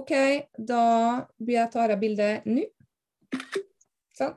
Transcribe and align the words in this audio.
OK, 0.00 0.12
da 0.56 0.82
jeg 1.44 1.68
tar 1.72 1.92
jeg 1.92 2.00
bildet 2.00 2.46
nå. 2.48 2.62
Sånn. 4.16 4.36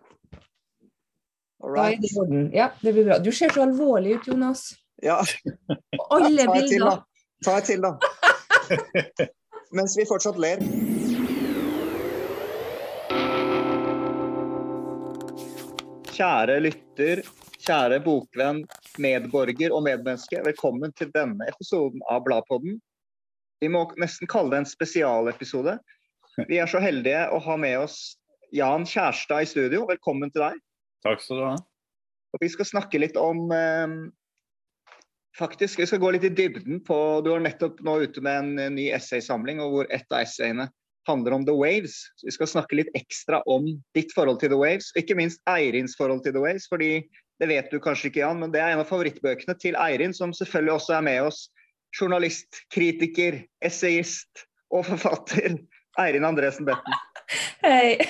Da 1.63 1.85
er 1.87 2.01
det 2.03 2.09
i 2.09 2.17
orden. 2.19 2.49
Ja, 2.51 2.65
det 2.81 2.91
blir 2.91 3.07
bra. 3.07 3.19
Du 3.23 3.31
ser 3.31 3.53
så 3.55 3.63
alvorlig 3.63 4.17
ut, 4.17 4.27
Jonas. 4.27 4.65
Ja. 5.03 5.21
Og 6.01 6.17
alle 6.17 6.43
Ta 6.49 6.57
et 6.57 6.67
til, 6.67 6.83
bilder. 6.83 6.99
Ta 7.47 7.55
et 7.61 7.69
til, 7.71 7.85
da. 7.85 7.93
Mens 9.77 9.95
vi 9.95 10.07
fortsatt 10.09 10.41
ler. 10.43 10.59
Kjære 16.13 16.59
lytter, 16.67 17.23
kjære 17.63 18.03
bokvenn, 18.03 18.65
medborger 19.01 19.71
og 19.71 19.87
medmenneske. 19.87 20.43
Velkommen 20.43 20.91
til 20.99 21.15
denne 21.15 21.47
episoden 21.55 22.03
av 22.11 22.27
Bladpodden. 22.27 22.81
Vi 23.63 23.69
må 23.71 23.85
nesten 24.01 24.27
kalle 24.27 24.51
det 24.51 24.63
en 24.63 24.67
spesialepisode. 24.67 25.77
Vi 26.49 26.57
er 26.59 26.67
så 26.67 26.81
heldige 26.83 27.29
å 27.31 27.37
ha 27.45 27.55
med 27.61 27.77
oss 27.85 28.17
Jan 28.51 28.83
Kjærstad 28.89 29.45
i 29.45 29.47
studio. 29.47 29.85
Velkommen 29.87 30.33
til 30.33 30.43
deg. 30.43 30.59
Takk 31.05 31.23
skal 31.23 31.39
du 31.39 31.43
ha. 31.45 31.53
Og 32.33 32.43
vi 32.43 32.49
skal 32.51 32.67
snakke 32.67 32.99
litt 32.99 33.15
om 33.19 33.47
eh, 33.55 33.95
Faktisk, 35.37 35.79
vi 35.79 35.87
skal 35.89 36.01
gå 36.01 36.11
litt 36.13 36.25
i 36.27 36.33
dybden 36.33 36.81
på 36.85 36.97
Du 37.25 37.31
er 37.33 37.41
nettopp 37.41 37.79
nå 37.85 37.95
ute 38.03 38.21
med 38.25 38.41
en 38.41 38.51
eh, 38.65 38.73
ny 38.73 38.89
essaysamling, 38.97 39.63
og 39.63 39.77
hvor 39.77 39.95
ett 39.95 40.11
av 40.11 40.25
essayene 40.25 40.67
handler 41.07 41.39
om 41.39 41.47
The 41.47 41.55
Waves. 41.55 41.95
Så 42.19 42.27
vi 42.27 42.35
skal 42.35 42.51
snakke 42.51 42.81
litt 42.81 42.91
ekstra 42.99 43.39
om 43.49 43.71
ditt 43.95 44.11
forhold 44.15 44.43
til 44.43 44.51
The 44.51 44.59
Waves, 44.59 44.91
og 44.91 45.03
ikke 45.05 45.17
minst 45.19 45.41
Eirins 45.49 45.95
forhold 45.99 46.25
til 46.27 46.35
The 46.35 46.43
Waves. 46.43 46.67
fordi 46.71 46.97
det 47.41 47.49
vet 47.49 47.71
du 47.71 47.79
kanskje 47.81 48.11
ikke, 48.11 48.21
Jan, 48.21 48.43
men 48.43 48.51
det 48.53 48.61
er 48.61 48.75
en 48.75 48.83
av 48.83 48.91
favorittbøkene 48.91 49.55
til 49.59 49.75
Eirin, 49.79 50.13
som 50.15 50.35
selvfølgelig 50.35 50.75
også 50.77 50.99
er 50.99 51.07
med 51.07 51.31
oss. 51.31 51.47
Journalist, 51.93 52.47
kritiker, 52.73 53.43
essayist 53.61 54.47
og 54.73 54.87
forfatter. 54.87 55.59
Eirin 56.01 56.25
Andresen 56.25 56.65
Betten. 56.65 57.01
Hei. 57.61 57.97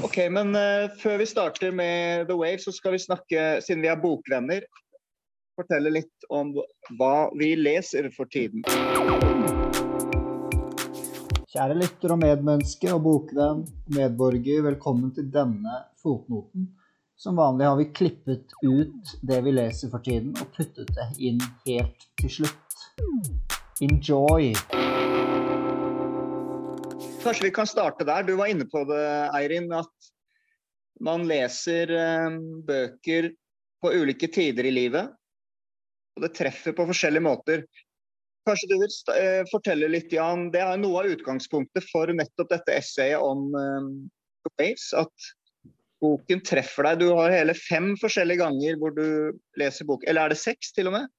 Ok, 0.00 0.16
men 0.32 0.54
uh, 0.56 0.88
før 0.96 1.18
vi 1.20 1.26
starter 1.28 1.74
med 1.76 2.24
The 2.30 2.34
Wave, 2.34 2.58
så 2.58 2.72
skal 2.72 2.94
vi 2.94 3.02
snakke, 3.02 3.42
siden 3.60 3.82
vi 3.84 3.90
er 3.92 3.98
bokvenner, 4.00 4.64
fortelle 5.60 5.92
litt 5.92 6.26
om 6.32 6.54
hva 6.96 7.28
vi 7.36 7.50
leser 7.60 8.08
for 8.14 8.30
tiden. 8.32 8.64
Kjære 11.52 11.76
lytter 11.76 12.16
og 12.16 12.22
medmenneske 12.24 12.88
og 12.96 13.04
bokvenn, 13.04 13.66
medborger, 13.92 14.64
velkommen 14.70 15.12
til 15.14 15.28
denne 15.34 15.82
fotnoten. 16.00 16.70
Som 17.20 17.36
vanlig 17.36 17.64
har 17.64 17.76
vi 17.76 17.84
klippet 17.84 18.52
ut 18.62 19.10
det 19.20 19.40
vi 19.44 19.52
leser 19.52 19.90
for 19.92 20.00
tiden, 20.00 20.30
og 20.40 20.54
puttet 20.56 20.88
det 20.96 21.04
inn 21.20 21.40
helt 21.66 22.04
til 22.16 22.30
slutt. 22.32 22.84
Enjoy! 23.84 24.54
Kanskje 27.20 27.44
vi 27.44 27.50
kan 27.58 27.68
starte 27.68 28.06
der. 28.08 28.24
Du 28.24 28.38
var 28.38 28.48
inne 28.48 28.64
på 28.64 28.86
det, 28.88 29.02
Eirin, 29.36 29.68
at 29.76 30.08
man 31.04 31.26
leser 31.28 31.92
eh, 31.92 32.38
bøker 32.64 33.28
på 33.84 33.92
ulike 34.00 34.30
tider 34.32 34.70
i 34.70 34.72
livet. 34.72 35.10
Og 36.16 36.24
det 36.24 36.32
treffer 36.38 36.72
på 36.72 36.86
forskjellige 36.88 37.26
måter. 37.26 37.66
Kanskje 38.48 38.70
du 38.70 38.78
vil 38.78 38.94
eh, 39.18 39.42
fortelle 39.52 39.92
litt, 39.92 40.08
Jan. 40.16 40.48
Det 40.56 40.64
er 40.64 40.80
noe 40.80 41.04
av 41.04 41.12
utgangspunktet 41.12 41.84
for 41.92 42.08
nettopp 42.16 42.48
dette 42.56 42.78
essayet 42.80 43.20
om 43.20 43.52
eh, 43.60 43.92
Waves. 44.56 44.88
At 44.96 45.28
boken 46.00 46.42
treffer 46.46 46.88
deg. 46.88 47.00
Du 47.02 47.12
har 47.18 47.32
hele 47.34 47.54
fem 47.56 47.92
forskjellige 48.00 48.40
ganger 48.42 48.78
hvor 48.80 48.94
du 48.96 49.06
leser 49.60 49.88
bok. 49.88 50.04
Eller 50.08 50.26
er 50.26 50.34
det 50.34 50.40
seks, 50.40 50.72
til 50.76 50.90
og 50.90 50.96
med? 50.96 51.10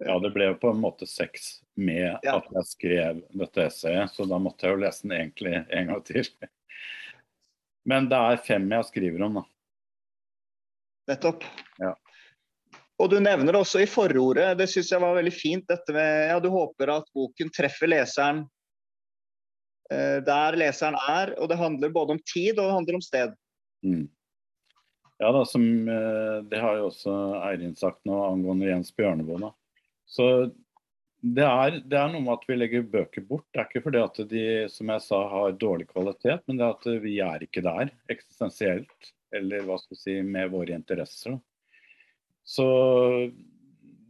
Ja, 0.00 0.16
det 0.22 0.30
ble 0.32 0.48
jo 0.48 0.58
på 0.60 0.70
en 0.72 0.80
måte 0.80 1.06
seks 1.08 1.58
med 1.76 2.18
Ja. 2.24 2.38
at 2.38 2.46
jeg 2.54 2.68
skrev 2.70 3.22
dette 3.36 3.66
essayet, 3.66 4.12
så 4.14 4.24
da 4.28 4.38
måtte 4.40 4.66
jeg 4.66 4.76
jo 4.76 4.84
lese 4.84 5.04
den 5.04 5.16
egentlig 5.18 5.56
en 5.68 5.92
gang 5.92 6.04
til. 6.08 6.30
Men 7.90 8.08
det 8.08 8.16
er 8.16 8.44
fem 8.44 8.70
jeg 8.70 8.88
skriver 8.88 9.26
om, 9.26 9.40
da. 9.40 9.44
Nettopp. 11.10 11.44
Ja. 11.80 11.94
Og 13.00 13.10
du 13.10 13.16
nevner 13.20 13.52
det 13.52 13.60
også 13.60 13.80
i 13.80 13.88
forordet, 13.88 14.52
det 14.60 14.68
syns 14.68 14.90
jeg 14.92 15.00
var 15.00 15.16
veldig 15.16 15.32
fint, 15.32 15.64
dette 15.68 15.92
med 15.96 16.28
ja, 16.28 16.40
du 16.40 16.50
håper 16.52 16.92
at 16.98 17.08
boken 17.16 17.52
treffer 17.56 17.88
leseren 17.88 18.42
eh, 19.92 20.18
der 20.24 20.58
leseren 20.60 20.98
er. 21.00 21.32
Og 21.40 21.48
det 21.48 21.60
handler 21.60 21.92
både 21.92 22.16
om 22.16 22.20
tid 22.24 22.58
og 22.58 22.66
det 22.66 22.76
handler 22.76 23.00
om 23.00 23.04
sted. 23.04 23.36
Mm. 23.86 24.08
Ja 25.20 25.30
da, 25.32 25.44
som 25.44 25.88
eh, 25.88 26.36
Det 26.48 26.60
har 26.60 26.78
jo 26.78 26.88
også 26.88 27.12
Eirin 27.44 27.76
sagt 27.76 28.02
nå 28.08 28.16
angående 28.24 28.70
Jens 28.70 28.92
Bjørneboe. 28.96 29.52
Så 30.08 30.26
det 31.20 31.44
er, 31.44 31.76
det 31.84 31.98
er 32.00 32.08
noe 32.08 32.24
med 32.24 32.38
at 32.38 32.46
vi 32.48 32.56
legger 32.56 32.86
bøker 32.88 33.24
bort. 33.28 33.44
Det 33.52 33.60
er 33.60 33.68
ikke 33.68 33.84
fordi 33.84 34.00
at 34.00 34.20
de 34.30 34.44
som 34.72 34.88
jeg 34.94 35.04
sa, 35.04 35.18
har 35.28 35.58
dårlig 35.60 35.90
kvalitet, 35.90 36.40
men 36.48 36.56
det 36.56 36.64
er 36.64 36.78
at 36.78 37.02
vi 37.02 37.18
er 37.24 37.44
ikke 37.44 37.64
der 37.66 37.92
eksistensielt. 38.12 39.10
Eller 39.36 39.66
hva 39.66 39.76
skal 39.78 39.94
vi 39.94 40.00
si, 40.00 40.14
med 40.24 40.48
våre 40.54 40.74
interesser. 40.74 41.36
Så 42.42 42.66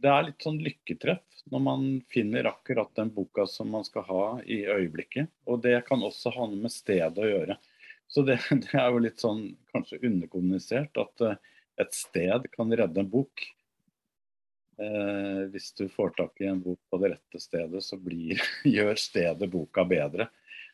det 0.01 0.09
er 0.09 0.29
litt 0.29 0.41
sånn 0.41 0.61
lykketreff 0.63 1.43
når 1.51 1.61
man 1.65 1.83
finner 2.09 2.47
akkurat 2.49 2.93
den 2.95 3.11
boka 3.13 3.43
som 3.49 3.69
man 3.73 3.83
skal 3.85 4.05
ha 4.07 4.23
i 4.45 4.63
øyeblikket. 4.63 5.27
Og 5.51 5.59
det 5.65 5.81
kan 5.89 6.01
også 6.05 6.31
ha 6.37 6.47
noe 6.47 6.63
med 6.63 6.73
stedet 6.73 7.19
å 7.19 7.27
gjøre. 7.27 7.59
Så 8.11 8.25
det, 8.27 8.39
det 8.65 8.75
er 8.75 8.91
jo 8.91 9.01
litt 9.05 9.23
sånn 9.23 9.45
kanskje 9.71 10.01
underkommunisert 10.03 10.99
at 11.01 11.25
eh, 11.25 11.39
et 11.81 11.95
sted 11.95 12.45
kan 12.53 12.71
redde 12.75 13.01
en 13.01 13.09
bok. 13.09 13.45
Eh, 14.81 15.41
hvis 15.53 15.71
du 15.77 15.87
får 15.91 16.13
tak 16.19 16.43
i 16.43 16.49
en 16.51 16.61
bok 16.61 16.79
på 16.91 16.99
det 17.01 17.15
rette 17.15 17.41
stedet, 17.41 17.83
så 17.85 17.97
blir, 17.97 18.41
gjør 18.77 18.99
stedet 18.99 19.49
boka 19.51 19.87
bedre. 19.87 20.29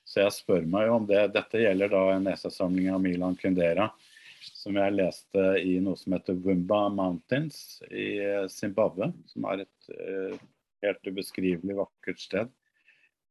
Så 0.07 0.21
jeg 0.23 0.35
spør 0.37 0.67
meg 0.71 0.87
jo 0.87 0.99
om 1.01 1.07
det. 1.07 1.25
Dette 1.35 1.61
gjelder 1.61 1.91
da 1.91 2.03
en 2.13 2.29
essaysamling 2.31 2.93
av 2.93 3.01
Milan 3.03 3.35
Kundera 3.39 3.89
som 4.47 4.77
jeg 4.77 4.95
leste 4.95 5.43
i 5.63 5.77
noe 5.83 5.97
som 5.99 6.13
heter 6.15 6.37
Wumba 6.43 6.87
Mountains 6.93 7.81
i 7.91 8.19
Zimbabwe. 8.51 9.11
Som 9.31 9.47
er 9.51 9.65
et 9.65 9.91
eh, 9.93 10.37
helt 10.85 11.09
ubeskrivelig 11.09 11.77
vakkert 11.77 12.21
sted. 12.23 12.53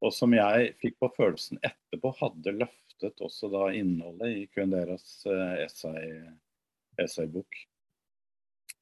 Og 0.04 0.12
som 0.12 0.34
jeg 0.36 0.74
fikk 0.82 0.98
på 1.00 1.10
følelsen 1.16 1.60
etterpå 1.64 2.12
hadde 2.20 2.58
løftet 2.60 2.85
også 3.04 3.50
da 3.52 3.70
innholdet 3.74 4.28
i 4.28 4.44
eh, 4.46 5.64
essay, 5.64 6.12
essaybok. 7.02 7.66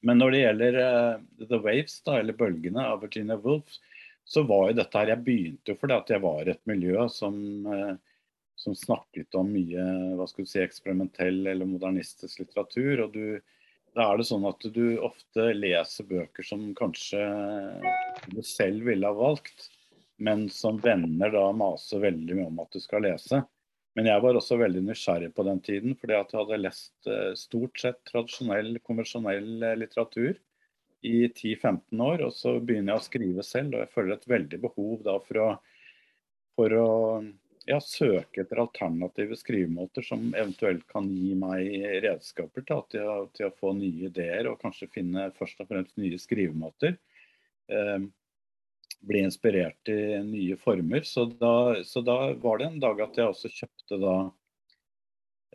Men 0.05 0.21
når 0.21 0.31
det 0.31 0.41
gjelder 0.41 0.79
eh, 0.81 1.47
The 1.49 1.59
Waves, 1.59 2.01
da, 2.05 2.19
eller 2.19 2.37
Bølgene 2.37 2.85
av 2.85 3.01
Virginia 3.01 3.37
Woolf, 3.37 3.79
så 4.25 4.41
var 4.43 4.69
jo 4.69 4.79
dette 4.79 4.97
her 4.97 5.11
Jeg 5.13 5.23
begynte 5.25 5.73
jo 5.73 5.79
fordi 5.79 5.97
at 5.99 6.09
jeg 6.09 6.23
var 6.23 6.47
i 6.47 6.53
et 6.55 6.69
miljø 6.69 7.07
som, 7.13 7.35
eh, 7.69 7.95
som 8.57 8.77
snakket 8.77 9.37
om 9.37 9.51
mye 9.53 9.85
hva 10.17 10.27
skal 10.29 10.45
du 10.45 10.49
si, 10.49 10.63
eksperimentell 10.63 11.45
eller 11.45 11.69
modernistisk 11.69 12.41
litteratur. 12.41 13.05
og 13.05 13.13
du 13.13 13.41
da 13.95 14.09
er 14.11 14.19
det 14.19 14.25
sånn 14.27 14.43
at 14.43 14.65
du 14.75 14.97
ofte 15.07 15.53
leser 15.55 16.07
bøker 16.09 16.43
som 16.43 16.65
kanskje 16.75 17.21
du 18.27 18.41
selv 18.43 18.89
ville 18.89 19.07
ha 19.07 19.15
valgt, 19.15 19.69
men 20.19 20.49
som 20.51 20.81
venner 20.83 21.31
da 21.31 21.45
maser 21.55 22.03
veldig 22.03 22.35
mye 22.35 22.49
om 22.49 22.59
at 22.65 22.75
du 22.75 22.81
skal 22.83 23.05
lese. 23.07 23.39
Men 23.95 24.09
jeg 24.09 24.23
var 24.25 24.35
også 24.35 24.57
veldig 24.59 24.81
nysgjerrig 24.89 25.29
på 25.35 25.45
den 25.47 25.61
tiden, 25.63 25.95
fordi 25.95 26.17
jeg 26.17 26.27
hadde 26.33 26.59
lest 26.59 27.07
eh, 27.07 27.31
stort 27.39 27.79
sett 27.79 28.01
tradisjonell, 28.09 28.73
konvensjonell 28.83 29.63
eh, 29.63 29.77
litteratur 29.79 30.33
i 31.05 31.29
10-15 31.29 32.03
år. 32.03 32.25
Og 32.27 32.33
så 32.35 32.57
begynner 32.59 32.95
jeg 32.95 33.03
å 33.03 33.05
skrive 33.05 33.45
selv, 33.47 33.77
og 33.77 33.85
jeg 33.85 33.93
føler 33.93 34.17
et 34.17 34.27
veldig 34.33 34.59
behov 34.65 35.05
da 35.05 35.15
for 35.23 35.41
å, 35.45 35.47
for 36.59 36.75
å 36.81 36.89
ja, 37.69 37.79
søke 37.79 38.43
etter 38.43 38.61
alternative 38.65 39.39
skrivemåter 39.39 40.03
som 40.05 40.27
eventuelt 40.33 40.83
kan 40.91 41.07
gi 41.15 41.31
meg 41.39 41.87
redskaper 42.03 42.67
til, 42.67 42.83
til, 42.91 43.07
å, 43.07 43.17
til 43.31 43.47
å 43.47 43.55
få 43.61 43.71
nye 43.79 44.09
ideer, 44.09 44.51
og 44.51 44.59
kanskje 44.61 44.91
finne 44.91 45.29
først 45.39 45.63
og 45.63 45.71
fremst 45.71 45.95
nye 46.01 46.19
skrivemåter. 46.19 46.99
Eh, 47.71 47.97
bli 49.05 49.21
inspirert 49.25 49.89
i 49.89 49.99
nye 50.25 50.57
former. 50.57 51.03
Så 51.07 51.25
da, 51.39 51.83
så 51.83 52.01
da 52.05 52.33
var 52.41 52.59
det 52.59 52.69
en 52.69 52.81
dag 52.83 53.01
at 53.03 53.19
jeg 53.19 53.31
også 53.31 53.51
kjøpte 53.53 53.99
da 54.01 54.15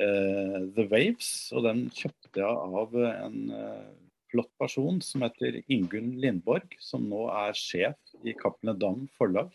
eh, 0.02 0.58
The 0.76 0.87
Waves. 0.90 1.32
Og 1.54 1.66
den 1.66 1.87
kjøpte 1.94 2.42
jeg 2.42 2.76
av 2.81 2.94
en 3.00 3.40
eh, 3.56 3.88
flott 4.31 4.52
person 4.62 5.00
som 5.04 5.26
heter 5.26 5.60
Ingunn 5.66 6.14
Lindborg, 6.22 6.76
som 6.82 7.08
nå 7.10 7.26
er 7.32 7.58
sjef 7.58 8.14
i 8.25 8.37
Cappelen 8.38 8.78
Dam 8.81 9.06
forlag. 9.19 9.54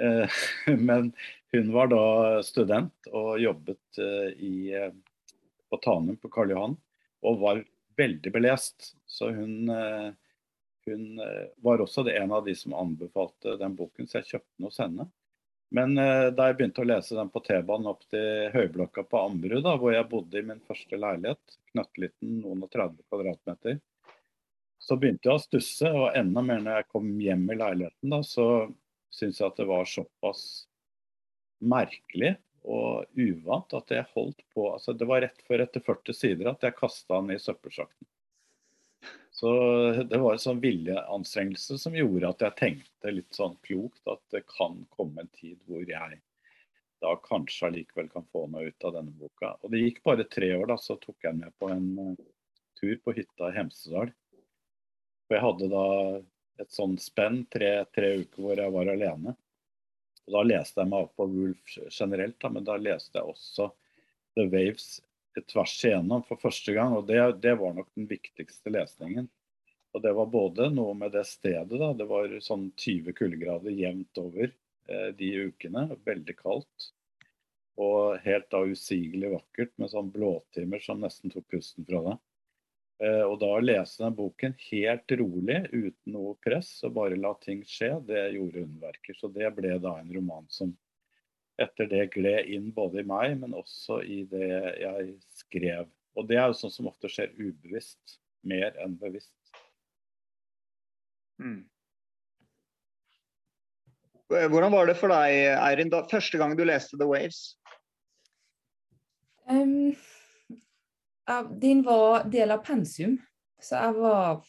Eh, 0.00 0.40
men 0.88 1.12
hun 1.54 1.74
var 1.74 1.92
da 1.92 2.04
student 2.46 3.12
og 3.12 3.36
jobbet 3.42 4.00
i, 4.40 4.72
på 5.68 5.78
Tanum 5.84 6.16
på 6.16 6.30
Karl 6.32 6.54
Johan, 6.54 6.78
og 7.22 7.42
var 7.44 7.60
veldig 8.00 8.32
belest. 8.32 8.94
Så 9.04 9.28
hun 9.36 9.68
hun 10.88 11.18
eh, 11.22 11.50
var 11.64 11.82
også 11.82 12.04
en 12.10 12.32
av 12.32 12.44
de 12.46 12.54
som 12.58 12.74
anbefalte 12.74 13.56
den 13.60 13.76
boken, 13.78 14.08
så 14.08 14.20
jeg 14.20 14.30
kjøpte 14.34 14.56
den 14.58 14.68
hos 14.68 14.80
henne. 14.82 15.08
Men 15.72 15.96
eh, 15.98 16.28
da 16.36 16.50
jeg 16.50 16.58
begynte 16.58 16.84
å 16.84 16.88
lese 16.88 17.16
den 17.16 17.30
på 17.32 17.40
T-banen 17.46 17.88
opp 17.92 18.04
til 18.12 18.50
Høyblokka 18.52 19.06
på 19.08 19.22
Ammerud, 19.22 19.68
hvor 19.80 19.94
jeg 19.94 20.08
bodde 20.10 20.40
i 20.40 20.46
min 20.46 20.60
første 20.68 20.98
leilighet, 20.98 21.56
knøttliten, 21.72 22.42
noen 22.44 22.66
og 22.66 22.72
30 22.74 23.00
kvadratmeter, 23.08 23.80
så 24.82 24.98
begynte 24.98 25.30
jeg 25.30 25.38
å 25.38 25.42
stusse. 25.42 25.88
Og 25.88 26.18
enda 26.18 26.42
mer 26.44 26.60
når 26.60 26.80
jeg 26.80 26.90
kom 26.92 27.10
hjem 27.22 27.46
i 27.54 27.58
leiligheten, 27.58 28.12
da, 28.12 28.20
så, 28.26 28.46
syntes 29.12 29.40
jeg 29.40 29.52
at 29.52 29.60
det 29.60 29.68
var 29.68 29.88
såpass 29.88 30.42
merkelig 31.62 32.34
og 32.62 33.18
uvant 33.18 33.74
at 33.74 33.90
jeg 33.90 34.06
holdt 34.14 34.42
på 34.54 34.68
altså 34.70 34.94
Det 34.94 35.06
var 35.10 35.24
rett 35.24 35.40
før 35.48 35.64
etter 35.64 35.82
40 35.82 36.14
sider 36.14 36.50
at 36.52 36.62
jeg 36.62 36.76
kasta 36.78 37.18
den 37.18 37.34
i 37.34 37.40
søppelsjakten. 37.42 38.06
Så 39.42 39.52
det 40.06 40.18
var 40.22 40.36
en 40.36 40.38
sånn 40.38 40.60
viljeanstrengelse 40.62 41.74
som 41.82 41.96
gjorde 41.98 42.28
at 42.28 42.44
jeg 42.44 42.54
tenkte 42.60 43.10
litt 43.10 43.34
sånn 43.34 43.56
klokt 43.66 44.06
at 44.06 44.20
det 44.30 44.44
kan 44.46 44.76
komme 44.94 45.24
en 45.24 45.30
tid 45.34 45.56
hvor 45.66 45.82
jeg 45.82 46.18
da 47.02 47.16
kanskje 47.24 47.66
allikevel 47.66 48.06
kan 48.12 48.28
få 48.30 48.44
meg 48.52 48.70
ut 48.70 48.86
av 48.86 48.94
denne 49.00 49.10
boka. 49.18 49.56
Og 49.66 49.74
det 49.74 49.80
gikk 49.82 49.98
bare 50.06 50.28
tre 50.30 50.52
år, 50.54 50.68
da, 50.70 50.78
så 50.78 50.94
tok 51.02 51.26
jeg 51.26 51.40
med 51.40 51.50
på 51.58 51.72
en 51.74 51.88
uh, 51.98 52.22
tur 52.78 52.94
på 53.02 53.16
hytta 53.18 53.50
i 53.50 53.56
Hemsedal. 53.56 54.14
For 55.26 55.34
jeg 55.34 55.44
hadde 55.48 55.72
da 55.74 55.86
et 56.62 56.78
sånn 56.78 56.94
spenn, 57.02 57.42
tre, 57.50 57.72
tre 57.98 58.14
uker 58.22 58.46
hvor 58.46 58.62
jeg 58.62 58.76
var 58.78 58.94
alene. 58.94 59.34
Og 60.22 60.36
Da 60.36 60.46
leste 60.46 60.84
jeg 60.84 60.94
meg 60.94 61.08
opp 61.08 61.18
på 61.18 61.26
Wulf 61.34 61.78
generelt, 61.90 62.38
da, 62.38 62.54
men 62.54 62.70
da 62.70 62.78
leste 62.78 63.18
jeg 63.18 63.34
også 63.34 63.72
The 64.38 64.46
Waves 64.54 65.00
tvers 65.40 65.76
igjennom 65.84 66.24
for 66.28 66.40
første 66.40 66.74
gang. 66.76 66.96
og 66.96 67.06
det, 67.08 67.20
det, 67.42 67.54
var 67.60 67.74
nok 67.76 67.88
den 67.96 68.08
viktigste 68.10 68.72
lesningen. 68.74 69.28
Og 69.92 70.02
Det 70.02 70.12
var 70.16 70.32
både 70.32 70.70
noe 70.72 70.94
med 70.96 71.12
det 71.12 71.24
stedet. 71.28 71.78
da, 71.78 71.92
Det 71.92 72.08
var 72.08 72.32
sånn 72.40 72.70
20 72.76 73.12
kuldegrader 73.16 73.72
jevnt 73.76 74.18
over 74.20 74.48
eh, 74.48 75.08
de 75.16 75.30
ukene. 75.48 75.88
Veldig 76.04 76.36
kaldt. 76.38 76.92
Og 77.80 78.18
helt 78.24 78.50
da 78.52 78.60
usigelig 78.68 79.32
vakkert 79.32 79.72
med 79.80 79.92
sånn 79.92 80.12
blåtimer 80.12 80.80
som 80.84 81.00
nesten 81.00 81.32
tok 81.32 81.48
pusten 81.52 81.88
fra 81.88 82.04
deg. 82.10 82.20
Eh, 83.02 83.22
og 83.26 83.38
da 83.40 83.48
å 83.56 83.62
lese 83.62 84.04
den 84.04 84.14
boken 84.14 84.54
helt 84.68 85.14
rolig, 85.18 85.58
uten 85.72 86.14
noe 86.14 86.36
press, 86.44 86.76
og 86.86 86.94
bare 87.00 87.18
la 87.18 87.32
ting 87.42 87.64
skje, 87.66 87.96
det 88.06 88.28
gjorde 88.36 88.66
underverker. 88.66 89.16
Så 89.18 89.30
det 89.32 89.48
ble 89.56 89.74
da 89.82 89.96
en 89.98 90.12
roman 90.14 90.46
som 90.52 90.74
etter 91.64 91.88
det 91.90 92.10
gled 92.14 92.48
inn 92.52 92.70
både 92.74 93.02
i 93.02 93.08
meg, 93.08 93.36
men 93.40 93.56
også 93.56 94.00
i 94.04 94.22
det 94.30 94.48
jeg 94.82 95.12
skrev. 95.42 95.90
Og 96.18 96.28
det 96.28 96.38
er 96.38 96.50
jo 96.50 96.58
sånn 96.58 96.74
som 96.74 96.88
ofte 96.90 97.10
skjer 97.10 97.32
ubevisst, 97.38 98.18
mer 98.46 98.76
enn 98.82 98.98
bevisst. 99.00 99.32
Mm. 101.42 101.62
Hvordan 104.32 104.72
var 104.72 104.88
det 104.88 104.96
for 104.96 105.12
deg, 105.12 105.58
Eirin, 105.60 105.90
da, 105.92 106.04
første 106.08 106.38
gang 106.40 106.54
du 106.56 106.64
leste 106.64 106.96
The 106.96 107.08
Waves? 107.08 107.42
Um, 109.50 109.92
den 111.60 111.82
var 111.84 112.24
del 112.32 112.54
av 112.54 112.64
pensum. 112.64 113.18
Så 113.62 113.78
jeg 113.78 113.94
var 113.98 114.42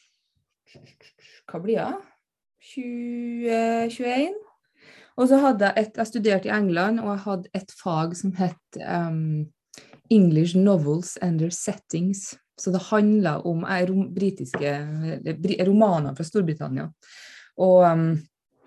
Hva 1.50 1.60
blir 1.62 1.78
jeg? 1.78 2.00
20, 2.74 3.92
21? 3.94 4.38
Og 5.18 5.30
så 5.30 5.38
hadde 5.42 5.70
jeg 5.70 5.86
et 5.86 6.00
Jeg 6.00 6.10
studerte 6.10 6.50
i 6.50 6.54
England, 6.56 7.02
og 7.04 7.12
jeg 7.12 7.24
hadde 7.28 7.52
et 7.54 7.76
fag 7.78 8.16
som 8.18 8.34
het 8.40 8.80
um, 8.82 9.46
English 10.10 10.58
Novels 10.58 11.18
and 11.22 11.40
Their 11.40 11.54
Settings. 11.54 12.34
Så 12.58 12.72
det 12.72 12.84
handla 12.90 13.40
om 13.50 13.66
rom, 13.66 14.14
britiske 14.14 14.74
romaner 15.66 16.16
fra 16.16 16.26
Storbritannia. 16.26 16.90
Og 17.62 17.86
um, 17.86 18.12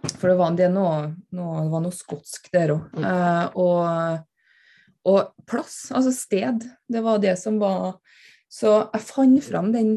For 0.07 0.31
det 0.31 0.37
var, 0.39 0.55
det 0.55 0.69
noe, 0.71 1.15
noe, 1.35 1.63
det 1.65 1.71
var 1.73 1.83
noe 1.83 1.95
skotsk 1.95 2.51
der 2.55 2.71
òg. 2.77 2.93
Uh, 2.95 3.07
eh, 3.11 3.57
og, 3.59 4.21
og, 5.11 5.33
plass, 5.51 5.89
altså 5.91 6.13
sted, 6.15 6.63
det 6.87 7.03
var 7.03 7.19
det 7.23 7.35
som 7.41 7.59
var 7.59 7.97
Så 8.47 8.71
jeg 8.93 9.03
fant 9.03 9.43
fram 9.43 9.73
den, 9.75 9.97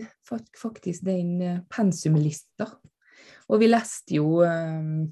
faktisk 0.58 1.06
den 1.06 1.36
eh, 1.46 1.60
pensumlista. 1.70 2.66
Og 3.50 3.62
vi 3.62 3.70
leste 3.70 4.18
jo 4.18 4.42
um, 4.42 5.06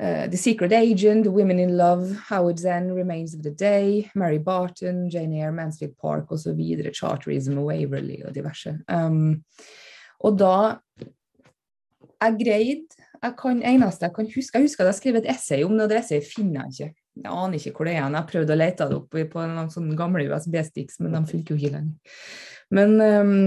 Uh, 0.00 0.26
the 0.28 0.36
Secret 0.36 0.72
Agent, 0.72 1.26
Women 1.26 1.58
in 1.58 1.76
Love, 1.76 2.16
Howard 2.28 2.58
Zen, 2.58 2.94
Remains 2.94 3.34
of 3.34 3.42
the 3.42 3.50
Day, 3.50 4.10
Mary 4.14 4.38
Barton, 4.38 5.10
Jane 5.10 5.34
Eyre, 5.34 5.52
Mansfield 5.52 5.98
Park 5.98 6.32
osv. 6.32 6.56
Charterism 6.94 7.58
og 7.58 7.66
Waverly 7.66 8.22
og 8.24 8.34
diverse. 8.34 8.78
Um, 8.88 9.44
og 10.20 10.38
da 10.38 10.78
Jeg 12.20 12.36
greide 12.36 13.00
jeg 13.22 13.34
kan, 13.36 13.62
eneste 13.62 14.04
jeg 14.04 14.14
kan 14.14 14.26
huske 14.34 14.58
Jeg 14.58 14.64
husker 14.64 14.84
at 14.84 14.86
jeg 14.86 14.94
skrev 14.94 15.16
et 15.16 15.28
essay 15.28 15.62
om 15.64 15.72
det, 15.72 15.82
og 15.82 15.90
det 15.90 15.98
essayet 15.98 16.32
finner 16.36 16.62
jeg 16.62 16.72
ikke. 16.72 16.94
Jeg 17.16 17.32
aner 17.32 17.58
ikke 17.58 17.72
hvor 17.76 17.84
det 17.84 17.94
er. 17.94 18.08
Jeg 18.08 18.28
prøvde 18.32 18.54
å 18.54 18.60
lete 18.60 18.88
det 18.88 18.96
opp 18.96 19.16
på 19.32 19.46
noen 19.52 19.70
sånne 19.72 19.96
gamle 19.96 20.24
USB-sticks, 20.30 21.00
men 21.04 21.16
de 21.16 21.24
funker 21.28 21.54
jo 21.54 21.60
ikke 21.60 21.76
lenger. 21.76 22.18
Men 22.72 22.96
um, 23.00 23.46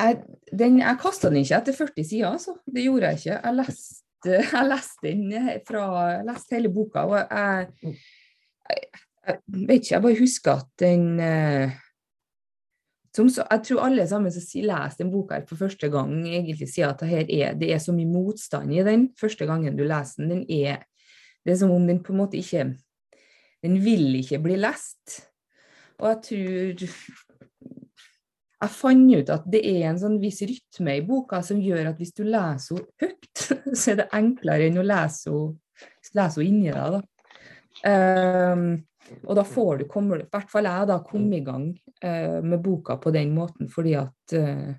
jeg, 0.00 0.20
den, 0.52 0.80
jeg 0.80 1.00
kasta 1.02 1.28
den 1.28 1.42
ikke 1.42 1.60
etter 1.60 1.76
40 1.76 2.08
sider, 2.08 2.28
altså. 2.32 2.56
Det 2.64 2.88
gjorde 2.88 3.12
jeg 3.12 3.20
ikke. 3.20 3.40
Jeg 3.44 3.58
leste 3.60 4.07
jeg 4.52 4.68
leste 4.68 5.04
den 5.06 5.60
fra 5.66 5.84
Jeg 6.10 6.24
leste 6.28 6.56
hele 6.56 6.72
boka, 6.74 7.04
og 7.06 7.18
jeg, 7.18 7.68
jeg, 8.68 8.88
jeg 9.28 9.38
vet 9.68 9.76
ikke, 9.78 9.94
jeg 9.94 10.02
bare 10.02 10.18
husker 10.18 10.52
at 10.62 10.72
den 10.80 11.20
eh, 11.20 11.76
som, 13.18 13.28
Jeg 13.50 13.64
tror 13.66 13.84
alle 13.86 14.06
sammen 14.08 14.32
som 14.32 14.44
leser 14.62 15.02
den 15.02 15.12
boka 15.12 15.40
for 15.48 15.60
første 15.60 15.90
gang, 15.92 16.12
egentlig 16.26 16.68
sier 16.70 16.92
at 16.92 17.02
det, 17.02 17.26
er, 17.34 17.56
det 17.58 17.72
er 17.74 17.80
så 17.82 17.94
mye 17.94 18.10
motstand 18.10 18.72
i 18.74 18.84
den 18.86 19.08
første 19.18 19.46
gangen 19.48 19.76
du 19.78 19.84
leser 19.86 20.22
den. 20.22 20.30
den 20.30 20.44
er, 20.50 20.84
det 21.44 21.54
er 21.54 21.60
som 21.62 21.72
om 21.74 21.86
den 21.88 22.02
på 22.02 22.14
en 22.14 22.22
måte 22.22 22.38
ikke 22.38 22.74
Den 23.62 23.80
vil 23.82 24.14
ikke 24.14 24.38
bli 24.38 24.54
lest. 24.54 25.24
Og 25.98 26.08
jeg 26.08 26.18
tror 26.22 27.27
jeg 28.58 28.74
fant 28.74 29.14
ut 29.14 29.30
at 29.30 29.46
det 29.50 29.60
er 29.70 29.84
en 29.92 30.00
sånn 30.00 30.18
viss 30.22 30.40
rytme 30.42 30.96
i 30.98 31.04
boka 31.06 31.40
som 31.46 31.60
gjør 31.62 31.92
at 31.92 32.00
hvis 32.00 32.16
du 32.16 32.24
leser 32.26 32.80
henne 32.80 33.04
høyt, 33.04 33.44
så 33.78 33.92
er 33.92 34.00
det 34.00 34.08
enklere 34.18 34.66
enn 34.66 34.80
å 34.82 34.86
lese 34.86 35.34
henne 36.10 36.46
inni 36.48 36.72
deg. 36.74 36.96
Da. 36.96 37.02
Um, 37.86 38.66
og 39.22 39.38
da 39.38 39.44
får 39.46 39.78
du, 39.78 39.86
komme, 39.88 40.18
i 40.18 40.26
hvert 40.26 40.50
fall 40.50 40.66
jeg, 40.68 40.88
da 40.90 40.98
komme 41.06 41.38
i 41.38 41.44
gang 41.46 41.70
uh, 42.02 42.40
med 42.42 42.58
boka 42.64 42.98
på 43.00 43.14
den 43.14 43.30
måten, 43.36 43.70
fordi 43.72 43.94
at 44.00 44.34
uh, 44.34 44.74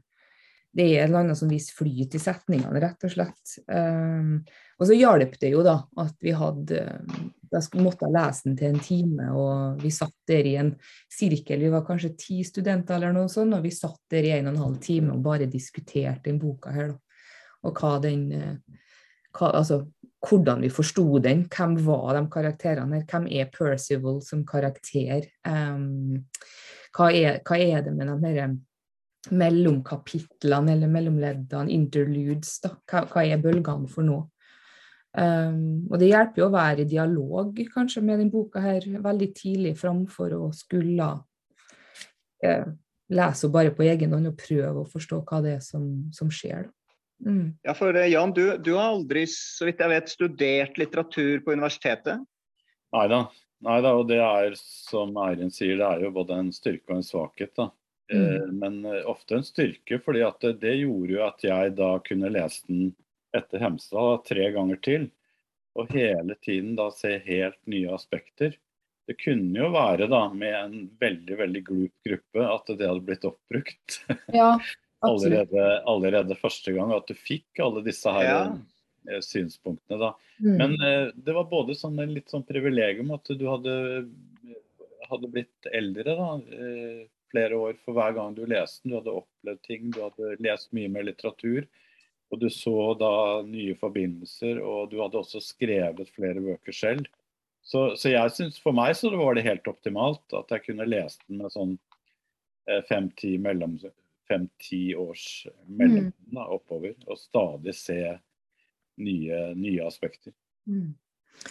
det 0.75 0.85
er 0.85 1.05
en 1.05 1.09
eller 1.09 1.23
annet 1.23 1.39
som 1.39 1.49
viss 1.49 1.71
flyt 1.73 2.13
i 2.19 2.21
setningene, 2.21 2.83
rett 2.83 3.07
og 3.07 3.13
slett. 3.15 3.55
Um, 3.71 4.41
og 4.77 4.89
så 4.89 4.97
hjalp 4.97 5.39
det 5.41 5.53
jo 5.55 5.63
da 5.65 5.79
at 6.03 6.19
vi 6.21 6.35
hadde 6.35 6.83
Da 7.50 7.62
måtte 7.81 8.07
jeg 8.07 8.16
lese 8.16 8.48
den 8.48 8.57
til 8.60 8.74
en 8.74 8.81
time, 8.84 9.30
og 9.34 9.84
vi 9.84 9.92
satt 9.94 10.16
der 10.30 10.48
i 10.48 10.56
en 10.62 10.74
sirkel. 11.12 11.63
Vi 11.66 11.72
var 11.74 11.86
kanskje 11.88 12.16
ti 12.19 12.40
studenter 12.48 12.98
eller 12.98 13.16
noe 13.16 13.31
sånt, 13.31 13.57
og 13.57 13.66
vi 13.66 13.74
satt 13.74 14.01
der 14.13 14.28
i 14.28 14.34
en 14.38 14.51
og 14.51 14.54
en 14.54 14.63
halv 14.66 14.81
time 14.84 15.16
og 15.16 15.24
bare 15.25 15.50
diskuterte 15.50 16.30
den 16.30 16.42
boka 16.42 16.74
her, 16.75 16.94
da. 16.94 17.00
Og 17.68 17.75
hva 17.75 17.98
den 18.00 18.30
hva, 19.36 19.50
Altså 19.51 19.81
hvordan 20.28 20.62
vi 20.62 20.69
forsto 20.72 21.19
den. 21.24 21.46
Hvem 21.48 21.78
var 21.86 22.16
de 22.18 22.24
karakterene 22.31 23.00
her? 23.00 23.06
Hvem 23.08 23.27
er 23.32 23.51
Percival 23.53 24.22
som 24.24 24.46
karakter? 24.48 25.27
Um, 25.48 26.25
hva, 26.96 27.12
er, 27.12 27.39
hva 27.48 27.60
er 27.60 27.86
det 27.86 27.94
med 27.96 28.10
de 28.10 28.18
herre 28.25 28.50
mellomkapitlene 29.36 30.74
eller 30.74 30.91
mellomleddene, 30.91 31.72
interludes, 31.75 32.60
da. 32.63 32.74
Hva, 32.89 33.03
hva 33.12 33.25
er 33.27 33.41
bølgene 33.44 33.89
for 33.91 34.08
noe? 34.08 34.29
Um, 35.18 35.88
og 35.89 35.98
det 35.98 36.12
hjelper 36.12 36.44
jo 36.44 36.48
å 36.51 36.54
være 36.54 36.84
i 36.84 36.89
dialog 36.89 37.58
kanskje 37.74 38.04
med 38.06 38.20
denne 38.20 38.30
boka 38.34 38.62
her 38.62 38.84
veldig 39.01 39.30
tidlig, 39.34 39.72
framfor 39.80 40.36
å 40.38 40.50
skulle 40.54 41.08
uh, 42.46 42.68
lese 43.10 43.48
henne 43.48 43.56
bare 43.56 43.74
på 43.74 43.88
egen 43.89 44.13
hånd 44.13 44.30
og 44.30 44.38
prøve 44.38 44.84
å 44.84 44.92
forstå 44.92 45.24
hva 45.25 45.42
det 45.46 45.56
er 45.58 45.63
som, 45.66 45.88
som 46.13 46.30
skjer. 46.30 46.70
Mm. 47.25 47.58
Ja, 47.66 47.74
for 47.74 47.98
uh, 47.98 48.06
Jan, 48.06 48.36
du, 48.38 48.44
du, 48.62 48.75
har 48.78 48.94
aldri, 48.94 49.25
så 49.34 49.66
vidt 49.66 49.82
jeg 49.82 49.96
vet, 49.96 50.13
studert 50.13 50.78
litteratur 50.78 51.42
på 51.42 51.58
universitetet? 51.58 52.22
Nei 52.94 53.10
da. 53.10 53.25
Og 53.66 54.06
det 54.08 54.22
er 54.24 54.54
som 54.62 55.18
Eirin 55.25 55.51
sier, 55.51 55.82
det 55.82 55.89
er 55.89 56.06
jo 56.06 56.13
både 56.16 56.38
en 56.38 56.54
styrke 56.56 56.94
og 56.94 57.01
en 57.01 57.10
svakhet. 57.10 57.51
da. 57.58 57.72
Mm. 58.13 58.22
Eh, 58.22 58.46
men 58.62 58.78
ofte 59.10 59.36
en 59.36 59.44
styrke, 59.46 60.00
fordi 60.06 60.22
at 60.25 60.38
det, 60.46 60.54
det, 60.62 60.78
gjorde 60.86 61.18
jo 61.18 61.25
at 61.25 61.44
jeg 61.44 61.74
da 61.78 61.89
kunne 62.06 62.32
lese 62.32 62.63
den 62.70 62.94
etter 63.38 63.62
Hemsedal 63.63 64.19
tre 64.25 64.50
ganger 64.55 64.79
til. 64.86 65.09
Og 65.79 65.91
hele 65.93 66.36
tiden 66.43 66.74
da 66.79 66.89
se 66.93 67.17
helt 67.25 67.59
nye 67.69 67.91
aspekter. 67.93 68.55
Det 69.09 69.15
kunne 69.21 69.57
jo 69.57 69.69
være 69.74 70.09
da 70.09 70.25
med 70.33 70.55
en 70.55 70.81
veldig 71.01 71.38
veldig 71.39 71.62
glup 71.65 71.93
gruppe 72.05 72.45
at 72.45 72.71
det 72.74 72.89
hadde 72.89 73.05
blitt 73.05 73.25
oppbrukt. 73.25 74.01
Ja, 74.33 74.51
allerede, 75.07 75.69
allerede, 75.89 76.38
første 76.38 76.74
gang. 76.75 76.93
At 76.93 77.09
du 77.09 77.15
fikk 77.17 77.62
alle 77.63 77.86
disse 77.86 78.13
her 78.13 78.27
ja. 78.27 78.41
Eh, 79.09 79.21
synspunktene 79.25 80.01
da. 80.01 80.12
Mm. 80.43 80.57
Men 80.59 80.75
det 81.15 81.38
var 81.38 81.50
både 81.50 81.77
sånn, 81.77 81.98
litt 82.12 82.29
sånn 82.29 82.45
privilegium 82.48 83.13
at 83.15 83.31
du 83.33 83.45
hadde, 83.50 83.77
hadde 85.09 85.31
blitt 85.33 85.71
eldre 85.74 86.17
da 86.19 86.29
flere 87.31 87.57
år 87.57 87.77
for 87.83 87.98
hver 87.98 88.15
gang 88.17 88.33
du 88.36 88.45
leste 88.50 88.83
den. 88.83 88.93
Du 88.93 89.00
hadde 89.00 89.17
opplevd 89.21 89.62
ting, 89.65 89.89
du 89.93 90.01
hadde 90.03 90.36
lest 90.43 90.71
mye 90.75 90.89
mer 90.91 91.05
litteratur. 91.07 91.67
Og 92.29 92.41
du 92.41 92.50
så 92.53 92.93
da 93.00 93.12
nye 93.45 93.74
forbindelser, 93.77 94.59
og 94.62 94.91
du 94.91 95.00
hadde 95.01 95.17
også 95.17 95.41
skrevet 95.41 96.12
flere 96.13 96.43
bøker 96.43 96.75
selv. 96.75 97.07
Så, 97.65 97.95
så 97.98 98.13
jeg 98.13 98.33
synes 98.33 98.59
for 98.62 98.75
meg 98.75 98.95
så 98.98 99.12
var 99.13 99.36
det 99.36 99.45
helt 99.48 99.67
optimalt 99.69 100.38
at 100.38 100.53
jeg 100.53 100.63
kunne 100.69 100.88
lese 100.89 101.19
den 101.27 101.41
med 101.41 101.53
sånn 101.53 101.75
eh, 102.69 102.81
fem-ti 102.89 103.36
fem, 104.29 104.48
års 104.98 105.25
mellom 105.65 106.09
mm. 106.09 106.13
da, 106.38 106.45
oppover. 106.45 106.95
Og 107.09 107.19
stadig 107.19 107.75
se 107.77 108.00
nye, 109.00 109.41
nye 109.57 109.86
aspekter. 109.86 110.33
Mm. 110.69 110.93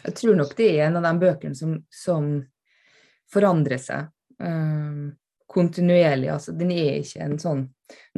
Jeg 0.04 0.14
tror 0.20 0.36
nok 0.38 0.54
det 0.58 0.68
er 0.74 0.86
en 0.86 0.98
av 1.00 1.06
de 1.06 1.14
bøkene 1.22 1.58
som, 1.58 1.78
som 1.90 2.30
forandrer 3.32 3.80
seg 3.80 4.10
um, 4.42 5.10
kontinuerlig. 5.48 6.28
Altså, 6.32 6.52
den 6.56 6.72
er 6.74 7.00
ikke 7.00 7.24
en 7.24 7.38
sånn 7.40 7.66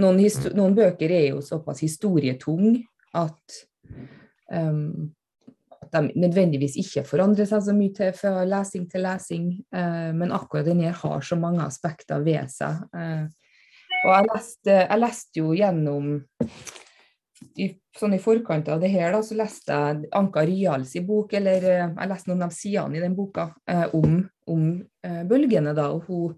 noen, 0.00 0.20
noen, 0.56 0.74
bøker 0.74 1.12
er 1.14 1.26
jo 1.30 1.42
såpass 1.44 1.82
historietung 1.84 2.80
at, 3.16 3.60
um, 4.52 5.10
at 5.80 5.92
de 5.94 6.20
nødvendigvis 6.24 6.78
ikke 6.82 7.04
forandrer 7.06 7.48
seg 7.48 7.64
så 7.66 7.74
mye 7.76 7.94
til, 7.94 8.12
fra 8.16 8.44
lesing 8.48 8.88
til 8.90 9.06
lesing. 9.06 9.48
Uh, 9.74 10.10
men 10.16 10.34
akkurat 10.34 10.66
denne 10.66 10.92
har 10.96 11.26
så 11.26 11.38
mange 11.38 11.62
aspekter 11.64 12.22
ved 12.26 12.50
seg. 12.52 12.82
Uh, 12.94 13.26
og 14.00 14.14
jeg 14.14 14.30
leste, 14.30 14.76
jeg 14.80 15.02
leste 15.02 15.42
jo 15.42 15.50
gjennom 15.52 16.14
i, 17.60 17.66
sånn 17.96 18.14
I 18.16 18.20
forkant 18.20 18.68
av 18.72 18.80
det 18.82 18.90
her 18.92 19.14
da, 19.14 19.20
så 19.24 19.36
leste 19.36 19.76
jeg 19.76 20.08
Anka 20.16 20.42
Ryals 20.44 20.92
bok, 21.06 21.32
eller 21.36 21.64
eh, 21.68 21.86
jeg 21.88 22.10
leste 22.10 22.28
noen 22.28 22.44
av 22.44 22.52
sidene 22.52 22.98
i 22.98 23.02
den 23.02 23.14
boka 23.16 23.46
om, 23.96 24.18
om 24.52 24.66
bølgene. 25.28 25.72
da, 25.76 25.86
og 25.92 26.08
hun, 26.08 26.34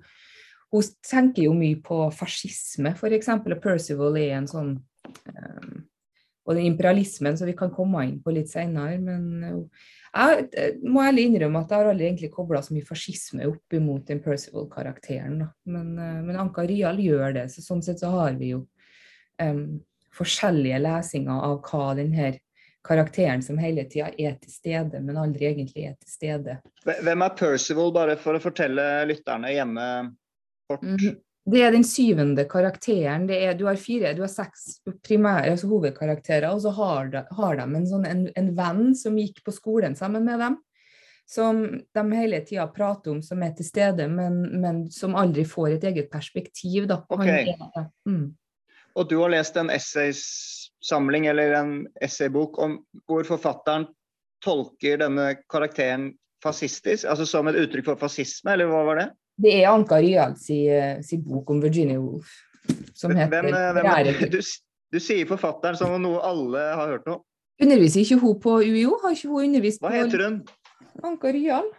hun, 0.73 0.91
tenker 1.09 1.47
jo 1.47 1.55
mye 1.57 1.79
på 1.85 2.05
fascisme, 2.17 2.95
f.eks. 2.97 3.31
Og 3.37 3.57
Percival 3.63 4.19
er 4.21 4.37
en 4.39 4.51
sånn 4.51 4.75
um, 4.77 5.73
Og 6.43 6.57
den 6.57 6.67
imperialismen 6.73 7.37
som 7.39 7.47
vi 7.47 7.57
kan 7.59 7.71
komme 7.71 8.03
inn 8.09 8.17
på 8.23 8.33
litt 8.35 8.51
senere. 8.51 8.97
Men 8.99 9.45
eh, 9.47 9.91
jeg 10.13 10.47
eh, 10.59 10.81
må 10.83 11.05
ærlig 11.05 11.29
innrømme 11.29 11.61
at 11.63 11.71
jeg 11.71 11.79
har 11.79 11.91
aldri 11.93 12.09
egentlig 12.09 12.33
kobla 12.35 12.63
så 12.67 12.75
mye 12.75 12.89
fascisme 12.89 13.47
opp 13.47 13.77
imot 13.79 14.09
den 14.09 14.23
Percival-karakteren. 14.25 15.45
Men, 15.71 15.93
men, 15.95 16.39
Anka 16.41 16.65
Ryal 16.67 16.99
gjør 16.99 17.37
det, 17.39 17.47
så 17.53 17.63
sånn 17.63 17.85
sett 17.87 18.03
så 18.03 18.11
har 18.17 18.35
vi 18.41 18.51
jo 18.57 18.65
um, 19.39 19.79
forskjellige 20.19 20.81
lesinger 20.83 21.47
av 21.47 21.61
hva 21.69 21.93
denne 22.01 22.33
karakteren 22.83 23.43
som 23.43 23.59
hele 23.63 23.85
tida 23.87 24.11
er 24.19 24.35
til 24.43 24.51
stede, 24.51 25.01
men 25.01 25.19
aldri 25.21 25.47
egentlig 25.53 25.87
er 25.87 25.95
til 26.01 26.11
stede. 26.11 26.57
Hvem 26.83 27.25
er 27.25 27.37
Percival, 27.39 27.93
bare 27.95 28.17
for 28.19 28.37
å 28.37 28.43
fortelle 28.43 28.87
lytterne 29.09 29.53
hjemme? 29.55 29.87
Mm, 30.09 30.11
det 31.51 31.63
er 31.63 31.73
den 31.75 31.85
syvende 31.85 32.45
karakteren. 32.47 33.25
Er, 33.31 33.55
du 33.59 33.65
har 33.67 33.79
fire, 33.81 34.13
du 34.15 34.23
har 34.23 34.31
seks 34.31 34.83
primære 35.03 35.51
altså 35.51 35.71
hovedkarakterer, 35.71 36.53
og 36.53 36.63
så 36.63 36.71
har 36.77 37.09
de, 37.11 37.25
har 37.39 37.57
de 37.59 37.65
en, 37.67 37.89
sånn, 37.89 38.05
en, 38.07 38.29
en, 38.39 38.53
venn 38.59 38.93
som 38.99 39.17
gikk 39.19 39.43
på 39.47 39.55
skolen 39.55 39.99
sammen 39.99 40.29
med 40.29 40.39
dem. 40.43 40.61
Som 41.27 41.65
de 41.95 42.03
hele 42.13 42.43
tida 42.47 42.67
prater 42.71 43.15
om 43.15 43.23
som 43.25 43.43
er 43.43 43.55
til 43.57 43.67
stede, 43.67 44.07
men, 44.11 44.39
men, 44.63 44.85
som 44.93 45.17
aldri 45.19 45.45
får 45.49 45.79
et 45.79 45.87
eget 45.91 46.11
perspektiv. 46.13 46.87
Da. 46.91 47.01
Okay. 47.11 47.55
Er, 47.57 47.89
mm. 48.07 48.27
Og 48.95 49.09
du 49.09 49.17
har 49.23 49.33
lest 49.33 49.57
en 49.57 49.73
essaysamling 49.73 51.27
eller 51.31 51.57
en 51.59 51.75
essaybok 52.05 52.59
om 52.63 52.77
hvor 53.09 53.27
forfatteren 53.27 53.89
tolker 54.45 55.01
denne 55.01 55.33
karakteren 55.51 56.13
fascistisk, 56.43 57.07
altså 57.09 57.27
som 57.27 57.49
et 57.49 57.59
uttrykk 57.63 57.93
for 57.93 58.03
fascisme, 58.03 58.53
eller 58.53 58.71
hva 58.71 58.83
var 58.91 58.99
det? 59.01 59.09
Det 59.41 59.53
er 59.63 59.71
Anka 59.73 59.99
Ryald 60.03 60.37
si, 60.41 60.59
si, 61.05 61.19
bok 61.23 61.51
om 61.51 61.61
Virginia 61.63 62.01
Woolf, 62.01 62.33
som 62.95 63.15
heter 63.17 63.49
hvem, 63.49 63.55
eh, 63.57 63.69
hvem, 63.79 64.33
du, 64.33 64.41
du, 64.93 64.99
sier 65.01 65.29
forfatteren 65.29 65.79
som 65.79 65.95
noe 66.03 66.21
alle 66.27 66.65
har 66.77 66.97
hørt 66.97 67.09
noe. 67.09 67.23
Underviser 67.63 68.03
ikke 68.03 68.19
hun 68.21 68.37
på 68.43 68.59
UiO? 68.65 68.99
Har 69.03 69.15
ikke 69.17 69.31
hun 69.31 69.47
undervist 69.47 69.83
Hva 69.83 69.93
heter 69.95 70.25
hun? 70.27 70.43
Anka 71.07 71.33
Ryald 71.33 71.71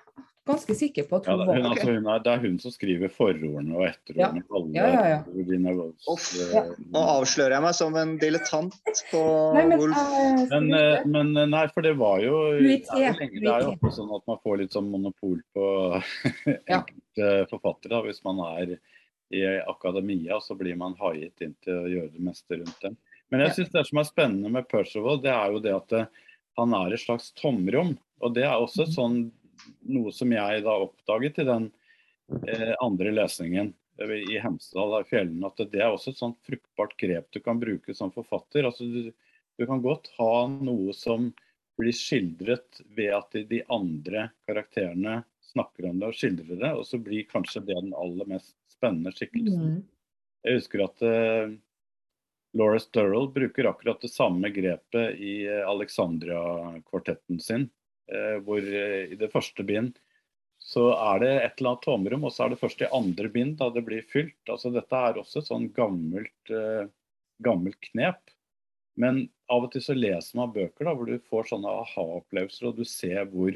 ganske 0.47 0.75
sikker 0.75 1.05
på 1.07 1.17
at 1.19 1.27
hun, 1.29 1.39
ja, 1.39 1.55
hun, 1.55 1.65
altså, 1.69 1.87
hun 1.91 2.07
er, 2.11 2.23
Det 2.23 2.31
er 2.33 2.41
hun 2.43 2.55
som 2.59 2.73
skriver 2.73 3.11
forordene 3.13 3.75
og 3.77 3.85
etterordene. 3.87 4.43
Ja. 4.73 4.87
Ja, 4.87 4.87
ja, 4.93 5.21
ja. 6.55 6.63
Nå 6.93 7.03
avslører 7.15 7.57
jeg 7.57 7.65
meg 7.65 7.77
som 7.77 7.95
en 7.99 8.15
dilettant 8.21 8.75
på 9.11 9.21
nei, 9.57 9.65
men, 9.71 9.77
Wolf. 9.81 9.99
Uh, 9.99 10.41
men, 10.51 10.67
uh, 10.73 11.05
men, 11.15 11.33
nei, 11.53 11.63
for 11.75 11.85
det 11.85 11.93
var 11.99 12.23
jo 12.25 12.41
det 12.59 12.79
er, 12.91 13.19
det 13.19 13.47
er 13.47 13.67
jo 13.67 13.75
ofte 13.75 13.93
sånn 13.99 14.11
at 14.17 14.25
man 14.29 14.41
får 14.43 14.59
litt 14.63 14.75
sånn 14.75 14.91
monopol 14.91 15.39
på 15.55 15.69
enkelte 16.77 17.31
forfattere. 17.53 18.03
Hvis 18.09 18.23
man 18.27 18.43
er 18.51 18.77
i 19.33 19.45
akademia, 19.67 20.39
så 20.41 20.55
blir 20.55 20.75
man 20.77 20.97
haiet 20.99 21.41
inn 21.41 21.55
til 21.63 21.79
å 21.79 21.89
gjøre 21.89 22.11
det 22.13 22.27
meste 22.27 22.59
rundt 22.59 22.83
dem. 22.83 22.97
Men 23.33 23.41
jeg 23.47 23.55
synes 23.55 23.71
det 23.73 23.85
som 23.87 23.99
er 23.99 24.05
spennende 24.05 24.51
med 24.53 24.67
Percival, 24.69 25.17
det 25.23 25.31
er 25.33 25.55
jo 25.55 25.61
det 25.63 25.71
at 25.73 25.95
eh, 25.97 26.19
han 26.59 26.75
er 26.77 26.93
et 26.93 27.01
slags 27.01 27.31
tomrom. 27.39 27.95
Og 28.21 28.35
det 28.35 28.45
er 28.45 28.59
også 28.59 28.83
et 28.83 28.91
mhm. 28.91 28.97
sånn 28.99 29.17
noe 29.89 30.11
som 30.15 30.31
jeg 30.33 30.65
da 30.65 30.75
oppdaget 30.85 31.41
i 31.43 31.47
den 31.47 31.69
eh, 32.47 32.73
andre 32.83 33.13
lesningen 33.15 33.73
i 34.03 34.39
Hemsedal 34.41 35.01
i 35.01 35.07
fjellene, 35.07 35.47
at 35.47 35.61
det 35.71 35.81
er 35.81 35.91
også 35.93 36.13
et 36.13 36.19
sånt 36.19 36.39
fruktbart 36.47 36.95
grep 36.97 37.27
du 37.31 37.39
kan 37.45 37.59
bruke 37.61 37.93
som 37.95 38.11
forfatter. 38.11 38.65
Altså, 38.65 38.87
du, 38.89 39.11
du, 39.57 39.65
kan 39.69 39.83
godt 39.83 40.09
ha 40.17 40.47
noe 40.49 40.95
som 40.97 41.29
blir 41.77 41.93
skildret 41.95 42.81
ved 42.97 43.13
at 43.13 43.29
de, 43.35 43.43
de 43.49 43.61
andre 43.73 44.27
karakterene 44.47 45.21
snakker 45.53 45.89
om 45.89 46.01
det 46.01 46.09
og 46.09 46.17
skildrer 46.17 46.57
det, 46.57 46.71
og 46.73 46.87
så 46.89 46.99
blir 47.01 47.29
kanskje 47.29 47.63
det 47.67 47.77
den 47.77 47.93
aller 47.97 48.29
mest 48.29 48.55
spennende 48.73 49.13
skikkelsen. 49.13 49.77
Mm. 49.77 49.83
Jeg 50.43 50.59
husker 50.59 50.83
at 50.87 51.05
uh, 51.05 51.53
Laura 52.57 52.81
Sturrell 52.81 53.29
bruker 53.33 53.69
akkurat 53.69 54.01
det 54.03 54.11
samme 54.11 54.49
grepet 54.53 55.21
i 55.21 55.35
uh, 55.47 55.63
Alexandria-kvartetten 55.69 57.41
sin. 57.41 57.69
Eh, 58.11 58.39
hvor 58.43 58.59
eh, 58.59 59.13
i 59.13 59.19
det 59.19 59.31
første 59.31 59.63
bind 59.63 59.95
så 60.63 60.89
er 60.95 61.19
det 61.23 61.31
et 61.31 61.57
eller 61.59 61.73
annet 61.73 61.83
tomrom, 61.83 62.25
og 62.27 62.31
så 62.31 62.45
er 62.45 62.53
det 62.53 62.61
først 62.61 62.83
i 62.83 62.91
andre 62.95 63.29
bind 63.31 63.57
da 63.59 63.67
det 63.73 63.83
blir 63.87 64.05
fylt. 64.07 64.39
Altså 64.47 64.71
Dette 64.71 64.95
er 64.95 65.19
også 65.19 65.41
et 65.41 65.49
sånn 65.49 65.65
gammelt, 65.75 66.51
uh, 66.55 66.87
gammelt 67.43 67.75
knep. 67.89 68.31
Men 68.95 69.25
av 69.51 69.65
og 69.67 69.73
til 69.73 69.83
så 69.83 69.95
leser 69.97 70.39
man 70.39 70.53
bøker 70.55 70.87
da, 70.87 70.93
hvor 70.95 71.11
du 71.11 71.27
får 71.27 71.49
sånne 71.51 71.73
aha-opplevelser, 71.81 72.69
og 72.69 72.79
du 72.79 72.87
ser 72.87 73.27
hvor 73.33 73.51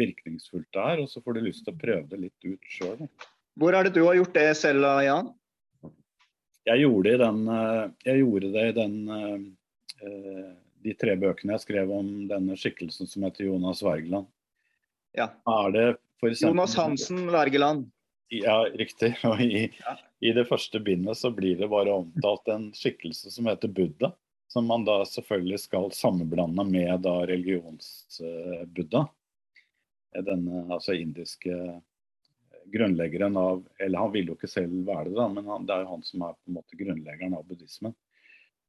virkningsfullt 0.00 0.70
det 0.72 0.86
er, 0.94 1.04
og 1.04 1.12
så 1.12 1.20
får 1.20 1.36
du 1.36 1.44
lyst 1.44 1.66
til 1.66 1.76
å 1.76 1.82
prøve 1.84 2.08
det 2.14 2.22
litt 2.24 2.48
ut 2.48 2.72
sjøl. 2.72 3.04
Hvor 3.60 3.76
er 3.76 3.84
det 3.84 3.92
du 3.98 4.06
har 4.06 4.16
gjort 4.16 4.40
det 4.40 4.48
selv, 4.56 4.88
Jan? 5.04 5.32
Jeg 6.72 6.86
gjorde, 6.86 7.18
den, 7.20 7.44
jeg 8.08 8.24
gjorde 8.24 8.54
det 8.56 8.64
i 8.70 8.76
den 8.80 8.96
uh, 9.12 10.56
de 10.86 10.94
tre 10.98 11.16
bøkene 11.18 11.56
jeg 11.56 11.64
skrev 11.66 11.90
om 11.92 12.08
denne 12.30 12.56
skikkelsen 12.58 13.10
som 13.10 13.26
heter 13.26 13.48
Jonas 13.48 13.82
Wergeland. 13.84 14.28
Ja. 15.16 15.30
Er 15.48 15.96
eksempel, 15.96 16.36
Jonas 16.48 16.76
Hansen 16.78 17.26
Wergeland. 17.32 17.88
Ja, 18.28 18.60
riktig. 18.74 19.16
Og 19.28 19.40
i, 19.40 19.66
ja. 19.80 19.96
i, 20.20 20.32
det 20.36 20.46
første 20.48 20.80
bindet 20.82 21.18
så 21.18 21.30
blir 21.34 21.58
det 21.58 21.70
bare 21.72 21.94
omtalt 21.94 22.48
en 22.52 22.70
skikkelse 22.76 23.32
som 23.34 23.50
heter 23.50 23.72
Buddha. 23.72 24.12
Som 24.48 24.68
man 24.70 24.84
da 24.86 25.00
selvfølgelig 25.08 25.58
skal 25.64 25.90
sammenblande 25.92 26.62
med 26.68 27.02
da 27.02 27.18
religionsbuddha. 27.26 29.02
Denne 30.26 30.62
altså 30.72 30.94
indiske 30.96 31.56
grunnleggeren 32.72 33.36
av 33.36 33.66
Eller 33.82 34.00
han 34.00 34.12
ville 34.14 34.32
jo 34.32 34.36
ikke 34.38 34.48
selv 34.50 34.86
være 34.86 35.10
det, 35.10 35.16
da, 35.18 35.26
men 35.28 35.50
han, 35.50 35.66
det 35.66 35.74
er 35.74 35.84
jo 35.84 35.90
han 35.90 36.06
som 36.06 36.22
er 36.26 36.36
på 36.38 36.50
en 36.50 36.56
måte 36.60 36.78
grunnleggeren 36.78 37.34
av 37.36 37.44
buddhismen. 37.46 37.94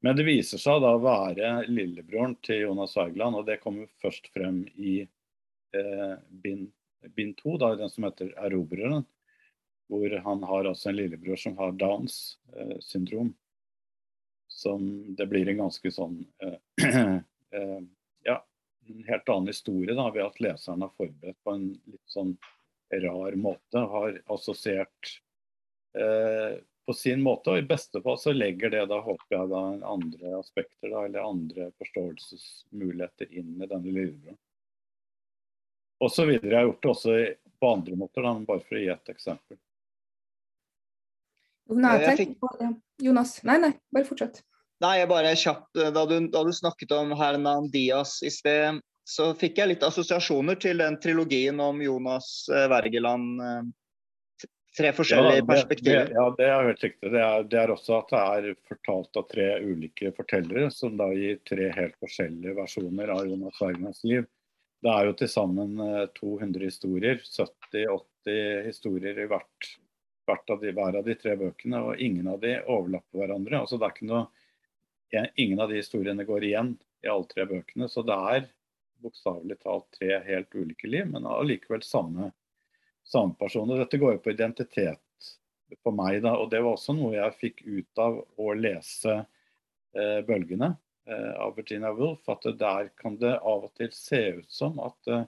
Men 0.06 0.16
det 0.16 0.28
viser 0.28 0.62
seg 0.62 0.82
da 0.84 0.94
å 0.94 1.02
være 1.02 1.52
lillebroren 1.72 2.36
til 2.46 2.68
Jonas 2.68 2.94
Wergeland, 2.98 3.40
og 3.40 3.48
det 3.48 3.60
kommer 3.64 3.90
først 4.02 4.30
frem 4.34 4.62
i 4.78 5.00
eh, 5.02 6.16
bind, 6.44 6.70
bind 7.18 7.38
to, 7.40 7.56
da, 7.58 7.74
den 7.80 7.90
som 7.90 8.06
heter 8.06 8.34
'Erobreren'. 8.38 9.06
Hvor 9.88 10.18
han 10.20 10.44
har 10.44 10.68
altså 10.68 10.90
en 10.90 10.98
lillebror 11.00 11.40
som 11.40 11.56
har 11.58 11.72
Downs 11.80 12.38
eh, 12.54 12.76
syndrom. 12.84 13.34
Som 14.48 15.16
det 15.16 15.30
blir 15.32 15.48
en 15.50 15.64
ganske 15.64 15.92
sånn 15.92 16.20
eh, 16.44 16.60
eh, 17.56 17.80
Ja, 18.28 18.42
en 18.90 19.04
helt 19.08 19.30
annen 19.30 19.48
historie 19.48 19.96
da, 19.96 20.10
ved 20.12 20.26
at 20.26 20.42
leseren 20.44 20.84
har 20.84 20.92
forberedt 21.00 21.40
på 21.44 21.56
en 21.56 21.70
litt 21.88 22.12
sånn 22.12 22.36
rar 22.92 23.36
måte. 23.40 23.80
Har 23.80 24.20
assosiert 24.36 25.14
eh, 25.96 26.60
på 26.88 26.94
sin 26.94 27.22
måte. 27.22 27.52
Og 27.52 27.60
i 27.60 27.68
beste 27.68 28.02
fall 28.02 28.18
så 28.20 28.32
legger 28.32 28.72
det 28.72 28.86
da, 28.88 29.02
håper 29.04 29.36
jeg, 29.36 29.50
da 29.52 29.64
andre 29.92 30.34
aspekter 30.40 30.88
da, 30.94 31.04
eller 31.04 31.26
andre 31.28 31.70
forståelsesmuligheter 31.82 33.34
inn 33.36 33.58
i 33.60 33.68
denne 33.68 33.92
lillebroren. 33.92 34.40
Og 36.00 36.12
så 36.14 36.28
videre. 36.30 36.54
Jeg 36.54 36.60
har 36.62 36.68
gjort 36.70 36.84
det 36.86 36.92
også 36.94 37.16
på 37.60 37.72
andre 37.74 37.98
måter, 38.00 38.24
da, 38.24 38.36
bare 38.48 38.64
for 38.64 38.78
å 38.78 38.84
gi 38.84 38.92
et 38.94 39.12
eksempel. 39.12 39.60
Jonas, 43.04 43.40
nei, 43.44 43.58
nei, 43.66 43.74
bare 43.92 44.08
fortsett. 44.08 44.40
Nei, 44.80 44.94
jeg 45.02 45.10
bare 45.12 45.34
kjapt. 45.36 45.74
Da 45.76 46.06
du, 46.08 46.16
da 46.32 46.44
du 46.46 46.54
snakket 46.56 46.94
om 46.96 47.12
Hernan 47.18 47.68
Diaz 47.74 48.22
i 48.24 48.32
sted, 48.32 48.80
så 49.08 49.34
fikk 49.36 49.60
jeg 49.60 49.74
litt 49.74 49.84
assosiasjoner 49.84 50.56
til 50.62 50.80
den 50.84 50.96
trilogien 51.04 51.60
om 51.64 51.82
Jonas 51.84 52.46
eh, 52.54 52.70
Wergeland 52.72 53.44
eh, 53.44 53.68
tre 54.78 54.92
forskjellige 54.94 55.36
ja, 55.36 55.42
det, 55.42 55.48
perspektiver. 55.48 56.06
Det, 56.06 56.14
ja, 56.14 56.26
det 56.38 56.48
er 56.48 56.68
helt 56.70 56.84
riktig. 56.84 57.12
Det 57.14 57.22
er, 57.24 57.46
det 57.52 57.60
er, 57.62 57.74
også 57.74 57.98
at 57.98 58.14
det 58.14 58.22
er 58.22 58.60
fortalt 58.70 59.20
av 59.20 59.28
tre 59.32 59.48
ulike 59.66 60.12
fortellere, 60.18 60.70
som 60.74 60.98
da 61.00 61.10
gir 61.16 61.40
tre 61.48 61.72
helt 61.76 61.98
forskjellige 62.04 62.56
versjoner 62.58 63.14
av 63.16 63.26
Jonas 63.30 63.62
Wergelands 63.62 64.04
liv. 64.08 64.28
Det 64.86 64.94
er 64.94 65.10
jo 65.10 65.16
til 65.18 65.32
sammen 65.32 65.78
200 66.20 66.62
eh, 66.62 66.66
historier, 66.68 67.22
70-80 67.26 68.68
historier 68.68 69.24
i 69.24 69.30
hvert, 69.30 69.70
hvert 70.30 70.54
av 70.54 70.62
de, 70.62 70.74
hver 70.78 71.00
av 71.00 71.08
de 71.08 71.16
tre 71.18 71.34
bøkene, 71.40 71.82
og 71.82 72.04
ingen 72.04 72.30
av 72.30 72.44
de 72.44 72.60
overlapper 72.62 73.24
hverandre. 73.24 73.64
Altså 73.64 73.80
det 73.80 73.90
er 73.90 73.98
ikke 73.98 74.12
noe, 74.12 74.28
Ingen 75.40 75.62
av 75.64 75.70
de 75.72 75.78
historiene 75.80 76.26
går 76.28 76.44
igjen. 76.44 76.74
i 77.06 77.08
alle 77.08 77.30
tre 77.30 77.46
bøkene. 77.48 77.88
Så 77.88 78.02
det 78.04 78.16
er 78.34 78.48
bokstavelig 79.06 79.56
talt 79.62 79.86
tre 79.96 80.18
helt 80.26 80.56
ulike 80.58 80.90
liv, 80.90 81.06
men 81.08 81.28
allikevel 81.30 81.84
samme, 81.86 82.32
samme 83.08 83.36
person. 83.40 83.70
Og 83.72 83.80
dette 83.82 84.00
går 84.02 84.18
jo 84.18 84.24
på 84.26 84.34
identitet 84.36 85.32
for 85.84 85.96
meg, 85.96 86.22
da. 86.24 86.36
Og 86.40 86.52
det 86.52 86.62
var 86.64 86.78
også 86.78 86.96
noe 86.98 87.16
jeg 87.18 87.38
fikk 87.42 87.64
ut 87.68 88.02
av 88.04 88.20
å 88.40 88.52
lese 88.58 89.16
eh, 89.96 90.20
'Bølgene' 90.28 90.74
eh, 91.08 91.34
av 91.44 91.56
Virginia 91.58 91.94
Woolf. 91.96 92.28
At 92.30 92.48
der 92.60 92.92
kan 93.00 93.18
det 93.20 93.38
av 93.40 93.68
og 93.70 93.74
til 93.80 93.92
se 93.96 94.22
ut 94.42 94.52
som 94.52 94.80
at 94.84 95.12
eh, 95.12 95.26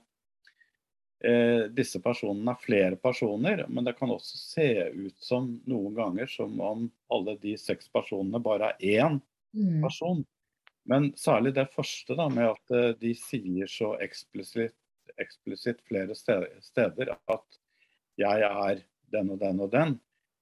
eh, 1.24 1.63
disse 1.75 2.01
personene 2.03 2.53
er 2.55 2.63
flere 2.63 3.00
personer. 3.00 3.65
Men 3.67 3.88
det 3.88 3.95
kan 4.00 4.12
også 4.13 4.38
se 4.39 4.69
ut 4.93 5.17
som 5.19 5.51
noen 5.69 5.95
ganger 5.98 6.27
som 6.31 6.59
om 6.62 6.88
alle 7.12 7.36
de 7.43 7.55
seks 7.59 7.89
personene 7.95 8.43
bare 8.43 8.74
er 8.79 9.03
én 9.03 9.21
Mm. 9.55 9.81
person. 9.81 10.25
Men 10.86 11.13
særlig 11.17 11.55
det 11.55 11.69
første 11.74 12.15
da, 12.17 12.29
med 12.29 12.51
at 12.51 12.71
eh, 12.75 12.91
de 13.01 13.13
sier 13.17 13.67
så 13.69 13.95
eksplisitt, 14.01 14.75
eksplisitt 15.17 15.81
flere 15.89 16.15
steder 16.15 17.15
at 17.17 17.59
jeg 18.20 18.46
er 18.50 18.84
den 19.14 19.34
og 19.34 19.42
den 19.42 19.62
og 19.64 19.72
den, 19.74 19.96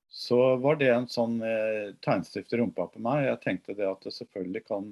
så 0.08 0.56
var 0.64 0.80
det 0.80 0.90
en 0.92 1.08
sånn 1.12 1.38
eh, 1.44 1.94
tegnstift 2.04 2.54
i 2.54 2.62
rumpa 2.62 2.88
på 2.92 3.02
meg. 3.04 3.26
Jeg 3.28 3.42
tenkte 3.44 3.76
det 3.78 3.88
at 3.90 4.04
det 4.08 4.16
selvfølgelig 4.16 4.64
kan 4.68 4.90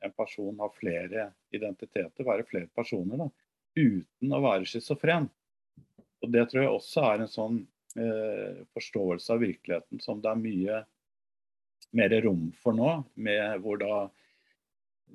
en 0.00 0.14
person 0.16 0.60
ha 0.60 0.68
flere 0.72 1.30
identiteter, 1.52 2.24
være 2.24 2.46
flere 2.48 2.68
personer, 2.76 3.20
da, 3.20 3.28
uten 3.76 4.36
å 4.36 4.42
være 4.44 4.68
schizofren. 4.68 5.28
Og 6.20 6.32
det 6.32 6.46
tror 6.50 6.64
jeg 6.64 6.72
også 6.72 7.04
er 7.08 7.24
en 7.24 7.32
sånn 7.32 7.58
eh, 7.96 8.62
forståelse 8.76 9.34
av 9.34 9.44
virkeligheten 9.44 10.02
som 10.04 10.20
det 10.20 10.32
er 10.32 10.42
mye 10.44 10.80
mer 11.96 12.14
rom 12.22 12.50
for 12.62 12.76
nå, 12.76 12.92
med 13.18 13.64
hvor 13.64 13.80
da 13.80 14.04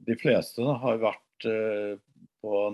de 0.06 0.18
fleste 0.20 0.66
da, 0.66 0.76
har 0.82 1.00
vært 1.04 1.48
eh, 1.48 1.94
på 2.44 2.66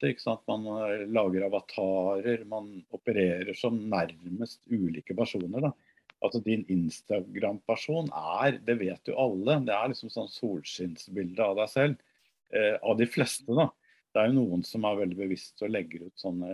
nettet. 0.00 0.16
ikke 0.16 0.22
sant? 0.22 0.42
Man 0.48 0.66
eh, 0.66 1.06
lager 1.08 1.46
avatarer, 1.46 2.44
man 2.46 2.82
opererer 2.90 3.54
som 3.54 3.76
nærmest 3.76 4.60
ulike 4.70 5.14
personer. 5.14 5.60
da. 5.60 5.72
Altså 6.22 6.40
Din 6.40 6.64
Instagram-person 6.68 8.10
er, 8.12 8.58
det 8.64 8.78
vet 8.78 9.08
jo 9.08 9.16
alle, 9.16 9.60
det 9.64 9.72
er 9.72 9.88
liksom 9.88 10.10
sånn 10.10 10.28
solskinnsbilde 10.28 11.42
av 11.42 11.56
deg 11.56 11.68
selv. 11.68 11.96
Eh, 12.52 12.76
av 12.82 12.98
de 12.98 13.06
fleste, 13.06 13.52
da. 13.52 13.70
Det 14.12 14.20
er 14.20 14.28
jo 14.28 14.40
noen 14.40 14.62
som 14.64 14.84
er 14.84 14.98
veldig 15.04 15.16
bevisst 15.16 15.62
og 15.62 15.70
legger 15.70 16.08
ut 16.08 16.18
sånne 16.18 16.50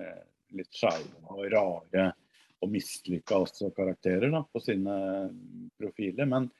litt 0.54 0.72
skeive 0.76 1.24
og 1.32 1.46
rare 1.50 2.12
og 2.62 2.70
mislykka 2.70 3.40
karakterer 3.76 4.30
da, 4.30 4.42
på 4.52 4.60
sine 4.60 4.94
profiler. 5.78 6.28
Men, 6.28 6.50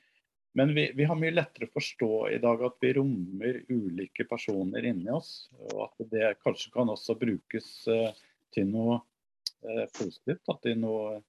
men 0.57 0.73
vi, 0.73 0.91
vi, 0.95 1.05
har 1.05 1.17
mye 1.19 1.35
lettere 1.35 1.67
å 1.67 1.73
forstå 1.75 2.11
i 2.33 2.37
dag 2.41 2.61
at 2.65 2.79
vi 2.81 2.89
rommer 2.97 3.59
ulike 3.69 4.23
personer 4.25 4.87
inni 4.89 5.11
oss. 5.13 5.51
Og 5.69 5.83
at 5.83 6.07
det 6.09 6.31
kanskje 6.41 6.71
kan 6.73 6.89
også 6.89 7.13
brukes 7.19 7.67
uh, 7.93 8.09
til 8.55 8.65
noe 8.71 8.95
uh, 8.97 9.83
positivt. 9.93 10.41
Da, 10.49 10.55
til, 10.63 10.79
noe, 10.81 11.19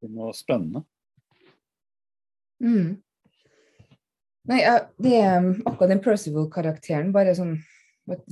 til 0.00 0.14
noe 0.16 0.32
spennende. 0.38 0.86
Mm. 2.64 2.94
Nei, 4.48 4.62
det 5.04 5.12
er 5.18 5.50
akkurat 5.66 5.92
den 5.92 6.00
Percival-karakteren, 6.08 7.12
bare 7.12 7.36
sånn 7.36 7.58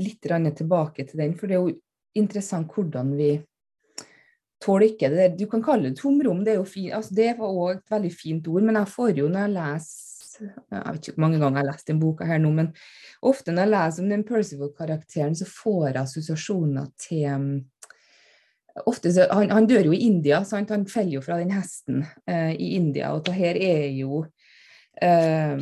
litt 0.00 0.25
tilbake 0.25 1.04
til 1.04 1.21
den. 1.21 1.37
For 1.37 1.52
det 1.52 1.59
er 1.59 1.69
jo 1.69 1.76
interessant 2.16 2.73
hvordan 2.73 3.12
vi 3.21 3.35
tolker 4.64 5.12
det. 5.12 5.28
Du 5.37 5.45
kan 5.52 5.61
kalle 5.69 5.90
det 5.90 6.00
tomrom, 6.00 6.40
det 6.49 6.54
er 6.57 6.59
jo 6.62 6.64
fint. 6.64 6.97
Altså, 6.97 7.12
det 7.12 7.35
var 7.37 7.52
òg 7.52 7.76
et 7.76 7.95
veldig 7.99 8.14
fint 8.16 8.49
ord. 8.49 8.64
Men 8.64 8.81
jeg 8.81 8.93
får 8.97 9.21
jo 9.21 9.28
når 9.28 9.45
jeg 9.45 9.57
leser 9.59 10.13
Jeg 10.41 10.83
vet 10.87 11.00
ikke 11.00 11.14
hvor 11.14 11.25
mange 11.26 11.38
ganger 11.43 11.61
jeg 11.61 11.67
har 11.67 11.71
lest 11.73 11.91
den 11.91 12.00
boka 12.03 12.26
her 12.29 12.41
nå, 12.43 12.50
men 12.55 12.73
ofte 13.25 13.55
når 13.55 13.67
jeg 13.67 13.73
leser 13.75 14.05
om 14.05 14.11
den 14.14 14.26
Percival-karakteren, 14.29 15.37
så 15.38 15.47
får 15.49 15.87
jeg 15.88 16.00
assosiasjoner 16.03 16.91
til 17.00 17.62
ofte 18.83 19.12
så, 19.14 19.26
han, 19.31 19.50
han, 19.55 19.67
dør 19.71 19.91
jo 19.91 19.95
i 19.95 20.05
India, 20.09 20.43
sant? 20.47 20.73
han 20.75 20.87
feller 20.90 21.18
jo 21.18 21.25
fra 21.25 21.38
den 21.40 21.53
hesten 21.55 22.03
eh, 22.27 22.53
i 22.55 22.75
India. 22.79 23.12
Og 23.14 23.25
det 23.27 23.37
her 23.37 23.59
er 23.61 23.87
jo 23.94 24.25
eh, 25.03 25.59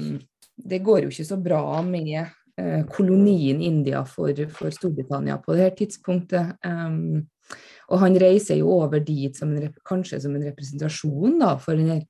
Det 0.57 0.81
går 0.85 1.05
jo 1.05 1.13
ikke 1.13 1.29
så 1.29 1.39
bra 1.41 1.83
med 1.85 2.15
eh, 2.23 2.83
kolonien 2.89 3.61
India 3.61 4.05
for, 4.09 4.33
for, 4.53 4.73
Storbritannia 4.73 5.39
på 5.43 5.57
det 5.57 5.67
her 5.67 5.77
tidspunktet. 5.77 6.57
Um, 6.65 7.27
og 7.93 8.01
han 8.01 8.17
reiser 8.17 8.61
jo 8.61 8.71
over 8.79 9.03
dit 9.05 9.37
som 9.37 9.51
en, 9.53 9.73
kanskje 9.85 10.23
som 10.23 10.37
en 10.37 10.45
representasjon 10.47 11.41
da, 11.43 11.57
for 11.61 11.77
den, 11.77 12.07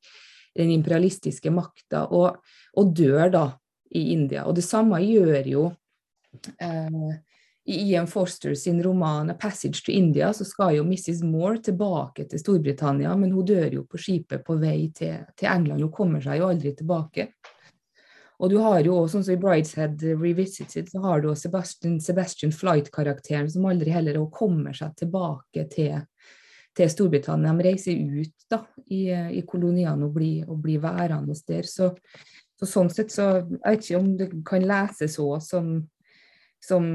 den 0.56 0.70
imperialistiske 0.74 1.50
makta, 1.50 2.06
og, 2.10 2.40
og, 2.76 2.94
dør 2.96 3.30
da 3.32 3.44
i 3.94 4.10
India. 4.12 4.46
Og 4.46 4.56
det 4.56 4.64
samme 4.64 5.00
gjør 5.04 5.48
jo 5.48 5.66
eh, 6.60 7.12
i 7.64 7.76
Ian 7.92 8.08
Foster 8.10 8.54
sin 8.54 8.82
roman 8.82 9.30
'A 9.30 9.34
Passage 9.34 9.84
to 9.86 9.92
India' 9.92 10.32
så 10.32 10.44
skal 10.44 10.76
jo 10.76 10.84
Mrs. 10.84 11.22
Moore 11.22 11.58
tilbake 11.62 12.24
til 12.28 12.40
Storbritannia, 12.40 13.14
men 13.16 13.30
hun 13.32 13.46
dør 13.46 13.70
jo 13.72 13.84
på 13.86 14.00
skipet 14.00 14.44
på 14.44 14.56
vei 14.58 14.90
til, 14.94 15.22
til 15.36 15.48
England. 15.48 15.82
Hun 15.82 15.92
kommer 15.92 16.20
seg 16.20 16.40
jo 16.40 16.48
aldri 16.50 16.74
tilbake. 16.74 17.28
Og 18.42 18.50
du 18.50 18.56
har 18.58 18.80
jo 18.82 18.96
også, 18.98 19.12
sånn 19.12 19.24
som 19.28 19.34
i 19.36 19.38
'Brideshead 19.38 20.02
Revisited', 20.18 20.90
så 20.90 21.02
har 21.04 21.20
du 21.22 21.30
Sebastian, 21.38 22.00
Sebastian 22.00 22.50
Flight-karakteren 22.52 23.50
som 23.50 23.68
aldri 23.70 23.94
heller 23.94 24.18
kommer 24.34 24.74
seg 24.74 24.96
tilbake 24.98 25.68
til, 25.70 26.00
til 26.76 26.90
Storbritannia. 26.90 27.52
De 27.52 27.66
reiser 27.66 27.98
ut 27.98 28.46
da, 28.50 28.62
i, 28.88 29.06
i 29.10 29.42
koloniene 29.48 30.08
og 30.08 30.14
blir, 30.16 30.46
og 30.48 30.60
blir 30.64 30.80
værende 30.82 31.36
der. 31.48 31.68
Så, 31.68 31.90
så, 32.58 32.68
sånn 32.68 32.92
sett 32.92 33.12
så 33.12 33.28
Jeg 33.42 33.60
vet 33.64 33.84
ikke 33.84 34.00
om 34.00 34.12
det 34.20 34.30
kan 34.48 34.68
leses 34.68 35.18
òg 35.22 35.40
som 35.44 35.74
som 36.62 36.88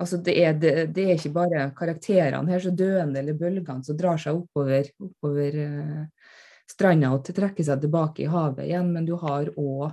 Altså, 0.00 0.16
det 0.16 0.32
er, 0.40 0.54
det, 0.56 0.70
det 0.96 1.02
er, 1.04 1.18
ikke 1.18 1.34
bare 1.34 1.64
karakterene 1.76 2.48
her, 2.48 2.62
som 2.64 2.72
døende 2.72 3.20
eller 3.20 3.36
bølgene 3.36 3.84
som 3.84 3.98
drar 3.98 4.16
seg 4.16 4.38
oppover, 4.38 4.86
oppover 4.96 5.58
uh, 5.60 6.30
stranda 6.64 7.10
og 7.12 7.26
trekker 7.26 7.66
seg 7.66 7.82
tilbake 7.82 8.24
i 8.24 8.30
havet 8.32 8.64
igjen, 8.64 8.88
men 8.94 9.04
du 9.04 9.12
har 9.20 9.50
òg 9.60 9.90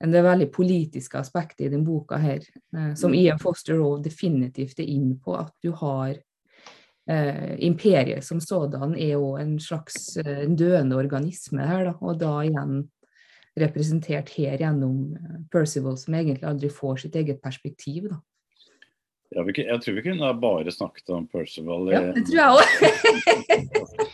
en 0.00 0.14
det 0.14 0.22
veldig 0.24 0.48
politiske 0.56 1.20
aspektet 1.20 1.66
i 1.66 1.68
denne 1.68 1.84
boka 1.84 2.16
her, 2.22 2.40
uh, 2.72 2.94
som 2.96 3.12
Ian 3.12 3.42
Foster 3.42 3.76
òg 3.76 4.00
definitivt 4.06 4.80
er 4.80 4.88
inn 4.88 5.18
på, 5.20 5.36
at 5.36 5.52
du 5.60 5.68
har 5.82 6.16
uh, 7.10 7.52
imperiet 7.58 8.24
som 8.26 8.40
sådan 8.40 8.94
er 8.94 9.14
jo 9.16 9.34
en 9.40 9.56
slags 9.60 10.16
en 10.22 10.56
døende 10.56 10.98
organisme 10.98 11.66
her, 11.66 11.86
da, 11.90 11.94
og 12.00 12.20
da 12.20 12.34
igjen 12.46 12.82
representert 13.60 14.32
her 14.36 14.56
gjennom 14.60 15.16
Percival, 15.52 15.96
som 16.00 16.14
egentlig 16.16 16.46
aldri 16.48 16.70
får 16.72 17.04
sitt 17.04 17.16
eget 17.20 17.42
perspektiv. 17.42 18.08
da. 18.08 18.20
Jeg, 19.32 19.54
jeg 19.64 19.80
tror 19.80 19.96
vi 19.96 20.04
kunne 20.04 20.32
bare 20.40 20.72
snakket 20.74 21.12
om 21.14 21.26
Percival. 21.28 21.90
Ja, 21.92 22.02
det 22.12 22.24
tror 22.28 22.40
jeg 22.40 22.50
òg. 22.56 24.06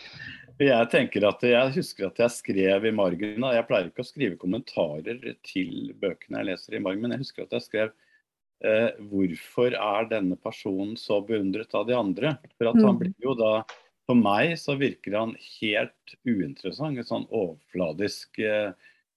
jeg 0.68 0.90
tenker 0.94 1.26
at 1.28 1.46
jeg 1.46 1.74
husker 1.78 2.08
at 2.08 2.20
jeg 2.22 2.34
skrev 2.34 2.86
i 2.88 2.94
margen 2.94 3.46
Jeg 3.54 3.66
pleier 3.68 3.90
ikke 3.90 4.02
å 4.02 4.08
skrive 4.08 4.38
kommentarer 4.40 5.20
til 5.46 5.92
bøkene 5.98 6.42
jeg 6.42 6.50
leser 6.50 6.78
i 6.78 6.82
margen, 6.82 7.04
men 7.04 7.14
jeg 7.14 7.26
husker 7.26 7.46
at 7.46 7.58
jeg 7.58 7.66
skrev 7.66 7.94
eh, 8.64 8.90
hvorfor 9.10 9.74
er 9.74 10.08
denne 10.10 10.36
personen 10.36 10.96
så 10.96 11.20
beundret 11.26 11.74
av 11.74 11.86
de 11.86 11.94
andre? 11.94 12.38
For 12.58 12.68
at 12.68 12.76
han 12.76 12.96
Mm. 12.96 12.98
blir 12.98 13.14
jo 13.22 13.34
da 13.34 13.64
For 14.08 14.14
meg 14.16 14.54
så 14.56 14.72
virker 14.78 15.12
han 15.18 15.34
helt 15.60 16.14
uinteressant. 16.24 16.96
En 16.96 17.04
sånn 17.04 17.26
overfladisk, 17.28 18.38
eh, 18.40 18.72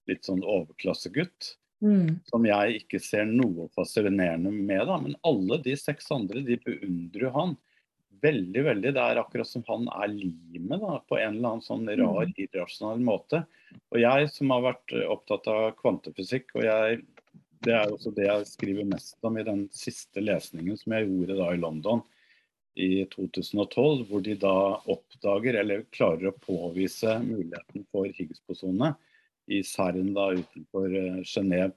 litt 0.06 0.22
sånn 0.22 0.42
overklassegutt 0.44 1.56
Mm. 1.82 2.20
som 2.30 2.44
jeg 2.44 2.82
ikke 2.84 3.00
ser 3.00 3.24
noe 3.24 3.68
fascinerende 3.74 4.52
med. 4.52 4.86
Da. 4.86 4.98
Men 5.00 5.16
alle 5.24 5.56
de 5.62 5.72
seks 5.74 6.10
andre 6.12 6.44
de 6.44 6.56
beundrer 6.58 7.32
han 7.32 7.56
veldig. 8.22 8.62
veldig. 8.62 8.92
Det 8.94 8.96
er 9.02 9.16
akkurat 9.16 9.46
som 9.46 9.64
han 9.66 9.88
er 9.88 10.08
limet 10.08 10.78
da, 10.80 11.00
på 11.10 11.18
en 11.18 11.36
eller 11.38 11.48
annen 11.56 11.62
sånn 11.66 11.88
rar, 11.98 12.26
irrasjonell 12.38 13.00
måte. 13.02 13.44
Og 13.90 13.98
jeg 13.98 14.28
som 14.30 14.50
har 14.50 14.60
vært 14.62 14.92
opptatt 15.08 15.48
av 15.48 15.74
kvantefysikk, 15.76 16.54
og 16.54 16.62
jeg, 16.62 17.02
det 17.64 17.74
er 17.76 17.92
også 17.92 18.12
det 18.16 18.26
jeg 18.26 18.48
skriver 18.50 18.88
mest 18.88 19.18
om 19.26 19.38
i 19.38 19.46
den 19.46 19.66
siste 19.74 20.22
lesningen 20.22 20.78
som 20.78 20.96
jeg 20.96 21.08
gjorde 21.08 21.38
da 21.38 21.52
i 21.54 21.60
London 21.62 22.02
i 22.74 23.04
2012, 23.12 24.06
hvor 24.08 24.22
de 24.24 24.34
da 24.40 24.56
oppdager, 24.90 25.58
eller 25.60 25.84
klarer 25.92 26.30
å 26.30 26.38
påvise 26.40 27.18
muligheten 27.20 27.84
for 27.92 28.08
Higgs-posonene 28.16 28.94
i 29.52 29.60
CERN 29.66 30.12
da 30.16 30.30
utenfor 30.38 30.94
uh, 30.94 31.20
Genéve. 31.26 31.74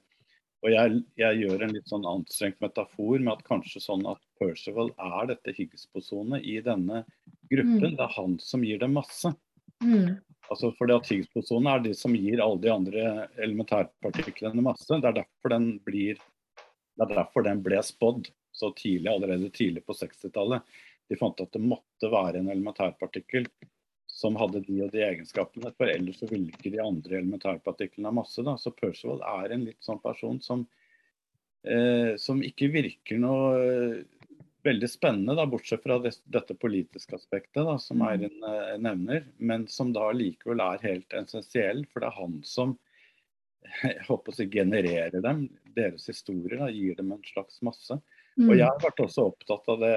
Og 0.65 0.71
jeg, 0.71 1.01
jeg, 1.19 1.41
gjør 1.43 1.65
en 1.65 1.73
litt 1.75 1.91
sånn 1.91 2.07
anstrengt 2.09 2.61
metafor 2.63 3.19
med 3.19 3.35
at 3.35 3.43
kanskje 3.45 3.83
sånn 3.83 4.05
at 4.09 4.21
Percival 4.39 4.89
er 4.95 5.27
dette 5.29 5.53
Higgs-posonet 5.53 6.47
i 6.47 6.55
denne 6.65 7.03
gruppen. 7.51 7.91
Mm. 7.91 7.97
Det 7.99 8.05
er 8.07 8.15
han 8.15 8.39
som 8.41 8.63
gir 8.65 8.79
dem 8.81 8.95
masse. 8.97 9.35
Mm. 9.83 10.15
Altså 10.45 10.69
fordi 10.77 10.93
at 10.93 11.09
Higgs-bosone 11.09 11.73
er 11.73 11.83
de 11.83 11.93
som 11.97 12.13
gir 12.15 12.41
alle 12.43 12.61
de 12.61 12.71
andre 12.71 13.05
elementærpartiklene 13.41 14.63
masse. 14.65 14.89
Det 14.93 15.09
er 15.09 15.21
derfor 15.23 15.55
den 15.55 15.69
blir 15.85 16.21
det 16.95 17.03
er 17.03 17.15
derfor 17.17 17.43
den 17.43 17.61
ble 17.63 17.81
spådd 17.83 18.29
så 18.55 18.69
tidlig, 18.77 19.09
allerede 19.11 19.49
tidlig 19.51 19.83
på 19.83 19.95
60-tallet. 19.99 20.63
De 21.09 21.17
fant 21.19 21.41
at 21.43 21.51
det 21.51 21.61
måtte 21.61 22.09
være 22.11 22.39
en 22.39 22.51
elementærpartikkel 22.53 23.49
som 24.07 24.37
hadde 24.39 24.61
de 24.63 24.77
og 24.85 24.93
de 24.93 25.03
egenskapene. 25.03 25.73
For 25.75 25.91
ellers 25.91 26.21
så 26.21 26.29
ville 26.29 26.53
ikke 26.53 26.71
de 26.71 26.79
andre 26.81 27.19
elementærpartiklene 27.19 28.07
ha 28.07 28.15
masse. 28.15 28.45
Da. 28.47 28.55
Så 28.55 28.71
Percival 28.77 29.19
er 29.27 29.51
en 29.51 29.67
litt 29.67 29.81
sånn 29.83 29.99
person 30.03 30.39
som 30.45 30.63
eh, 31.67 32.15
som 32.21 32.39
ikke 32.45 32.71
virker 32.71 33.19
noe 33.19 34.05
veldig 34.65 34.89
spennende, 34.89 35.35
da, 35.37 35.45
bortsett 35.49 35.83
fra 35.83 35.99
det, 36.01 36.11
dette 36.33 36.55
politiske 36.57 37.15
aspektet 37.17 37.63
da, 37.67 37.77
som 37.81 38.01
Mm. 38.01 38.07
Eirin 38.09 38.43
eh, 38.49 38.73
nevner, 38.81 39.25
men 39.37 39.67
som 39.71 39.93
da 39.93 40.09
likevel 40.11 40.63
er 40.63 40.83
helt 40.83 41.13
essensiell. 41.13 41.85
For 41.91 42.01
det 42.01 42.09
er 42.09 42.19
han 42.19 42.39
som 42.43 42.75
jeg 43.83 44.01
håper 44.07 44.33
å 44.33 44.35
si, 44.35 44.47
genererer 44.51 45.21
dem, 45.21 45.47
deres 45.77 46.07
historier, 46.09 46.59
da, 46.61 46.69
gir 46.73 46.97
dem 46.97 47.13
en 47.15 47.23
slags 47.25 47.61
masse. 47.65 47.99
Mm. 48.35 48.49
Og 48.49 48.55
jeg 48.57 48.67
har 48.67 48.81
vært 48.83 49.03
også 49.05 49.29
opptatt 49.31 49.69
av 49.71 49.79
det 49.79 49.95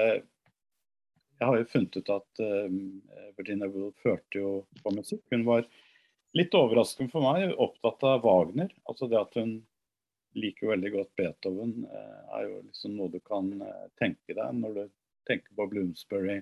Jeg 1.39 1.47
har 1.47 1.57
jo 1.57 1.67
funnet 1.71 1.97
ut 1.97 2.09
at 2.11 2.41
eh, 2.43 2.79
Virginia 3.37 3.67
Woolf 3.71 4.05
hørte 4.05 4.41
jo 4.41 4.53
på 4.83 4.91
musikk. 4.95 5.23
Hun 5.31 5.45
var 5.47 5.67
litt 6.35 6.53
overraskende 6.53 7.11
for 7.11 7.25
meg 7.25 7.55
opptatt 7.57 8.03
av 8.03 8.25
Wagner. 8.25 8.73
Altså 8.91 9.07
det 9.07 9.19
at 9.19 9.37
hun 9.39 9.61
liker 10.37 10.71
veldig 10.73 10.91
godt 10.93 11.15
Beethoven, 11.17 11.73
eh, 11.89 12.21
er 12.37 12.47
jo 12.47 12.61
liksom 12.61 12.95
noe 12.97 13.11
du 13.13 13.19
kan 13.25 13.49
eh, 13.61 13.85
tenke 13.99 14.35
deg 14.37 14.55
når 14.59 14.75
du 14.75 14.83
tenker 15.29 15.55
på 15.57 15.67
Bloomsbury, 15.71 16.39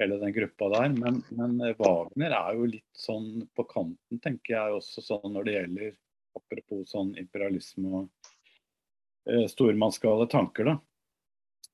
hele 0.00 0.18
den 0.22 0.32
gruppa 0.34 0.70
der. 0.72 0.94
Men, 0.96 1.20
men 1.36 1.58
eh, 1.60 1.76
Wagner 1.78 2.36
er 2.38 2.56
jo 2.58 2.70
litt 2.70 2.88
sånn 2.98 3.44
på 3.54 3.66
kanten, 3.70 4.22
tenker 4.24 4.56
jeg 4.56 4.80
også 4.80 5.04
sånn 5.04 5.36
når 5.36 5.48
det 5.48 5.58
gjelder 5.58 6.00
Apropos 6.34 6.90
sånn 6.90 7.12
imperialisme 7.14 7.90
og 7.94 8.30
eh, 9.30 9.44
stormannsgale 9.46 10.26
tanker, 10.26 10.66
da. 10.66 10.72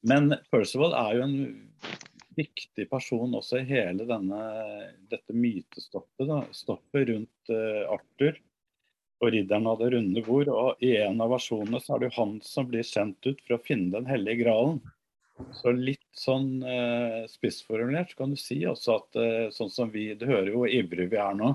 Men 0.05 0.35
Percival 0.53 0.93
er 0.99 1.15
jo 1.17 1.23
en 1.25 1.39
viktig 2.37 2.85
person 2.91 3.33
også 3.39 3.63
i 3.63 3.69
hele 3.71 4.05
denne, 4.09 4.41
dette 5.09 5.33
mytestoffet 5.33 7.09
rundt 7.09 7.53
uh, 7.53 7.97
Arthur 7.97 8.37
og 9.21 9.33
ridderen 9.35 9.69
av 9.69 9.79
det 9.83 9.91
runde 9.95 10.23
bord. 10.27 10.49
Og 10.49 10.85
i 10.85 10.95
en 11.03 11.21
av 11.21 11.33
versjonene 11.35 11.81
så 11.83 11.95
er 11.97 12.03
det 12.03 12.11
jo 12.11 12.17
han 12.23 12.39
som 12.45 12.69
blir 12.71 12.87
sendt 12.87 13.27
ut 13.29 13.41
for 13.45 13.57
å 13.59 13.63
finne 13.65 13.93
den 13.99 14.09
hellige 14.09 14.45
gralen. 14.45 14.81
Så 15.57 15.73
litt 15.73 16.05
sånn 16.17 16.61
eh, 16.69 17.23
spissformulert 17.31 18.13
så 18.13 18.19
kan 18.19 18.35
du 18.35 18.37
si 18.41 18.59
også 18.69 18.97
at 18.99 19.19
eh, 19.21 19.47
sånn 19.57 19.71
som 19.73 19.93
vi, 19.93 20.11
du 20.21 20.27
hører 20.29 20.51
jo 20.53 20.63
hvor 20.63 20.73
ivrig 20.73 21.07
vi 21.13 21.21
er 21.21 21.37
nå, 21.39 21.55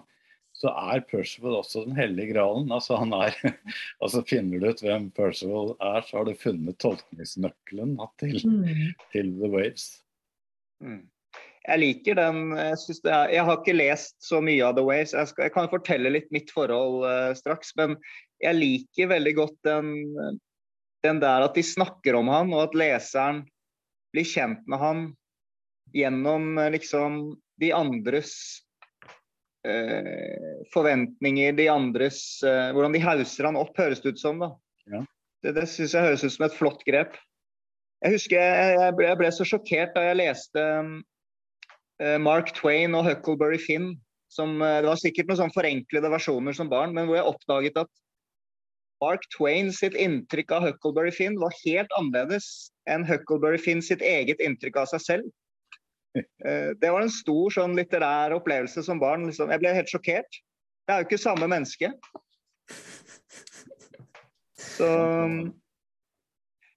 så 0.55 0.71
er 0.71 1.03
Percival 1.05 1.57
også 1.59 1.83
den 1.85 1.97
hellige 1.97 2.31
gralen. 2.31 2.69
Altså 2.73 2.95
han 2.97 3.11
er, 3.13 3.35
altså 4.03 4.23
Finner 4.25 4.61
du 4.63 4.69
ut 4.71 4.81
hvem 4.85 5.09
Percival 5.13 5.75
er, 5.83 6.05
så 6.07 6.21
har 6.21 6.29
du 6.29 6.33
funnet 6.39 6.79
tolkningsnøkkelen 6.81 7.97
til, 8.21 8.39
Mm. 8.45 8.93
til 9.11 9.33
The 9.41 9.51
Waves. 9.51 9.85
Mm. 10.81 11.03
Jeg 11.65 11.81
liker 11.81 12.17
den. 12.19 12.41
Jeg, 12.53 12.77
er, 13.09 13.31
jeg 13.33 13.45
har 13.47 13.59
ikke 13.59 13.75
lest 13.75 14.15
så 14.21 14.41
mye 14.43 14.61
av 14.67 14.75
The 14.77 14.85
Waves. 14.85 15.15
Jeg, 15.17 15.31
skal, 15.31 15.47
jeg 15.47 15.55
kan 15.55 15.71
fortelle 15.71 16.13
litt 16.13 16.27
mitt 16.35 16.51
forhold 16.53 17.05
uh, 17.07 17.31
straks. 17.37 17.73
Men 17.79 17.97
jeg 18.43 18.59
liker 18.59 19.09
veldig 19.09 19.33
godt 19.39 19.57
den, 19.65 19.91
den 21.05 21.21
der 21.23 21.45
at 21.47 21.57
de 21.57 21.65
snakker 21.65 22.17
om 22.19 22.29
han, 22.33 22.53
og 22.53 22.67
at 22.67 22.77
leseren 22.77 23.45
blir 24.13 24.27
kjent 24.29 24.61
med 24.69 24.79
han 24.79 25.07
gjennom 25.95 26.57
eh, 26.59 26.71
liksom 26.75 27.35
de 27.61 27.71
andres 27.75 28.33
uh, 29.67 30.61
forventninger, 30.73 31.55
de 31.55 31.67
andres 31.71 32.19
uh, 32.43 32.71
Hvordan 32.75 32.95
de 32.95 33.03
hauser 33.03 33.47
han 33.47 33.59
opp, 33.59 33.75
høres 33.79 34.03
det 34.03 34.15
ut 34.15 34.21
som. 34.21 34.41
da. 34.43 34.51
Ja. 34.91 35.01
Det, 35.43 35.55
det 35.55 35.67
syns 35.71 35.95
jeg 35.95 36.07
høres 36.07 36.25
ut 36.25 36.35
som 36.35 36.47
et 36.47 36.57
flott 36.57 36.83
grep. 36.87 37.15
Jeg 38.03 38.17
husker 38.17 38.41
jeg, 38.41 38.93
ble, 38.97 39.07
jeg 39.07 39.19
ble 39.19 39.31
så 39.33 39.47
sjokkert 39.47 39.95
da 39.95 40.03
jeg 40.09 40.19
leste 40.19 40.61
eh, 40.61 40.89
Mark 41.99 42.51
Twain 42.57 42.95
og 42.97 43.05
Huckleberry 43.07 43.59
Finn. 43.61 43.93
Som, 44.35 44.61
eh, 44.61 44.81
det 44.81 44.89
var 44.89 44.99
sikkert 44.99 45.29
noen 45.29 45.43
sånn 45.43 45.55
forenklede 45.55 46.11
versjoner 46.11 46.55
som 46.55 46.71
barn, 46.71 46.93
men 46.95 47.07
hvor 47.07 47.19
jeg 47.19 47.29
oppdaget 47.29 47.79
at 47.85 47.91
Mark 49.03 49.23
Twain 49.35 49.71
sitt 49.75 49.95
inntrykk 49.99 50.53
av 50.55 50.65
Huckleberry 50.65 51.11
Finn 51.13 51.37
var 51.39 51.55
helt 51.61 51.91
annerledes 51.99 52.71
enn 52.89 53.05
Huckleberry 53.07 53.59
Finn 53.61 53.83
sitt 53.83 54.03
eget 54.03 54.41
inntrykk 54.43 54.81
av 54.81 54.91
seg 54.93 55.03
selv. 55.03 55.33
Eh, 56.15 56.71
Det 56.79 56.91
var 56.91 57.03
en 57.03 57.11
stor 57.11 57.51
sånn 57.51 57.75
litterær 57.75 58.35
opplevelse 58.37 58.83
som 58.83 58.99
barn. 58.99 59.27
Liksom. 59.27 59.51
Jeg 59.51 59.59
ble 59.59 59.73
helt 59.75 59.91
sjokkert. 59.91 60.41
Det 60.87 60.93
er 60.93 61.03
jo 61.03 61.07
ikke 61.09 61.21
samme 61.21 61.47
menneske. 61.51 61.91
Så 64.55 64.87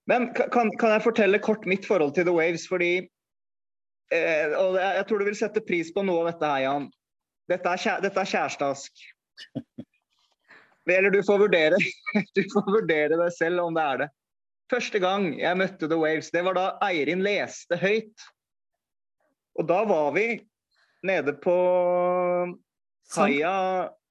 Men 0.09 0.33
kan, 0.33 0.71
kan 0.81 0.91
jeg 0.95 1.05
fortelle 1.05 1.39
kort 1.39 1.67
mitt 1.67 1.85
forhold 1.85 2.15
til 2.15 2.25
The 2.25 2.33
Waves? 2.33 2.67
Fordi 2.67 3.09
eh, 4.15 4.55
Og 4.59 4.79
jeg, 4.81 5.05
tror 5.09 5.21
du 5.21 5.29
vil 5.29 5.39
sette 5.39 5.65
pris 5.65 5.93
på 5.95 6.05
noe 6.07 6.25
av 6.25 6.33
dette 6.33 6.53
her, 6.53 6.65
Jan. 6.67 6.89
Dette 7.49 7.73
er, 7.73 7.83
kjære, 7.85 8.05
dette 8.05 8.23
er 8.23 8.31
kjærestask. 8.33 9.05
Eller 10.89 11.13
du 11.13 11.21
får 11.25 11.43
vurdere 11.43 11.77
Du 12.37 12.41
får 12.53 12.65
vurdere 12.73 13.19
deg 13.21 13.35
selv 13.37 13.67
om 13.67 13.77
det 13.77 13.85
er 13.85 14.03
det. 14.05 14.09
Første 14.69 15.01
gang 15.01 15.31
jeg 15.41 15.57
møtte 15.57 15.89
The 15.89 15.97
Waves, 15.97 16.33
det 16.33 16.45
var 16.45 16.57
da 16.59 16.67
Eirin 16.85 17.25
leste 17.25 17.79
høyt. 17.81 18.27
Og 19.59 19.69
da 19.69 19.83
var 19.89 20.11
vi 20.17 20.27
nede 21.09 21.33
på 21.41 21.55
kaia 23.15 23.55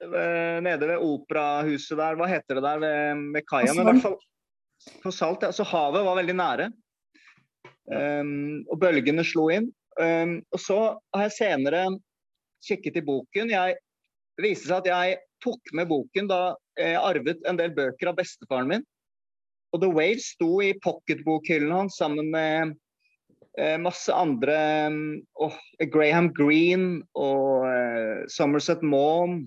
eh, 0.01 0.57
nede 0.65 0.89
ved 0.89 1.03
operahuset 1.05 1.97
der. 1.99 2.17
Hva 2.17 2.29
heter 2.31 2.57
det 2.57 2.65
der 2.65 2.81
ved, 2.81 3.21
ved 3.35 3.45
kaia? 3.45 3.69
Men 3.73 3.83
i 3.83 3.91
hvert 3.91 4.05
fall 4.07 4.17
på 5.03 5.11
Salt. 5.13 5.45
Ja. 5.45 5.53
Så 5.53 5.65
havet 5.67 6.05
var 6.05 6.17
veldig 6.19 6.35
nære. 6.37 6.69
Um, 7.87 8.65
og 8.67 8.81
bølgene 8.81 9.23
slo 9.23 9.47
inn. 9.53 9.69
Um, 9.97 10.39
og 10.53 10.61
så 10.61 10.79
har 11.15 11.27
jeg 11.27 11.37
senere 11.37 11.83
kikket 12.67 12.99
i 12.99 13.05
boken. 13.05 13.51
Jeg 13.53 13.77
det 14.37 14.45
viste 14.45 14.69
seg 14.69 14.83
at 14.83 14.89
jeg 14.91 15.17
tok 15.41 15.71
med 15.73 15.89
boken 15.89 16.27
da 16.29 16.41
jeg 16.77 16.97
arvet 17.01 17.39
en 17.49 17.57
del 17.57 17.71
bøker 17.73 18.11
av 18.11 18.19
bestefaren 18.19 18.69
min. 18.69 18.83
Og 19.73 19.81
The 19.81 19.89
Waves 19.89 20.29
sto 20.35 20.59
i 20.61 20.75
pocketbokhyllen 20.83 21.73
hans 21.73 21.97
sammen 21.97 22.29
med 22.31 22.75
eh, 23.57 23.79
masse 23.81 24.13
andre 24.13 24.57
åh, 25.41 25.57
Graham 25.89 26.29
Greene 26.37 27.01
og 27.17 27.65
eh, 27.65 28.27
Somerset 28.29 28.85
Maugham. 28.85 29.41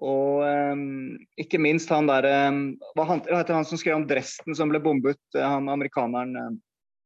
Og 0.00 0.42
um, 0.42 1.14
ikke 1.38 1.60
minst 1.60 1.90
han 1.92 2.08
der 2.08 2.24
um, 2.48 2.60
hva, 2.96 3.04
heter 3.20 3.52
han 3.52 3.66
som 3.68 3.78
skrev 3.78 3.98
om 3.98 4.06
Dresden 4.08 4.56
som 4.56 4.72
ble 4.72 4.80
bombet? 4.82 5.20
eh, 5.36 5.44
Han 5.44 5.70
amerikaneren 5.70 6.58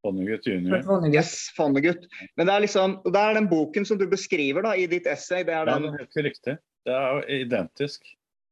Vonnegut 0.05 0.47
junior. 0.47 0.85
Yes, 1.09 1.49
Vonnegut. 1.57 2.05
Men 2.37 2.49
det 2.49 2.55
er 2.55 2.65
liksom, 2.67 2.99
det 3.09 3.21
er 3.21 3.39
den 3.39 3.49
boken 3.51 3.87
som 3.89 4.01
du 4.01 4.05
beskriver 4.11 4.67
da 4.67 4.75
i 4.77 4.87
ditt 4.91 5.09
essay. 5.11 5.45
Det 5.47 5.55
er 5.55 5.65
Ja, 5.65 5.79
den 5.79 5.89
det 5.89 5.95
er 5.95 6.05
helt 6.05 6.29
riktig. 6.29 6.59
Det 6.85 6.93
er 6.93 7.17
jo 7.17 7.41
identisk. 7.45 8.05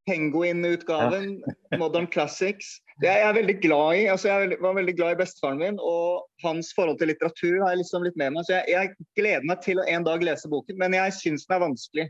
Penguin-utgaven, 0.09 1.43
Modern 1.81 2.09
Classics. 2.11 2.81
Det 3.01 3.11
er 3.11 3.21
jeg 3.23 3.37
veldig 3.39 3.57
glad 3.63 4.01
i. 4.01 4.07
altså 4.11 4.29
Jeg 4.29 4.49
er 4.49 4.63
var 4.63 4.75
veldig 4.75 4.95
glad 4.99 5.15
i 5.15 5.21
bestefaren 5.21 5.61
min, 5.61 5.79
og 5.79 6.25
hans 6.43 6.73
forhold 6.75 6.99
til 6.99 7.13
litteratur 7.13 7.61
har 7.63 7.75
jeg 7.75 7.83
liksom 7.83 8.07
litt 8.07 8.19
med 8.19 8.35
meg. 8.35 8.47
Så 8.49 8.57
jeg, 8.59 8.73
jeg 8.73 9.09
gleder 9.19 9.47
meg 9.47 9.63
til 9.65 9.79
å 9.79 9.87
en 9.87 10.07
dag 10.09 10.25
lese 10.25 10.51
boken, 10.51 10.79
men 10.81 10.97
jeg 10.99 11.15
syns 11.21 11.47
den 11.47 11.57
er 11.57 11.65
vanskelig. 11.67 12.09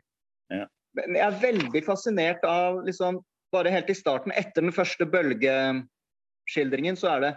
Ja. 0.52 0.66
Men 0.96 1.16
jeg 1.16 1.26
er 1.26 1.42
veldig 1.44 1.84
fascinert 1.88 2.42
av 2.48 2.82
liksom 2.88 3.22
Bare 3.52 3.68
helt 3.68 3.90
i 3.92 3.94
starten, 3.94 4.32
etter 4.32 4.64
den 4.64 4.72
første 4.72 5.04
bølgeskildringen, 5.12 6.96
så 6.96 7.10
er 7.10 7.18
det 7.20 7.32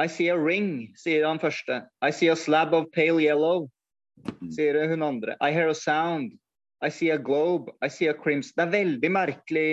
I 0.00 0.06
see 0.08 0.28
a 0.32 0.38
ring, 0.38 0.92
sier 0.96 1.26
han 1.28 1.40
første. 1.42 1.82
I 2.00 2.10
see 2.10 2.30
a 2.32 2.36
slab 2.36 2.72
of 2.74 2.88
pale 2.92 3.20
yellow, 3.20 3.68
sier 4.54 4.78
hun 4.88 5.02
andre. 5.04 5.36
I 5.40 5.52
hear 5.52 5.68
a 5.68 5.74
sound. 5.74 6.38
I 6.82 6.88
see 6.90 7.10
a 7.10 7.18
globe. 7.18 7.70
I 7.82 7.88
see 7.88 8.08
a 8.08 8.14
crimson. 8.14 8.54
Det 8.56 8.64
er 8.64 8.76
veldig 8.78 9.10
merkelig 9.12 9.72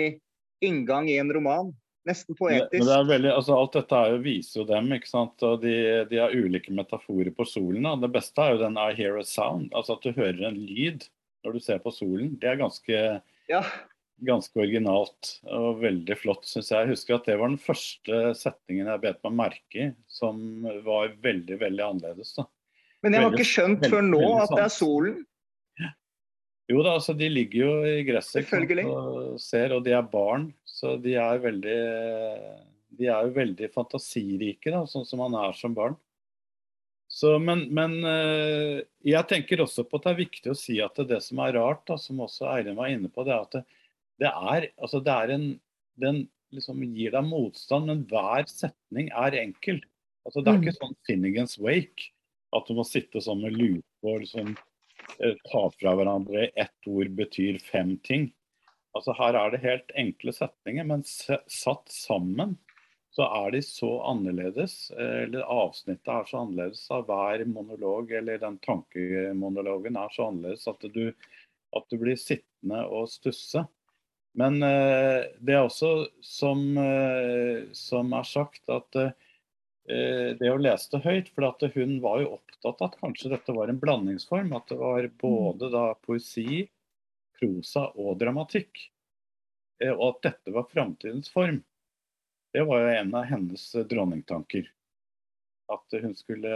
inngang 0.62 1.08
i 1.10 1.18
en 1.18 1.32
roman. 1.32 1.72
Nesten 2.08 2.36
poetisk. 2.36 2.78
Men 2.78 2.88
det 2.88 2.96
er 2.96 3.08
veldig, 3.08 3.30
altså 3.34 3.56
alt 3.56 3.76
dette 3.76 4.02
jo, 4.08 4.20
viser 4.24 4.60
jo 4.62 4.66
dem, 4.70 4.92
ikke 4.96 5.10
sant? 5.10 5.44
og 5.44 5.60
de, 5.64 5.74
de 6.08 6.20
har 6.20 6.32
ulike 6.32 6.72
metaforer 6.72 7.32
på 7.36 7.44
solen. 7.48 7.84
Da. 7.84 7.96
Det 8.00 8.12
beste 8.14 8.44
er 8.44 8.54
jo 8.54 8.62
den 8.62 8.78
I 8.80 8.92
hear 8.96 9.18
a 9.20 9.24
sound, 9.26 9.68
altså 9.76 9.98
at 9.98 10.06
du 10.06 10.14
hører 10.16 10.46
en 10.48 10.60
lyd 10.68 11.08
når 11.44 11.56
du 11.56 11.64
ser 11.64 11.80
på 11.84 11.92
solen. 11.92 12.34
Det 12.40 12.52
er 12.52 12.60
ganske, 12.60 13.02
Ja, 13.50 13.62
ganske 14.26 14.60
originalt 14.60 15.30
og 15.48 15.80
veldig 15.82 16.16
flott, 16.18 16.44
syns 16.48 16.70
jeg. 16.72 16.84
Jeg 16.84 16.92
husker 16.94 17.16
at 17.16 17.28
det 17.30 17.38
var 17.40 17.50
den 17.52 17.60
første 17.62 18.20
setningen 18.38 18.90
jeg 18.92 19.02
bet 19.04 19.20
meg 19.26 19.36
merke 19.40 19.82
i, 19.86 19.88
som 20.10 20.40
var 20.86 21.14
veldig, 21.24 21.58
veldig 21.60 21.84
annerledes. 21.86 22.34
da. 22.36 22.46
Men 23.02 23.16
jeg 23.16 23.22
har 23.22 23.30
Veldig- 23.30 23.40
ikke 23.40 23.52
skjønt 23.54 23.86
før 23.88 24.02
nå 24.06 24.22
at 24.42 24.54
det 24.56 24.64
er 24.66 24.74
solen. 24.74 25.18
Jo 26.70 26.84
da, 26.86 26.92
altså 27.00 27.16
de 27.18 27.26
ligger 27.32 27.64
jo 27.64 27.70
i 27.88 28.04
gresset 28.06 28.46
og 28.86 29.40
ser, 29.42 29.72
og 29.74 29.82
de 29.82 29.90
er 29.96 30.02
barn. 30.06 30.52
Så 30.64 30.94
de 31.02 31.16
er 31.18 31.40
veldig 31.42 31.80
De 33.00 33.06
er 33.06 33.26
jo 33.26 33.32
veldig 33.34 33.68
fantasirike, 33.72 34.70
da, 34.70 34.84
sånn 34.86 35.06
som 35.06 35.18
man 35.22 35.34
er 35.40 35.52
som 35.56 35.74
barn. 35.74 35.96
Så, 37.10 37.38
men, 37.42 37.64
men 37.74 37.96
eh, 38.06 38.82
jeg 39.02 39.26
tenker 39.26 39.62
også 39.64 39.82
på 39.88 39.98
at 39.98 40.04
det 40.06 40.10
er 40.12 40.18
viktig 40.20 40.50
å 40.52 40.58
si 40.58 40.76
at 40.82 40.94
det, 41.00 41.08
det 41.10 41.20
som 41.24 41.40
er 41.42 41.56
rart, 41.56 41.82
da, 41.88 41.96
som 41.98 42.20
også 42.22 42.46
Eirin 42.52 42.76
var 42.78 42.92
inne 42.92 43.10
på, 43.10 43.24
det 43.26 43.32
er 43.34 43.40
at 43.46 43.56
det, 43.56 43.62
det 44.20 44.30
er, 44.30 44.68
altså 44.80 45.00
det 45.04 45.16
er 45.16 45.34
en 45.36 45.48
Den 46.00 46.22
liksom 46.54 46.80
gir 46.94 47.12
deg 47.12 47.26
motstand, 47.28 47.86
men 47.90 48.04
hver 48.08 48.46
setning 48.48 49.10
er 49.12 49.34
enkel. 49.36 49.82
Altså 50.24 50.40
Det 50.42 50.48
er 50.48 50.56
Mm. 50.58 50.62
ikke 50.64 50.78
sånn 50.78 50.96
Finnegans 51.06 51.58
Wake, 51.60 52.10
at 52.56 52.66
du 52.66 52.74
må 52.74 52.84
sitte 52.86 53.20
sånn 53.20 53.42
med 53.42 53.52
lupe 53.58 54.06
og 54.06 54.20
liksom 54.22 54.56
eh, 55.20 55.34
ta 55.50 55.62
fra 55.74 55.92
hverandre 55.98 56.50
ett 56.56 56.88
ord 56.88 57.12
betyr 57.16 57.58
fem 57.60 57.98
ting. 57.98 58.32
Altså 58.96 59.12
Her 59.18 59.34
er 59.34 59.50
det 59.50 59.60
helt 59.60 59.92
enkle 59.94 60.32
setninger, 60.32 60.86
men 60.86 61.02
satt 61.04 61.88
sammen 61.92 62.56
så 63.12 63.26
er 63.44 63.50
de 63.50 63.60
så 63.66 63.90
annerledes, 64.06 64.90
eh, 64.96 65.24
eller 65.26 65.42
avsnittet 65.42 66.08
er 66.08 66.24
så 66.30 66.44
annerledes 66.44 66.86
av 66.94 67.06
hver 67.06 67.44
monolog, 67.46 68.10
eller 68.12 68.38
den 68.38 68.58
tankemonologen 68.64 69.96
er 69.98 70.08
så 70.14 70.28
annerledes 70.30 70.66
at 70.70 70.80
du, 70.94 71.12
at 71.76 71.84
du 71.90 71.98
blir 71.98 72.16
sittende 72.16 72.86
og 72.88 73.08
stusse. 73.10 73.66
Men 74.38 74.62
eh, 74.62 75.26
det 75.42 75.56
er 75.56 75.64
også, 75.64 76.06
som, 76.22 76.62
eh, 76.78 77.66
som 77.74 78.12
er 78.14 78.26
sagt, 78.28 78.62
at 78.70 78.98
eh, 79.00 79.12
det 80.38 80.52
å 80.52 80.60
lese 80.60 80.92
det 80.92 81.02
høyt 81.02 81.32
For 81.34 81.48
at 81.48 81.64
hun 81.74 81.96
var 82.04 82.20
jo 82.22 82.36
opptatt 82.36 82.78
av 82.84 82.92
at 82.92 83.00
kanskje 83.00 83.32
dette 83.32 83.54
var 83.56 83.72
en 83.72 83.80
blandingsform. 83.82 84.52
At 84.54 84.70
det 84.70 84.78
var 84.78 85.08
både 85.22 85.72
da 85.72 85.86
poesi, 86.06 86.62
prosa 87.40 87.88
og 87.98 88.20
dramatikk. 88.20 88.84
Og 89.96 90.02
at 90.10 90.24
dette 90.28 90.52
var 90.52 90.68
framtidens 90.68 91.32
form. 91.32 91.62
Det 92.52 92.62
var 92.68 92.82
jo 92.82 92.92
en 93.00 93.14
av 93.16 93.24
hennes 93.30 93.64
dronningtanker. 93.88 94.66
At 95.72 95.96
hun 96.02 96.12
skulle 96.18 96.52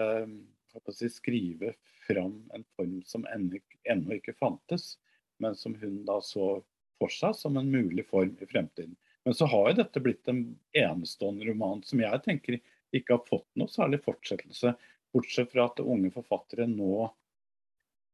si, 0.92 1.08
skrive 1.08 1.72
fram 2.04 2.36
en 2.52 2.66
form 2.76 2.98
som 3.08 3.24
ennå 3.32 4.18
ikke 4.18 4.36
fantes, 4.36 4.98
men 5.40 5.56
som 5.56 5.74
hun 5.80 6.02
da 6.04 6.18
så 6.22 6.58
for 7.04 7.12
seg 7.12 7.36
som 7.36 7.58
en 7.60 7.70
mulig 7.70 8.06
form 8.08 8.32
i 8.40 8.48
fremtiden. 8.48 8.96
Men 9.24 9.34
så 9.36 9.48
har 9.48 9.70
jo 9.70 9.76
dette 9.80 10.00
blitt 10.04 10.28
en 10.28 10.46
enestående 10.76 11.46
roman 11.48 11.82
som 11.84 12.00
jeg 12.00 12.20
tenker 12.24 12.58
ikke 12.94 13.16
har 13.16 13.28
fått 13.28 13.48
noe 13.58 13.72
særlig 13.72 14.02
fortsettelse. 14.04 14.74
Bortsett 15.14 15.52
fra 15.52 15.68
at 15.70 15.80
unge 15.80 16.10
forfattere 16.14 16.66
nå, 16.68 17.06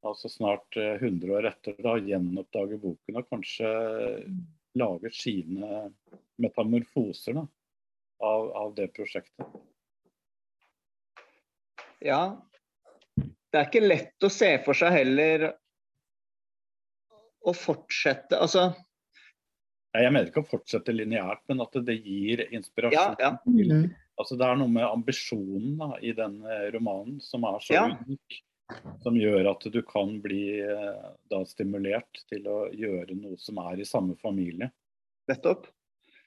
altså 0.07 0.31
snart 0.33 0.77
100 0.77 1.35
år 1.37 1.49
etter, 1.51 1.77
da 1.83 1.97
gjenoppdager 1.99 2.81
boken 2.81 3.21
og 3.21 3.33
kanskje 3.33 3.73
lager 4.79 5.15
sine 5.15 5.89
metamorfoser 6.41 7.41
da, 7.41 7.47
av, 8.25 8.51
av 8.63 8.75
det 8.79 8.91
prosjektet? 8.95 9.59
Ja. 12.01 12.23
Det 13.51 13.59
er 13.59 13.67
ikke 13.67 13.83
lett 13.83 14.25
å 14.25 14.31
se 14.33 14.55
for 14.65 14.79
seg 14.79 14.95
heller 14.95 15.51
å 17.41 17.55
fortsette 17.57 18.37
Altså 18.37 18.71
Jeg 19.97 20.13
mener 20.13 20.29
ikke 20.29 20.45
å 20.45 20.51
fortsette 20.51 20.95
lineært, 20.95 21.43
men 21.51 21.65
at 21.65 21.75
det 21.87 21.97
gir 21.99 22.45
inspirasjon. 22.55 23.17
Ja, 23.19 23.33
ja. 23.33 23.33
Mm. 23.49 23.89
Altså, 24.21 24.37
det 24.39 24.47
er 24.47 24.61
noe 24.61 24.71
med 24.71 24.85
ambisjonen 24.87 25.81
da, 25.81 25.89
i 26.05 26.13
den 26.15 26.37
eh, 26.45 26.69
romanen 26.77 27.19
som 27.25 27.47
er 27.49 27.59
så 27.65 27.75
ja. 27.75 27.83
unik. 27.89 28.39
Som 29.03 29.17
gjør 29.19 29.49
at 29.51 29.65
du 29.75 29.81
kan 29.83 30.13
bli 30.23 30.61
eh, 30.63 31.09
da, 31.33 31.41
stimulert 31.49 32.23
til 32.31 32.47
å 32.47 32.61
gjøre 32.71 33.17
noe 33.19 33.35
som 33.43 33.59
er 33.65 33.83
i 33.83 33.89
samme 33.89 34.15
familie. 34.21 34.71
Nettopp. 35.31 35.67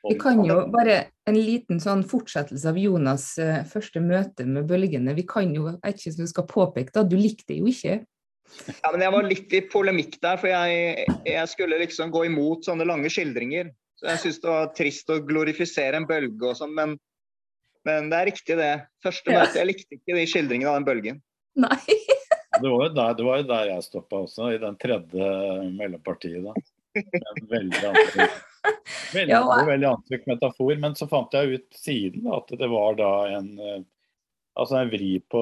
Vi 0.04 0.18
kan 0.20 0.42
jo 0.44 0.58
bare 0.72 0.98
en 1.30 1.38
liten 1.40 1.80
sånn 1.80 2.02
fortsettelse 2.08 2.68
av 2.68 2.80
Jonas' 2.80 3.38
uh, 3.40 3.62
første 3.70 4.02
møte 4.04 4.44
med 4.44 4.68
bølgene. 4.68 5.14
Vi 5.16 5.24
kan 5.28 5.54
jo, 5.56 5.70
jeg 5.70 5.80
vet 5.80 6.02
ikke 6.02 6.12
om 6.12 6.26
du 6.26 6.32
skal 6.34 6.48
påpeke 6.50 6.96
da, 6.98 7.06
du 7.08 7.16
likte 7.16 7.48
det 7.54 7.62
jo 7.62 7.70
ikke? 7.72 8.02
Ja, 8.84 8.92
men 8.92 9.02
Jeg 9.04 9.14
var 9.16 9.28
litt 9.28 9.56
i 9.56 9.62
polemikk 9.72 10.20
der, 10.24 10.38
for 10.42 10.52
jeg, 10.52 11.08
jeg 11.28 11.50
skulle 11.52 11.80
liksom 11.82 12.14
gå 12.14 12.26
imot 12.30 12.68
sånne 12.68 12.88
lange 12.88 13.12
skildringer. 13.12 13.72
Så 14.00 14.10
Jeg 14.12 14.22
syns 14.24 14.40
det 14.44 14.52
var 14.52 14.72
trist 14.78 15.12
å 15.14 15.20
glorifisere 15.24 16.00
en 16.00 16.08
bølge 16.10 16.50
og 16.50 16.58
sånn, 16.60 16.74
men, 16.78 16.96
men, 17.88 18.10
det 18.12 18.20
er 18.20 18.30
riktig 18.32 18.60
det. 18.60 18.74
Første 19.06 19.34
ja. 19.34 19.44
møte, 19.44 19.60
jeg 19.62 19.70
likte 19.70 20.00
ikke 20.00 20.18
de 20.18 20.26
skildringene 20.30 20.72
av 20.72 20.80
den 20.80 20.88
bølgen. 20.90 21.20
Nei. 21.64 21.82
det, 22.62 22.70
var 22.70 22.96
der, 22.96 23.18
det 23.20 23.28
var 23.28 23.44
jo 23.44 23.50
der 23.52 23.70
jeg 23.76 23.88
stoppa 23.88 24.24
også, 24.26 24.54
i 24.56 24.62
den 24.62 24.80
tredje 24.82 25.30
mellompartiet. 25.78 26.44
da. 26.46 26.56
Veldig 27.54 27.86
antrykk. 27.90 28.42
Veldig, 29.14 29.40
veldig 29.68 29.88
antrykk 29.90 30.28
metafor. 30.30 30.76
Men 30.82 30.96
så 30.98 31.08
fant 31.12 31.34
jeg 31.36 31.58
ut 31.58 31.78
siden 31.78 32.30
at 32.34 32.54
det 32.60 32.70
var 32.72 32.98
da 33.00 33.12
en 33.34 33.50
eh, 33.60 33.82
altså 34.54 34.78
en 34.80 34.92
vri 34.92 35.18
på 35.30 35.42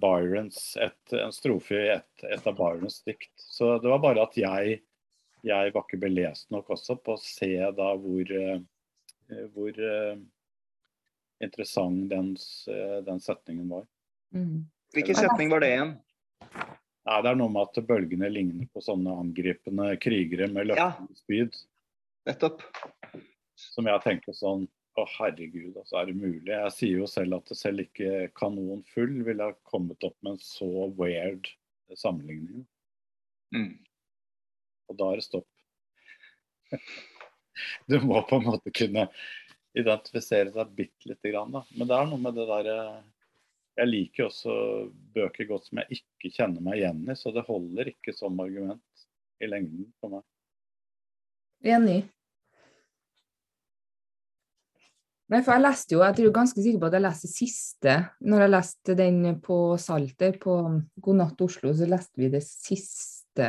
Byrons, 0.00 0.60
et, 0.80 1.14
en 1.18 1.34
strofe 1.34 1.78
i 1.78 1.88
et, 1.96 2.24
et, 2.28 2.46
av 2.46 2.56
Byrons 2.58 3.00
dikt. 3.06 3.32
Så 3.36 3.76
det 3.82 3.90
var 3.90 4.02
bare 4.02 4.26
at 4.26 4.36
jeg, 4.38 4.78
jeg 5.46 5.74
var 5.74 5.86
ikke 5.86 6.02
belest 6.02 6.50
nok 6.54 6.70
også 6.76 6.98
på 7.02 7.16
å 7.16 7.22
se 7.22 7.54
da 7.76 7.90
hvor, 7.98 8.30
eh, 8.38 8.62
hvor 9.54 9.82
uh, 9.82 10.14
interessant 11.42 12.06
den, 12.12 12.36
den, 13.08 13.20
setningen 13.20 13.66
var. 13.72 13.88
Mm. 14.34 14.62
Hvilken 14.94 15.18
setning 15.18 15.50
var 15.50 15.64
det 15.64 15.72
igjen? 15.74 15.96
Nei, 17.02 17.18
Det 17.24 17.32
er 17.32 17.38
noe 17.38 17.50
med 17.50 17.66
at 17.66 17.86
bølgene 17.88 18.28
ligner 18.30 18.68
på 18.70 18.82
sånne 18.84 19.14
angripende 19.24 19.96
krigere 19.98 20.46
med 20.52 20.70
løftende 20.70 21.18
spyd. 21.18 21.56
Nettopp. 22.28 22.62
Som 23.58 23.88
jeg 23.90 24.02
tenker 24.04 24.36
sånn 24.36 24.68
Å, 24.92 25.06
herregud, 25.14 25.76
altså 25.80 25.98
er 26.00 26.10
det 26.10 26.18
mulig? 26.18 26.50
Jeg 26.50 26.72
sier 26.76 26.98
jo 27.00 27.06
selv 27.08 27.38
at 27.38 27.52
selv 27.56 27.86
ikke 27.86 28.26
kanon 28.36 28.82
full 28.92 29.22
ville 29.24 29.46
ha 29.48 29.54
kommet 29.68 30.04
opp 30.04 30.18
med 30.20 30.34
en 30.34 30.42
så 30.44 30.88
weird 30.98 31.48
sammenligning. 31.96 32.66
Mm. 33.56 33.78
Og 34.92 34.98
da 34.98 35.08
er 35.12 35.22
det 35.22 35.28
stopp. 35.30 35.48
Du 37.86 37.98
må 38.00 38.16
på 38.24 38.38
en 38.40 38.46
måte 38.46 38.70
kunne 38.74 39.02
identifisere 39.76 40.50
deg 40.54 40.70
bitte 40.76 41.10
lite 41.10 41.30
grann, 41.30 41.52
da. 41.52 41.60
Men 41.76 41.88
det 41.90 41.98
er 41.98 42.06
noe 42.08 42.20
med 42.20 42.34
det 42.36 42.46
derre 42.48 42.76
jeg 43.76 43.88
liker 43.88 44.26
også 44.28 44.54
bøker 45.14 45.48
godt 45.48 45.68
som 45.68 45.80
jeg 45.80 46.00
ikke 46.00 46.32
kjenner 46.34 46.64
meg 46.64 46.80
igjen 46.80 47.04
i, 47.06 47.16
så 47.16 47.32
det 47.32 47.44
holder 47.46 47.92
ikke 47.92 48.12
som 48.16 48.40
argument 48.42 49.06
i 49.40 49.48
lengden 49.48 49.88
for 50.00 50.16
meg. 50.16 50.26
Enig. 51.64 52.02
Nei, 55.32 55.40
for 55.40 55.56
jeg 55.56 55.64
leste 55.64 55.94
jo, 55.94 56.02
jeg 56.04 56.16
tror 56.18 56.32
ganske 56.36 56.60
sikker 56.60 56.80
på 56.80 56.88
at 56.90 56.94
jeg 56.98 57.04
leste 57.06 57.28
siste. 57.30 57.92
Når 58.28 58.42
jeg 58.44 58.52
leste 58.52 58.96
den 58.98 59.20
på 59.40 59.58
Salter, 59.80 60.34
på 60.40 60.56
God 61.06 61.18
natt 61.22 61.40
Oslo, 61.40 61.72
så 61.72 61.88
leste 61.88 62.20
vi 62.20 62.28
det 62.34 62.42
siste 62.44 63.46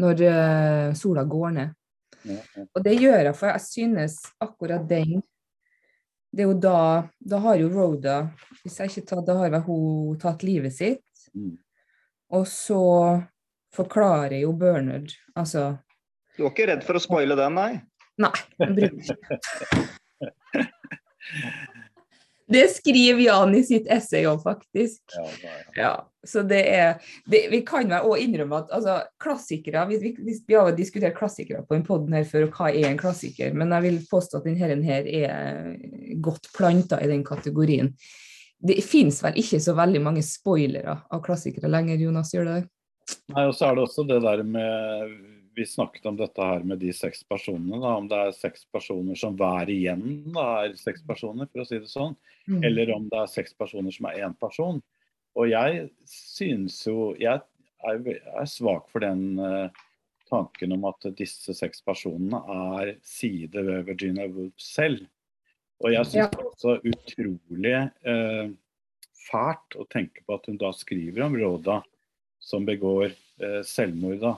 når 0.00 0.22
uh, 0.26 0.88
sola 0.98 1.22
går 1.30 1.54
ned. 1.54 1.76
Ja, 2.26 2.40
ja. 2.56 2.64
Og 2.66 2.82
det 2.82 2.96
gjør 2.98 3.20
jeg, 3.28 3.36
for 3.38 3.52
jeg 3.52 3.62
synes 3.68 4.16
akkurat 4.42 4.88
den 4.90 5.22
det 6.34 6.42
er 6.42 6.48
jo 6.48 6.54
da 6.58 6.78
Da 7.22 7.38
har 7.44 7.60
jo 7.60 7.68
Rhoda 7.70 8.14
Hvis 8.64 8.80
jeg 8.80 8.90
ikke 8.90 9.02
tar, 9.06 9.20
Da 9.22 9.36
har 9.38 9.52
vel 9.52 9.60
hun 9.68 10.16
tatt 10.18 10.42
livet 10.42 10.74
sitt. 10.74 11.04
Mm. 11.30 11.52
Og 12.34 12.48
så 12.50 12.80
forklarer 13.76 14.40
jo 14.40 14.50
Bernard 14.58 15.14
Altså 15.36 15.76
Du 16.34 16.42
var 16.42 16.50
ikke 16.50 16.66
redd 16.72 16.82
for 16.88 16.98
å 16.98 17.04
spoile 17.04 17.38
den, 17.38 17.54
nei? 17.54 17.70
Nei. 18.18 18.34
Jeg 18.58 18.74
bryr 18.80 18.98
meg 18.98 19.14
ikke. 19.14 19.84
Det 22.46 22.68
skriver 22.70 23.20
Jan 23.20 23.54
i 23.56 23.62
sitt 23.64 23.86
essay 23.88 24.26
òg, 24.28 24.42
faktisk. 24.44 25.00
Ja, 25.16 25.28
ja. 25.42 25.54
ja, 25.76 25.92
så 26.28 26.42
det 26.44 26.60
er 26.68 26.98
det, 27.24 27.46
Vi 27.50 27.62
kan 27.66 27.88
vel 27.88 28.04
òg 28.04 28.20
innrømme 28.20 28.58
at 28.60 28.74
altså, 28.76 28.98
klassikere 29.22 29.86
vi, 29.88 29.98
vi, 30.02 30.36
vi, 30.36 30.56
har 30.56 30.68
jo 30.68 30.76
diskutert 30.76 31.16
klassikere 31.16 31.64
på 31.64 31.78
en 31.78 31.86
poden 31.86 32.12
her 32.16 32.28
før, 32.28 32.48
og 32.48 32.58
hva 32.58 32.68
er 32.68 32.90
en 32.90 33.00
klassiker? 33.00 33.56
Men 33.56 33.72
jeg 33.72 33.86
vil 33.86 33.98
påstå 34.10 34.42
at 34.42 34.50
denne 34.50 34.84
her 34.84 35.08
er 35.08 35.72
godt 36.24 36.52
planta 36.56 37.00
i 37.00 37.08
den 37.10 37.24
kategorien. 37.24 37.94
Det 38.64 38.78
fins 38.84 39.22
vel 39.24 39.40
ikke 39.40 39.60
så 39.60 39.74
veldig 39.76 40.04
mange 40.04 40.24
spoilere 40.24 40.98
av 41.12 41.24
klassikere 41.24 41.72
lenger, 41.72 42.00
Jonas, 42.00 42.32
gjør 42.36 42.50
det? 42.50 42.60
Nei, 43.32 43.48
og 43.48 43.56
så 43.56 43.70
er 43.70 43.76
det 43.76 43.84
også 43.84 44.04
det 44.08 44.20
der 44.24 44.44
med 44.44 45.16
vi 45.54 45.66
snakket 45.66 46.06
om 46.06 46.16
dette 46.18 46.42
her 46.42 46.64
med 46.66 46.80
de 46.82 46.92
seks 46.94 47.22
personene. 47.28 47.78
Da, 47.82 47.94
om 47.98 48.08
det 48.10 48.18
er 48.18 48.36
seks 48.36 48.66
personer 48.74 49.18
som 49.18 49.36
hver 49.38 49.70
igjen 49.72 50.02
da, 50.34 50.46
er 50.64 50.76
seks 50.80 51.04
personer, 51.06 51.48
for 51.52 51.62
å 51.62 51.68
si 51.68 51.78
det 51.78 51.90
sånn. 51.90 52.16
Mm. 52.48 52.60
Eller 52.68 52.92
om 52.94 53.08
det 53.10 53.22
er 53.22 53.32
seks 53.32 53.56
personer 53.58 53.94
som 53.94 54.08
er 54.10 54.22
én 54.26 54.36
person. 54.40 54.82
Og 55.34 55.50
jeg 55.50 55.88
synes 56.06 56.76
jo 56.86 57.14
Jeg 57.18 57.40
er, 57.84 58.04
er 58.38 58.46
svak 58.48 58.86
for 58.92 59.02
den 59.04 59.40
uh, 59.40 59.68
tanken 60.30 60.72
om 60.76 60.86
at 60.88 61.08
disse 61.18 61.54
seks 61.56 61.82
personene 61.84 62.40
er 62.80 62.94
side 63.04 63.64
ved 63.66 63.88
Virginia 63.90 64.28
Woolf 64.30 64.56
selv. 64.60 65.04
Og 65.82 65.92
jeg 65.92 66.08
syns 66.08 66.20
ja. 66.22 66.28
det 66.30 66.40
er 66.40 66.50
også 66.52 66.76
utrolig 66.90 67.74
uh, 68.08 68.46
fælt 69.26 69.76
å 69.76 69.86
tenke 69.92 70.24
på 70.24 70.38
at 70.38 70.48
hun 70.48 70.60
da 70.60 70.72
skriver 70.76 71.26
om 71.26 71.36
Råda 71.38 71.80
som 72.42 72.64
begår 72.68 73.10
uh, 73.12 73.60
selvmord. 73.66 74.20
da. 74.22 74.34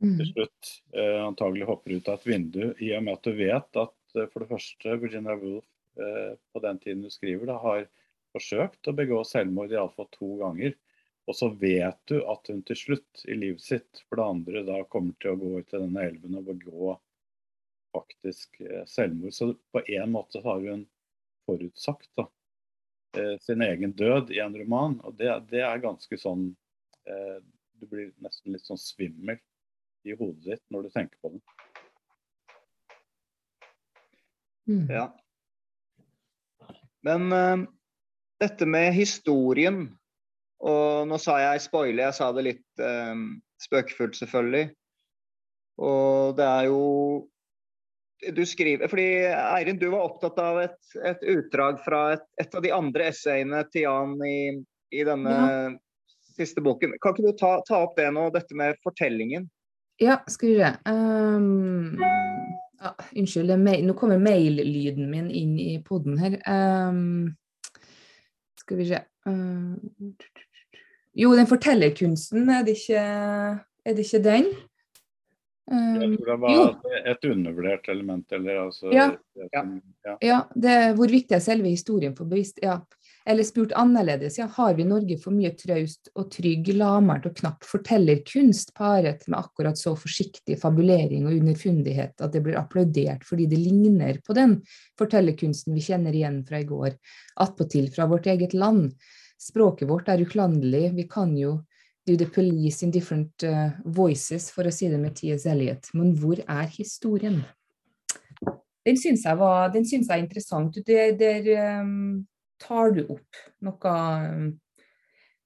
Til 0.00 0.28
slutt 0.32 0.70
eh, 0.96 1.18
antagelig 1.20 1.66
hopper 1.68 1.96
ut 1.96 2.08
av 2.08 2.20
et 2.20 2.28
vindu, 2.30 2.62
i 2.80 2.92
og 2.96 3.04
med 3.04 3.18
at 3.18 3.26
du 3.26 3.34
vet 3.36 3.80
at 3.82 4.16
eh, 4.16 4.28
for 4.32 4.42
det 4.42 4.50
første 4.50 4.96
Virginia 5.02 5.36
Woolf 5.36 5.66
eh, 6.00 6.36
på 6.52 6.62
den 6.64 6.80
tiden 6.80 7.02
du 7.04 7.10
skriver, 7.12 7.50
da, 7.50 7.58
har 7.60 7.84
forsøkt 8.34 8.88
å 8.88 8.96
begå 8.96 9.20
selvmord 9.26 9.74
iallfall 9.74 10.08
to 10.14 10.36
ganger. 10.40 10.76
Og 11.28 11.36
så 11.36 11.50
vet 11.60 11.98
du 12.10 12.16
at 12.26 12.48
hun 12.50 12.62
til 12.66 12.78
slutt 12.78 13.24
i 13.28 13.36
livet 13.36 13.62
sitt 13.62 14.00
for 14.08 14.18
det 14.18 14.28
andre 14.32 14.64
da 14.66 14.80
kommer 14.90 15.14
til 15.20 15.34
å 15.34 15.38
gå 15.38 15.52
ut 15.60 15.74
i 15.74 15.82
denne 15.82 16.06
elven 16.08 16.38
og 16.40 16.48
begå 16.48 16.96
faktisk 17.94 18.60
eh, 18.64 18.86
selvmord. 18.88 19.36
Så 19.36 19.52
på 19.74 19.84
en 19.84 20.16
måte 20.16 20.42
har 20.44 20.64
hun 20.64 20.86
forutsagt 21.46 22.08
da, 22.16 22.26
eh, 23.18 23.36
sin 23.44 23.62
egen 23.66 23.92
død 23.98 24.32
i 24.32 24.40
en 24.40 24.56
roman. 24.56 24.96
Og 25.04 25.20
det, 25.20 25.30
det 25.52 25.62
er 25.66 25.84
ganske 25.84 26.18
sånn 26.18 26.48
eh, 27.04 27.38
Du 27.80 27.86
blir 27.88 28.10
nesten 28.20 28.52
litt 28.52 28.66
sånn 28.68 28.80
svimmel 28.80 29.38
i 30.08 30.16
hodet 30.16 30.44
ditt 30.44 30.64
når 30.72 30.86
du 30.86 30.94
tenker 30.94 31.16
på 31.20 31.32
den. 31.34 31.42
Mm. 34.70 34.86
Ja. 34.92 35.06
Men 37.06 37.32
uh, 37.32 37.64
dette 38.40 38.66
med 38.68 38.92
historien 38.94 39.88
Og 40.60 41.08
nå 41.08 41.16
sa 41.18 41.38
jeg 41.40 41.62
spoiler, 41.64 42.04
jeg 42.04 42.16
sa 42.18 42.28
det 42.36 42.44
litt 42.44 42.82
uh, 42.84 43.16
spøkefullt, 43.64 44.18
selvfølgelig. 44.20 44.68
Og 45.80 46.36
det 46.36 46.44
er 46.44 46.66
jo 46.68 46.80
du 48.36 48.42
skriver, 48.46 48.88
fordi 48.88 49.06
Eirin, 49.32 49.78
du 49.80 49.86
var 49.88 50.04
opptatt 50.04 50.38
av 50.38 50.58
et, 50.60 50.80
et 51.08 51.22
utdrag 51.32 51.78
fra 51.84 52.00
et, 52.12 52.26
et, 52.42 52.54
av 52.54 52.60
de 52.64 52.72
andre 52.76 53.06
essayene 53.08 53.62
til 53.72 53.86
Jan 53.86 54.12
i, 54.26 54.40
i 54.92 55.04
denne 55.08 55.32
ja. 55.32 55.70
siste 56.36 56.60
boken. 56.60 56.98
Kan 57.00 57.16
ikke 57.16 57.30
du 57.30 57.38
ta, 57.40 57.54
ta, 57.64 57.80
opp 57.86 57.96
det 57.96 58.10
nå, 58.12 58.26
dette 58.34 58.56
med 58.58 58.76
fortellingen? 58.84 59.48
Ja, 60.00 60.16
skal 60.26 60.48
vi 60.48 60.54
se. 60.56 60.70
Um, 60.90 61.98
ja, 62.80 62.94
unnskyld, 63.16 63.52
nå 63.84 63.94
kommer 63.98 64.18
mail-lyden 64.18 65.10
min 65.12 65.28
inn 65.28 65.58
i 65.60 65.74
poden 65.84 66.16
her. 66.20 66.38
Um, 66.48 67.34
skal 68.62 68.80
vi 68.80 68.88
se 68.88 69.02
um, 69.28 69.76
Jo, 71.12 71.34
den 71.36 71.50
fortellerkunsten, 71.50 72.48
er 72.48 72.64
det 72.64 72.78
ikke, 72.78 73.04
er 73.84 73.96
det 73.96 74.06
ikke 74.06 74.24
den? 74.24 74.52
jeg 75.70 76.16
tror 76.16 76.30
det 76.32 76.38
var 76.42 76.70
et 77.12 77.24
undervurdert 77.28 77.88
element. 77.92 78.32
Eller, 78.32 78.64
altså, 78.64 78.88
ja. 78.94 79.10
Ja. 79.52 80.16
ja 80.20 80.38
det, 80.54 80.78
hvor 80.98 81.12
viktig 81.12 81.36
er 81.36 81.44
selve 81.44 81.68
historien 81.68 82.16
for 82.16 82.24
bevisst? 82.24 82.58
Ja. 82.62 82.80
Eller 83.26 83.44
spurt 83.44 83.72
annerledes, 83.76 84.38
ja, 84.38 84.46
har 84.46 84.74
vi 84.74 84.82
i 84.82 84.88
Norge 84.88 85.18
for 85.20 85.36
mye 85.36 85.52
traust 85.56 86.08
og 86.16 86.30
trygg, 86.32 86.70
lamert 86.80 87.26
og 87.28 87.36
knapp 87.36 87.66
fortellerkunst 87.68 88.72
paret 88.76 89.26
med 89.28 89.38
akkurat 89.38 89.78
så 89.78 89.92
forsiktig 89.98 90.56
fabulering 90.62 91.26
og 91.28 91.36
underfundighet 91.36 92.16
at 92.16 92.32
det 92.32 92.40
blir 92.46 92.56
applaudert 92.60 93.26
fordi 93.28 93.46
det 93.50 93.60
ligner 93.60 94.22
på 94.24 94.36
den 94.36 94.56
fortellerkunsten 94.98 95.76
vi 95.76 95.84
kjenner 95.84 96.16
igjen 96.16 96.40
fra 96.48 96.62
i 96.62 96.68
går, 96.68 96.96
attpåtil 97.44 97.90
fra 97.92 98.08
vårt 98.08 98.30
eget 98.32 98.56
land? 98.56 98.94
Språket 99.40 99.88
vårt 99.88 100.08
er 100.08 100.24
uklanderlig, 100.24 100.90
vi 100.96 101.08
kan 101.08 101.36
jo 101.36 101.58
do 102.06 102.16
the 102.16 102.26
police 102.26 102.82
in 102.82 102.90
different 102.90 103.44
uh, 103.44 103.70
voices, 103.84 104.50
for 104.50 104.66
å 104.66 104.72
si 104.72 104.88
det 104.88 104.98
med 105.00 105.14
T.S. 105.16 105.46
Eliot. 105.46 105.92
Men 105.94 106.14
hvor 106.18 106.40
er 106.40 106.68
historien? 106.72 107.42
Den 108.86 108.96
syns 108.96 109.26
jeg, 109.28 109.36
synes 109.84 110.08
jeg 110.08 110.16
er 110.16 110.22
interessant. 110.24 110.78
Det 110.86 111.28
er 111.28 111.82
um, 111.84 112.22
tar 112.60 112.92
du 112.96 113.04
opp 113.06 113.40
noe, 113.66 113.94
um, 114.26 114.50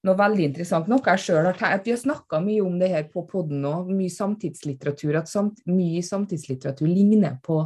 noe 0.05 0.19
veldig 0.19 0.49
interessant. 0.49 0.89
Noe 0.91 1.03
jeg 1.13 1.23
sjøl 1.25 1.47
har 1.49 1.57
tenkt. 1.59 1.87
Vi 1.87 1.95
har 1.95 2.01
snakka 2.01 2.41
mye 2.43 2.65
om 2.65 2.77
det 2.81 2.91
her 2.91 3.07
på 3.11 3.25
poden 3.29 3.63
nå, 3.63 3.73
mye 3.89 4.13
samtidslitteratur. 4.13 5.15
At 5.21 5.31
samt, 5.31 5.63
mye 5.69 6.03
samtidslitteratur 6.05 6.89
ligner 6.89 7.39
på 7.43 7.63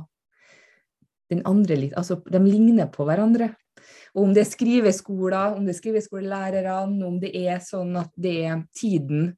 den 1.30 1.44
andre 1.46 1.92
Altså, 1.94 2.22
de 2.26 2.40
ligner 2.42 2.88
på 2.90 3.06
hverandre. 3.06 3.52
Om 4.18 4.34
det 4.34 4.42
er 4.42 4.50
skriveskoler, 4.50 5.56
om 5.56 5.66
det 5.66 5.76
er 5.76 5.78
skriveskolelærerne, 5.78 7.06
om 7.06 7.20
det 7.22 7.30
er 7.38 7.60
sånn 7.62 7.94
at 8.00 8.10
det 8.18 8.36
er 8.50 8.64
tiden 8.76 9.30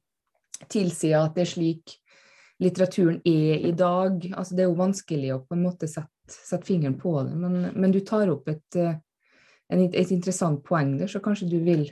tilsier 0.72 1.20
at 1.20 1.36
det 1.36 1.44
er 1.44 1.52
slik 1.52 1.96
litteraturen 2.62 3.20
er 3.26 3.66
i 3.68 3.72
dag. 3.76 4.24
Altså, 4.32 4.56
det 4.56 4.64
er 4.64 4.70
jo 4.70 4.80
vanskelig 4.80 5.32
å 5.34 5.40
på 5.44 5.56
en 5.56 5.64
måte 5.66 5.88
sette, 5.90 6.10
sette 6.32 6.66
fingeren 6.66 6.98
på 7.00 7.14
det, 7.26 7.34
men, 7.36 7.72
men 7.74 7.94
du 7.94 8.00
tar 8.06 8.30
opp 8.32 8.48
et, 8.52 8.78
en, 9.72 9.82
et, 9.88 10.12
interessant 10.14 10.62
poeng 10.66 10.96
der, 11.00 11.10
så 11.10 11.22
kanskje 11.24 11.48
du 11.50 11.58
vil 11.64 11.86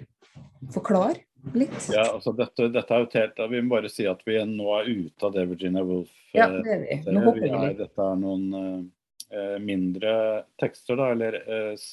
forklare 0.74 1.22
litt? 1.56 1.78
Ja, 1.92 2.04
altså 2.12 2.34
dette, 2.36 2.68
dette 2.74 2.94
er 2.94 3.04
jo 3.04 3.10
helt, 3.14 3.42
Vi 3.50 3.62
må 3.64 3.76
bare 3.76 3.90
si 3.92 4.06
at 4.08 4.22
vi 4.28 4.36
nå 4.46 4.68
er 4.76 4.90
ute 4.90 5.26
av 5.26 5.34
det 5.36 5.46
Virginia 5.50 5.84
Woolf 5.86 6.12
Ja, 6.36 6.50
det 6.52 6.74
er 6.74 6.84
vi. 6.84 7.00
Nå 7.08 7.24
hopper 7.24 7.46
vi 7.46 7.52
Er, 7.56 7.76
Dette 7.78 8.06
er 8.06 8.20
noen 8.20 8.46
uh, 8.52 9.56
mindre 9.64 10.12
tekster, 10.60 11.00
da, 11.00 11.10
eller 11.14 11.40
uh, 11.48 11.88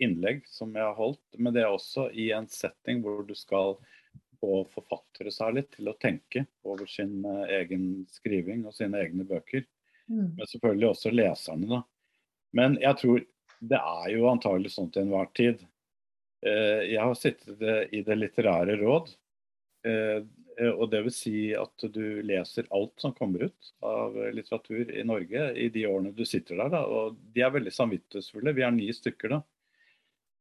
innlegg 0.00 0.42
som 0.48 0.74
jeg 0.74 0.84
har 0.84 0.96
holdt, 0.96 1.22
men 1.38 1.54
det 1.54 1.64
er 1.64 1.72
også 1.72 2.08
i 2.16 2.30
en 2.34 2.48
setting 2.50 3.02
hvor 3.04 3.22
du 3.28 3.34
skal 3.38 3.76
få 4.40 4.62
forfattere 4.72 5.32
særlig 5.32 5.66
til 5.74 5.90
å 5.90 5.98
tenke 6.00 6.46
over 6.64 6.88
sin 6.88 7.20
uh, 7.28 7.44
egen 7.60 8.06
skriving 8.10 8.64
og 8.66 8.74
sine 8.76 9.02
egne 9.04 9.26
bøker. 9.28 9.66
Mm. 10.10 10.34
Men 10.38 10.48
selvfølgelig 10.48 10.88
også 10.90 11.12
leserne, 11.14 11.68
da. 11.70 11.82
Men 12.56 12.74
jeg 12.82 12.98
tror 12.98 13.20
det 13.60 13.78
er 13.78 14.10
jo 14.14 14.28
antagelig 14.30 14.74
sånn 14.74 14.90
til 14.92 15.06
enhver 15.06 15.30
tid. 15.36 15.64
Uh, 16.46 16.82
jeg 16.88 17.00
har 17.00 17.16
sittet 17.18 17.64
i 17.92 18.02
det 18.06 18.16
litterære 18.16 18.78
råd. 18.80 19.10
Uh, 19.86 20.20
og 20.74 20.90
det 20.92 20.98
vil 21.06 21.14
si 21.14 21.34
at 21.56 21.86
du 21.94 22.20
leser 22.26 22.66
alt 22.76 22.92
som 23.00 23.14
kommer 23.16 23.46
ut 23.48 23.70
av 23.86 24.16
litteratur 24.34 24.90
i 24.92 25.04
Norge 25.08 25.46
i 25.56 25.70
de 25.72 25.86
årene 25.88 26.12
du 26.12 26.26
sitter 26.28 26.58
der. 26.60 26.72
Da. 26.74 26.82
Og 26.84 27.16
de 27.32 27.44
er 27.46 27.54
veldig 27.54 27.72
samvittighetsfulle. 27.72 28.52
Vi 28.56 28.66
er 28.66 28.74
ni 28.74 28.90
stykker 28.92 29.38
da. 29.38 29.40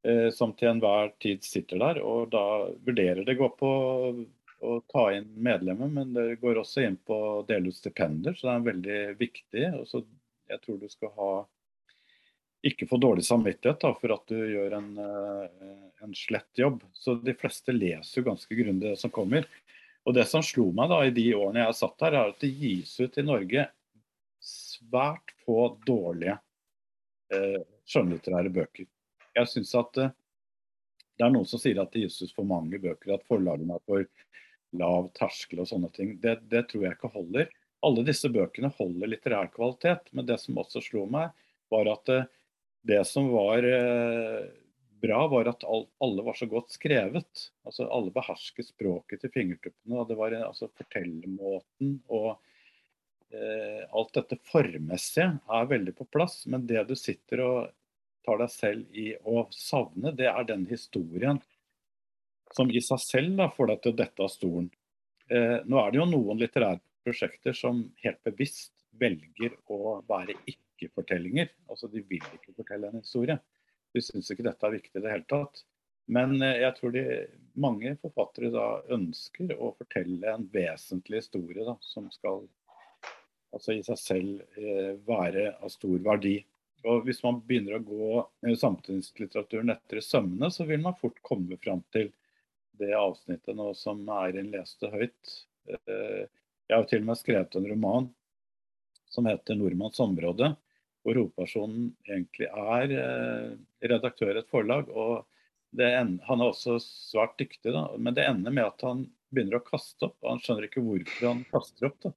Eh, 0.07 0.29
som 0.31 0.53
til 0.55 0.71
enhver 0.71 1.11
tid 1.19 1.43
sitter 1.43 1.79
der. 1.81 2.01
Og 2.05 2.29
da 2.31 2.43
vurderer 2.85 3.25
det 3.27 3.37
gå 3.39 3.49
på 3.59 3.71
å 4.59 4.75
ta 4.91 5.05
inn 5.15 5.27
medlemmer, 5.39 5.91
men 5.91 6.13
det 6.15 6.39
går 6.41 6.61
også 6.61 6.83
inn 6.87 6.97
på 7.07 7.15
å 7.15 7.43
dele 7.47 7.71
ut 7.71 7.77
stipender. 7.77 8.35
Så 8.35 8.47
det 8.47 8.55
er 8.55 8.67
veldig 8.71 8.99
viktig. 9.19 9.65
og 9.79 9.87
så 9.87 10.03
Jeg 10.49 10.61
tror 10.61 10.77
du 10.79 10.89
skal 10.89 11.11
ha 11.15 11.31
ikke 12.65 12.87
få 12.89 12.99
dårlig 12.99 13.23
samvittighet 13.27 13.79
da, 13.81 13.93
for 13.95 14.13
at 14.15 14.31
du 14.31 14.37
gjør 14.37 14.75
en, 14.79 14.91
eh, 14.99 15.73
en 16.03 16.15
slett 16.17 16.59
jobb. 16.59 16.81
Så 16.93 17.15
de 17.23 17.35
fleste 17.37 17.75
leser 17.75 18.19
jo 18.19 18.27
ganske 18.27 18.59
grundig 18.59 18.91
det 18.91 18.99
som 18.99 19.13
kommer. 19.13 19.47
Og 20.07 20.15
det 20.15 20.25
som 20.27 20.43
slo 20.43 20.69
meg 20.75 20.91
da 20.91 21.01
i 21.05 21.15
de 21.15 21.27
årene 21.37 21.65
jeg 21.65 21.79
satt 21.79 22.07
her, 22.07 22.15
er 22.15 22.33
at 22.33 22.43
det 22.43 22.51
gis 22.51 22.93
ut 22.99 23.19
i 23.19 23.25
Norge 23.25 23.67
svært 24.43 25.35
få 25.45 25.73
dårlige 25.87 26.37
eh, 27.35 27.59
skjønnlitterære 27.87 28.51
bøker 28.55 28.87
jeg 29.39 29.51
syns 29.51 29.75
at 29.77 30.01
eh, 30.01 30.15
det 31.19 31.27
er 31.27 31.33
noen 31.33 31.47
som 31.49 31.61
sier 31.61 31.79
at 31.81 31.91
det 31.93 32.05
gis 32.05 32.21
ut 32.23 32.35
for 32.35 32.47
mange 32.47 32.79
bøker, 32.79 33.15
at 33.15 33.27
forlagene 33.27 33.75
er 33.75 33.85
for 33.87 34.05
lav 34.79 35.09
terskel 35.17 35.63
og 35.63 35.69
sånne 35.69 35.89
ting. 35.95 36.13
Det, 36.23 36.37
det, 36.51 36.67
tror 36.69 36.85
jeg 36.85 36.95
ikke 36.95 37.11
holder. 37.11 37.49
Alle 37.83 38.05
disse 38.07 38.29
bøkene 38.31 38.71
holder 38.77 39.11
litterær 39.11 39.49
kvalitet, 39.51 40.07
men 40.15 40.27
det 40.29 40.37
som 40.39 40.59
også 40.61 40.83
slo 40.85 41.05
meg, 41.11 41.33
var 41.73 41.89
at 41.91 42.11
uh, 42.13 42.29
det 42.87 43.01
som 43.07 43.27
var 43.33 43.65
uh, 43.65 44.45
bra, 45.01 45.27
var 45.27 45.49
at 45.51 45.63
alle 45.65 46.23
var 46.23 46.33
så 46.33 46.47
godt 46.49 46.71
skrevet. 46.75 47.49
Altså 47.67 47.87
Alle 47.87 48.13
behersket 48.15 48.69
språket 48.71 49.23
til 49.23 49.33
fingertuppene. 49.33 49.99
og 49.99 50.07
det 50.09 50.17
var 50.19 50.35
altså 50.37 50.69
Fortellermåten 50.77 51.99
og 52.07 52.31
eh, 53.31 53.85
alt 53.89 54.13
dette 54.17 54.39
formmessige 54.51 55.29
er 55.47 55.69
veldig 55.71 55.95
på 55.97 56.07
plass. 56.11 56.43
Men 56.47 56.67
det 56.67 56.83
du 56.89 56.95
sitter 56.99 57.43
og 57.45 57.71
tar 58.25 58.41
deg 58.41 58.51
selv 58.53 58.97
i 58.97 59.13
å 59.23 59.47
savne, 59.55 60.13
det 60.15 60.27
er 60.31 60.49
den 60.49 60.67
historien 60.69 61.39
som 62.55 62.71
i 62.73 62.81
seg 62.81 63.01
selv 63.03 63.37
da, 63.39 63.49
får 63.53 63.71
deg 63.71 63.81
til 63.81 63.93
å 63.93 63.99
dette 64.03 64.25
av 64.25 64.31
stolen. 64.33 64.69
Eh, 65.29 65.59
nå 65.65 65.79
er 65.79 65.91
det 65.91 66.01
jo 66.01 66.09
noen 66.09 66.41
litterære 66.41 66.81
prosjekter 67.05 67.55
som 67.55 67.85
helt 68.03 68.19
bevisst 68.25 68.73
velger 68.99 69.53
å 69.71 69.99
være 70.09 70.35
ikke-fortellinger. 70.79 71.51
Altså 71.69 71.89
De 71.91 72.03
vil 72.07 72.23
ikke 72.37 72.55
fortelle 72.55 72.89
en 72.89 73.03
historie. 73.03 73.39
De 73.93 74.03
syns 74.05 74.31
ikke 74.31 74.45
dette 74.47 74.65
er 74.65 74.77
viktig 74.77 74.95
i 74.97 75.03
det 75.03 75.13
hele 75.13 75.27
tatt. 75.29 75.63
Men 76.09 76.39
eh, 76.41 76.61
jeg 76.63 76.75
tror 76.79 76.95
de, 76.95 77.05
mange 77.59 77.95
forfattere 78.01 78.53
da 78.53 78.67
ønsker 78.95 79.53
å 79.57 79.73
fortelle 79.77 80.33
en 80.33 80.47
vesentlig 80.53 81.23
historie 81.23 81.65
da, 81.67 81.75
som 81.85 82.07
skal 82.13 82.45
altså 83.55 83.75
i 83.75 83.83
seg 83.85 83.99
selv 83.99 84.61
eh, 84.61 84.95
være 85.07 85.51
av 85.57 85.73
stor 85.73 85.97
verdi. 86.05 86.37
Og 86.87 87.03
Hvis 87.07 87.21
man 87.25 87.41
begynner 87.45 87.77
å 87.77 87.83
gå 87.83 88.09
eh, 88.47 88.55
samtidslitteraturen 88.57 89.73
etter 89.73 89.99
i 89.99 90.05
sømmene, 90.05 90.51
så 90.53 90.67
vil 90.69 90.81
man 90.83 90.97
fort 90.99 91.19
komme 91.25 91.59
fram 91.63 91.83
til 91.93 92.11
det 92.79 92.93
avsnittet 92.95 93.57
nå 93.57 93.73
som 93.75 94.05
Eirin 94.21 94.53
leste 94.53 94.91
høyt. 94.93 95.35
Eh, 95.67 96.23
jeg 96.69 96.77
har 96.77 96.87
til 96.87 97.03
og 97.03 97.09
med 97.09 97.19
skrevet 97.19 97.57
en 97.57 97.67
roman 97.67 98.09
som 99.09 99.25
heter 99.25 99.57
'Nordmanns 99.57 99.99
område', 99.99 100.53
hvor 101.03 101.19
hovedpersonen 101.19 101.91
egentlig 102.07 102.49
er 102.49 102.95
eh, 102.99 103.53
redaktør 103.91 104.35
i 104.35 104.41
et 104.41 104.51
forlag. 104.51 104.89
og 104.89 105.25
ender, 105.77 106.23
Han 106.27 106.41
er 106.41 106.51
også 106.51 106.79
svært 106.83 107.37
dyktig, 107.39 107.71
da, 107.73 107.87
men 107.97 108.17
det 108.17 108.27
ender 108.27 108.53
med 108.53 108.67
at 108.67 108.85
han 108.87 109.07
begynner 109.33 109.59
å 109.59 109.65
kaste 109.65 110.09
opp. 110.09 110.17
og 110.23 110.33
Han 110.33 110.43
skjønner 110.43 110.69
ikke 110.69 110.83
hvorfor 110.85 111.27
han 111.27 111.43
kaster 111.51 111.89
opp. 111.91 111.99
Da. 112.05 112.13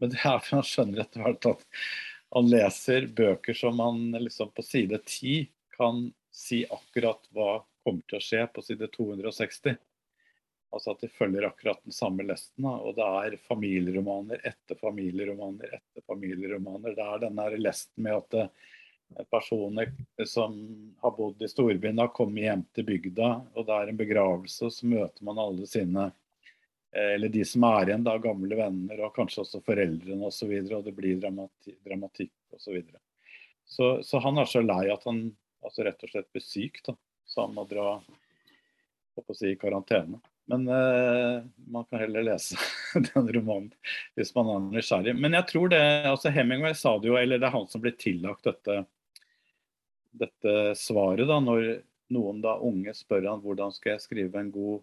Men 0.00 0.12
det 0.12 0.20
er 0.22 0.38
for 0.42 0.58
han 0.58 0.68
skjønner 0.70 1.02
etter 1.04 1.24
hvert 1.24 1.50
at 1.52 1.66
han 2.36 2.50
leser 2.50 3.06
bøker 3.16 3.56
som 3.56 3.78
han 3.80 4.10
liksom 4.18 4.50
på 4.56 4.64
side 4.66 4.98
10 5.04 5.46
kan 5.76 6.08
si 6.34 6.64
akkurat 6.72 7.22
hva 7.32 7.60
kommer 7.86 8.02
til 8.10 8.18
å 8.18 8.24
skje 8.24 8.42
på 8.52 8.64
side 8.66 8.88
260. 8.96 9.76
Altså 10.74 10.92
at 10.92 11.02
de 11.04 11.08
følger 11.12 11.46
akkurat 11.46 11.78
den 11.84 11.94
samme 11.94 12.26
lesten. 12.26 12.66
Og 12.66 12.96
det 12.98 13.06
er 13.06 13.38
familieromaner 13.46 14.42
etter 14.44 14.78
familieromaner 14.80 15.78
etter 15.78 16.04
familieromaner. 16.06 16.96
Det 16.96 17.06
er 17.06 17.22
denne 17.22 17.46
lesten 17.60 18.06
med 18.06 18.18
at 18.18 18.38
eh, 18.42 19.24
personer 19.30 19.92
som 20.26 20.56
har 21.02 21.14
bodd 21.16 21.42
i 21.42 21.48
storbyen, 21.48 22.02
har 22.02 22.14
kommet 22.16 22.48
hjem 22.48 22.64
til 22.74 22.88
bygda, 22.88 23.32
og 23.54 23.68
det 23.68 23.74
er 23.76 23.92
en 23.92 24.00
begravelse, 24.00 24.66
og 24.66 24.74
så 24.74 24.88
møter 24.90 25.28
man 25.28 25.38
alle 25.38 25.68
sine 25.70 26.08
Eh, 26.96 27.14
eller 27.14 27.28
de 27.28 27.44
som 27.44 27.64
er 27.64 27.90
igjen, 27.90 28.04
da, 28.06 28.16
gamle 28.22 28.56
venner 28.56 29.02
og 29.04 29.14
kanskje 29.16 29.42
også 29.42 29.60
foreldrene 29.66 30.22
osv. 30.24 30.28
Og, 30.28 30.36
så 30.36 30.48
videre, 30.50 30.78
og 30.78 30.86
det 30.86 30.94
blir 30.96 31.18
dramatikk, 31.20 31.80
dramatikk 31.84 32.32
osv. 32.56 32.78
Så, 32.78 33.02
så, 33.66 33.90
så 34.06 34.22
han 34.24 34.40
er 34.40 34.48
så 34.48 34.62
lei 34.64 34.86
at 34.92 35.04
han, 35.08 35.26
altså 35.64 35.84
rett 35.84 36.06
og 36.06 36.12
slett 36.12 36.30
blir 36.32 36.44
syk, 36.44 36.80
da. 36.86 36.96
Så 37.26 37.42
han 37.42 37.56
må 37.56 37.66
dra 37.68 37.98
å 37.98 39.34
si, 39.34 39.50
i 39.50 39.58
karantene. 39.60 40.22
Men 40.46 40.68
uh, 40.70 41.42
man 41.66 41.86
kan 41.90 42.04
heller 42.04 42.22
lese 42.22 42.58
den 43.08 43.32
romanen 43.34 43.72
hvis 44.14 44.30
man 44.36 44.52
er 44.52 44.68
nysgjerrig. 44.76 45.16
Men 45.18 45.34
jeg 45.38 45.48
tror 45.50 45.72
det, 45.72 45.82
altså 46.06 46.30
Hemingway 46.34 46.76
sa 46.78 46.96
det 47.02 47.10
jo, 47.10 47.18
eller 47.18 47.42
det 47.42 47.48
er 47.48 47.56
han 47.56 47.66
som 47.70 47.82
blir 47.82 47.96
tillagt 47.98 48.46
dette, 48.46 48.84
dette 50.14 50.56
svaret 50.78 51.26
da, 51.28 51.40
når 51.42 51.80
noen 52.14 52.42
da 52.44 52.56
unge 52.62 52.94
spør 52.94 53.26
han 53.26 53.42
hvordan 53.42 53.74
skal 53.74 53.96
jeg 53.96 54.04
skrive 54.04 54.40
en 54.40 54.52
god 54.54 54.82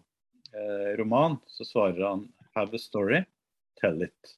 eh, 0.52 0.90
roman, 1.00 1.38
så 1.46 1.64
svarer 1.64 2.02
han 2.04 2.26
'have 2.54 2.74
a 2.74 2.78
story, 2.78 3.24
tell 3.80 4.02
it'. 4.02 4.34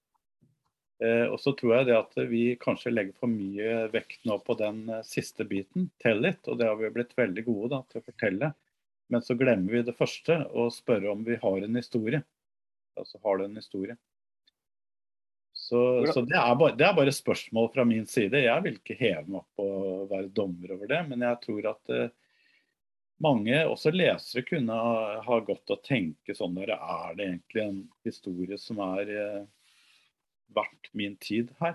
Eh, 1.03 1.27
og 1.29 1.41
så 1.41 1.53
tror 1.53 1.75
jeg 1.77 1.87
det 1.87 1.97
at 1.97 2.15
vi 2.31 2.45
kanskje 2.57 2.95
legger 2.95 3.19
for 3.21 3.29
mye 3.29 3.89
vekt 3.93 4.23
nå 4.25 4.39
på 4.45 4.57
den 4.57 4.87
eh, 4.89 5.03
siste 5.05 5.45
biten, 5.45 5.91
'tell 6.01 6.25
it', 6.25 6.47
og 6.47 6.59
det 6.59 6.71
har 6.71 6.79
vi 6.81 6.95
blitt 6.95 7.17
veldig 7.19 7.45
gode 7.45 7.75
da, 7.75 7.83
til 7.91 8.01
å 8.01 8.07
fortelle. 8.07 8.53
Men 9.13 9.23
så 9.23 9.37
glemmer 9.39 9.79
vi 9.79 9.85
det 9.87 9.95
første 9.97 10.41
og 10.51 10.75
spørre 10.75 11.13
om 11.13 11.23
vi 11.27 11.39
har 11.43 11.63
en 11.63 11.79
historie. 11.79 12.23
Altså 12.99 13.21
har 13.23 13.39
du 13.39 13.47
en 13.47 13.59
historie. 13.59 13.97
Så, 15.67 16.07
så 16.15 16.23
det, 16.23 16.37
er 16.39 16.55
bare, 16.55 16.77
det, 16.79 16.85
er 16.87 16.95
bare, 16.95 17.13
spørsmål 17.13 17.73
fra 17.75 17.85
min 17.89 18.07
side. 18.07 18.39
Jeg 18.45 18.63
vil 18.63 18.77
ikke 18.79 18.99
heve 19.01 19.25
meg 19.27 19.41
opp 19.41 19.63
og 19.65 20.11
være 20.13 20.31
dommer 20.35 20.77
over 20.77 20.91
det. 20.91 21.01
Men 21.09 21.25
jeg 21.27 21.41
tror 21.43 21.69
at 21.73 21.93
eh, 21.95 22.13
mange, 23.25 23.57
også 23.67 23.91
lesere, 23.95 24.45
kunne 24.47 24.77
ha, 24.79 25.17
ha 25.27 25.39
godt 25.49 25.75
å 25.75 25.81
tenke 25.83 26.37
sånn 26.39 26.55
der, 26.59 26.75
Er 26.77 27.19
det 27.19 27.27
egentlig 27.27 27.65
en 27.65 27.81
historie 28.07 28.59
som 28.63 28.83
er 28.85 29.11
eh, 29.11 29.43
verdt 30.55 30.93
min 30.95 31.19
tid 31.23 31.51
her? 31.63 31.75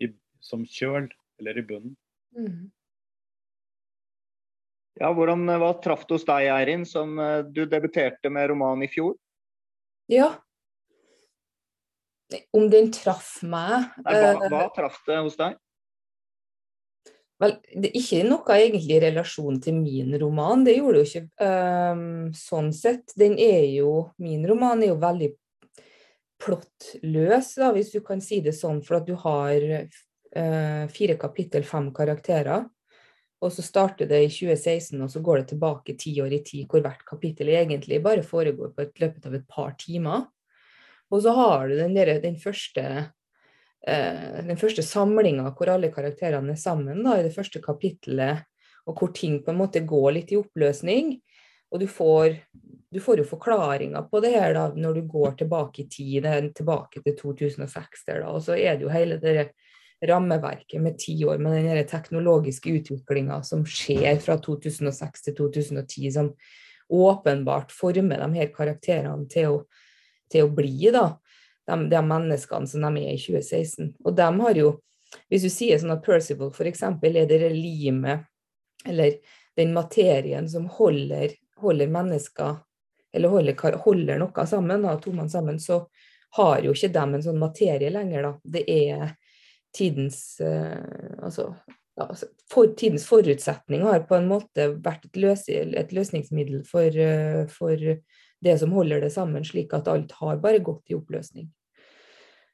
I, 0.00 0.12
som 0.40 0.64
kjøl 0.64 1.10
eller 1.42 1.60
i 1.60 1.66
bunnen? 1.68 1.98
Mm. 2.32 2.70
Ja, 4.98 5.12
hvordan, 5.14 5.46
eh, 5.48 5.60
Hva 5.62 5.72
traff 5.82 6.04
det 6.06 6.16
hos 6.16 6.26
deg, 6.26 6.48
Eirin, 6.50 6.84
som 6.86 7.18
eh, 7.22 7.40
du 7.46 7.64
debuterte 7.70 8.30
med 8.34 8.50
roman 8.50 8.82
i 8.82 8.90
fjor? 8.90 9.14
Ja. 10.10 10.32
Om 12.52 12.68
den 12.68 12.90
traff 12.92 13.38
meg 13.42 13.88
Nei, 14.02 14.12
hva, 14.12 14.32
eh, 14.34 14.52
hva 14.52 14.66
traff 14.74 15.00
det 15.06 15.18
hos 15.22 15.38
deg? 15.38 15.56
Vel, 17.38 17.52
det 17.70 17.92
er 17.92 17.98
ikke 18.00 18.24
noe 18.26 18.54
egentlig 18.56 18.96
i 18.96 19.02
relasjon 19.04 19.60
til 19.62 19.76
min 19.78 20.16
roman, 20.18 20.64
det 20.66 20.74
gjorde 20.74 20.98
det 20.98 21.04
jo 21.04 21.10
ikke. 21.20 21.28
Um, 21.46 22.32
sånn 22.34 22.72
sett. 22.74 23.14
Den 23.14 23.36
er 23.38 23.62
jo 23.76 24.08
Min 24.18 24.42
roman 24.50 24.82
er 24.82 24.90
jo 24.90 24.96
veldig 24.98 25.28
plottløs, 26.42 27.52
da, 27.60 27.70
hvis 27.74 27.92
du 27.94 28.00
kan 28.02 28.18
si 28.22 28.40
det 28.42 28.56
sånn, 28.58 28.82
for 28.82 28.98
at 28.98 29.06
du 29.06 29.14
har 29.22 29.62
uh, 29.62 30.84
fire 30.90 31.14
kapittel, 31.18 31.62
fem 31.66 31.92
karakterer. 31.94 32.66
Og 33.38 33.52
så 33.54 33.62
starter 33.62 34.08
det 34.10 34.18
i 34.24 34.30
2016, 34.32 34.98
og 35.04 35.10
så 35.12 35.22
går 35.22 35.42
det 35.42 35.52
tilbake 35.52 35.94
ti 35.98 36.16
år 36.22 36.32
i 36.34 36.40
tid, 36.42 36.66
hvor 36.70 36.82
hvert 36.82 37.04
kapittel 37.06 37.52
egentlig 37.54 38.00
bare 38.02 38.26
foregår 38.26 38.72
på 38.74 38.82
et 38.82 38.98
løpet 39.02 39.28
av 39.30 39.36
et 39.38 39.46
par 39.46 39.76
timer. 39.78 40.26
Og 41.14 41.22
så 41.22 41.32
har 41.36 41.68
du 41.68 41.76
den, 41.78 41.94
der, 41.94 42.16
den 42.20 42.36
første, 42.40 42.84
eh, 43.86 44.54
første 44.58 44.82
samlinga 44.82 45.52
hvor 45.56 45.70
alle 45.72 45.92
karakterene 45.94 46.56
er 46.56 46.60
sammen, 46.60 47.04
da, 47.06 47.14
i 47.18 47.28
det 47.28 47.34
første 47.36 47.62
kapittelet, 47.64 48.42
og 48.88 48.98
hvor 48.98 49.14
ting 49.14 49.38
på 49.44 49.52
en 49.52 49.60
måte 49.60 49.86
går 49.86 50.10
litt 50.18 50.34
i 50.34 50.40
oppløsning. 50.40 51.14
Og 51.70 51.82
du 51.82 51.86
får, 51.90 52.34
du 52.90 52.98
får 53.04 53.22
jo 53.22 53.28
forklaringer 53.28 54.06
på 54.10 54.22
det 54.24 54.34
her 54.34 54.54
da, 54.56 54.66
når 54.74 54.98
du 54.98 55.08
går 55.14 55.38
tilbake 55.44 55.84
i 55.84 55.88
tid, 55.92 56.26
tilbake 56.56 57.04
til 57.04 57.16
2006 57.18 58.06
der, 58.08 58.22
da. 58.24 58.32
Og 58.32 58.42
så 58.42 58.56
er 58.56 58.76
det 58.76 58.88
jo 58.88 58.92
hele 58.92 59.20
det 59.22 59.50
rammeverket 60.06 60.82
med 60.82 60.98
ti 60.98 61.24
år, 61.24 61.38
med 61.38 61.64
den 61.64 61.86
teknologiske 61.88 62.70
utviklinga 62.70 63.42
som 63.42 63.64
skjer 63.66 64.20
fra 64.22 64.38
2006 64.42 65.24
til 65.26 65.36
2010, 65.36 66.10
som 66.14 66.32
åpenbart 66.88 67.72
former 67.74 68.22
de 68.22 68.28
her 68.38 68.52
karakterene 68.54 69.26
til 69.30 69.54
å, 69.54 69.56
til 70.32 70.46
å 70.46 70.52
bli 70.54 70.92
da, 70.94 71.08
de, 71.68 71.80
de, 71.90 72.02
menneskene 72.04 72.70
som 72.70 72.86
de 72.86 73.02
er 73.02 73.16
i 73.16 73.20
2016. 73.20 73.90
Og 74.04 74.14
de 74.16 74.28
har 74.40 74.62
jo, 74.62 74.70
hvis 75.28 75.44
du 75.44 75.50
sier 75.52 75.80
sånn 75.80 75.96
at 75.96 76.04
Percival 76.06 76.52
f.eks. 76.54 76.86
er 76.86 77.28
det 77.28 77.52
limet, 77.52 78.24
eller 78.86 79.18
den 79.58 79.74
materien 79.74 80.46
som 80.48 80.68
holder, 80.78 81.34
holder 81.58 81.90
mennesker 81.90 82.60
eller 83.12 83.32
holder, 83.32 83.78
holder 83.82 84.20
noe 84.20 84.46
sammen, 84.46 84.84
da, 84.84 85.28
sammen, 85.28 85.58
så 85.60 85.86
har 86.36 86.60
jo 86.62 86.74
ikke 86.76 86.92
de 86.92 87.04
en 87.16 87.24
sånn 87.24 87.40
materie 87.40 87.90
lenger. 87.90 88.22
da. 88.22 88.32
Det 88.44 88.64
er 88.68 89.14
tidens 89.76 90.38
uh, 90.44 91.18
altså, 91.24 91.50
altså, 92.00 92.28
for, 92.50 92.70
tidens 92.78 93.06
forutsetning 93.08 93.84
har 93.86 94.06
på 94.08 94.18
en 94.18 94.28
måte 94.30 94.70
vært 94.84 95.08
et, 95.08 95.20
løs, 95.20 95.46
et 95.48 95.94
løsningsmiddel 95.94 96.64
for, 96.68 96.88
uh, 96.88 97.44
for, 97.52 98.00
det 98.38 98.54
som 98.60 98.70
holder 98.70 99.02
det 99.02 99.10
sammen, 99.10 99.42
slik 99.42 99.72
at 99.74 99.88
alt 99.90 100.12
har 100.20 100.36
bare 100.38 100.60
gått 100.62 100.92
i 100.92 100.94
oppløsning. 100.94 101.48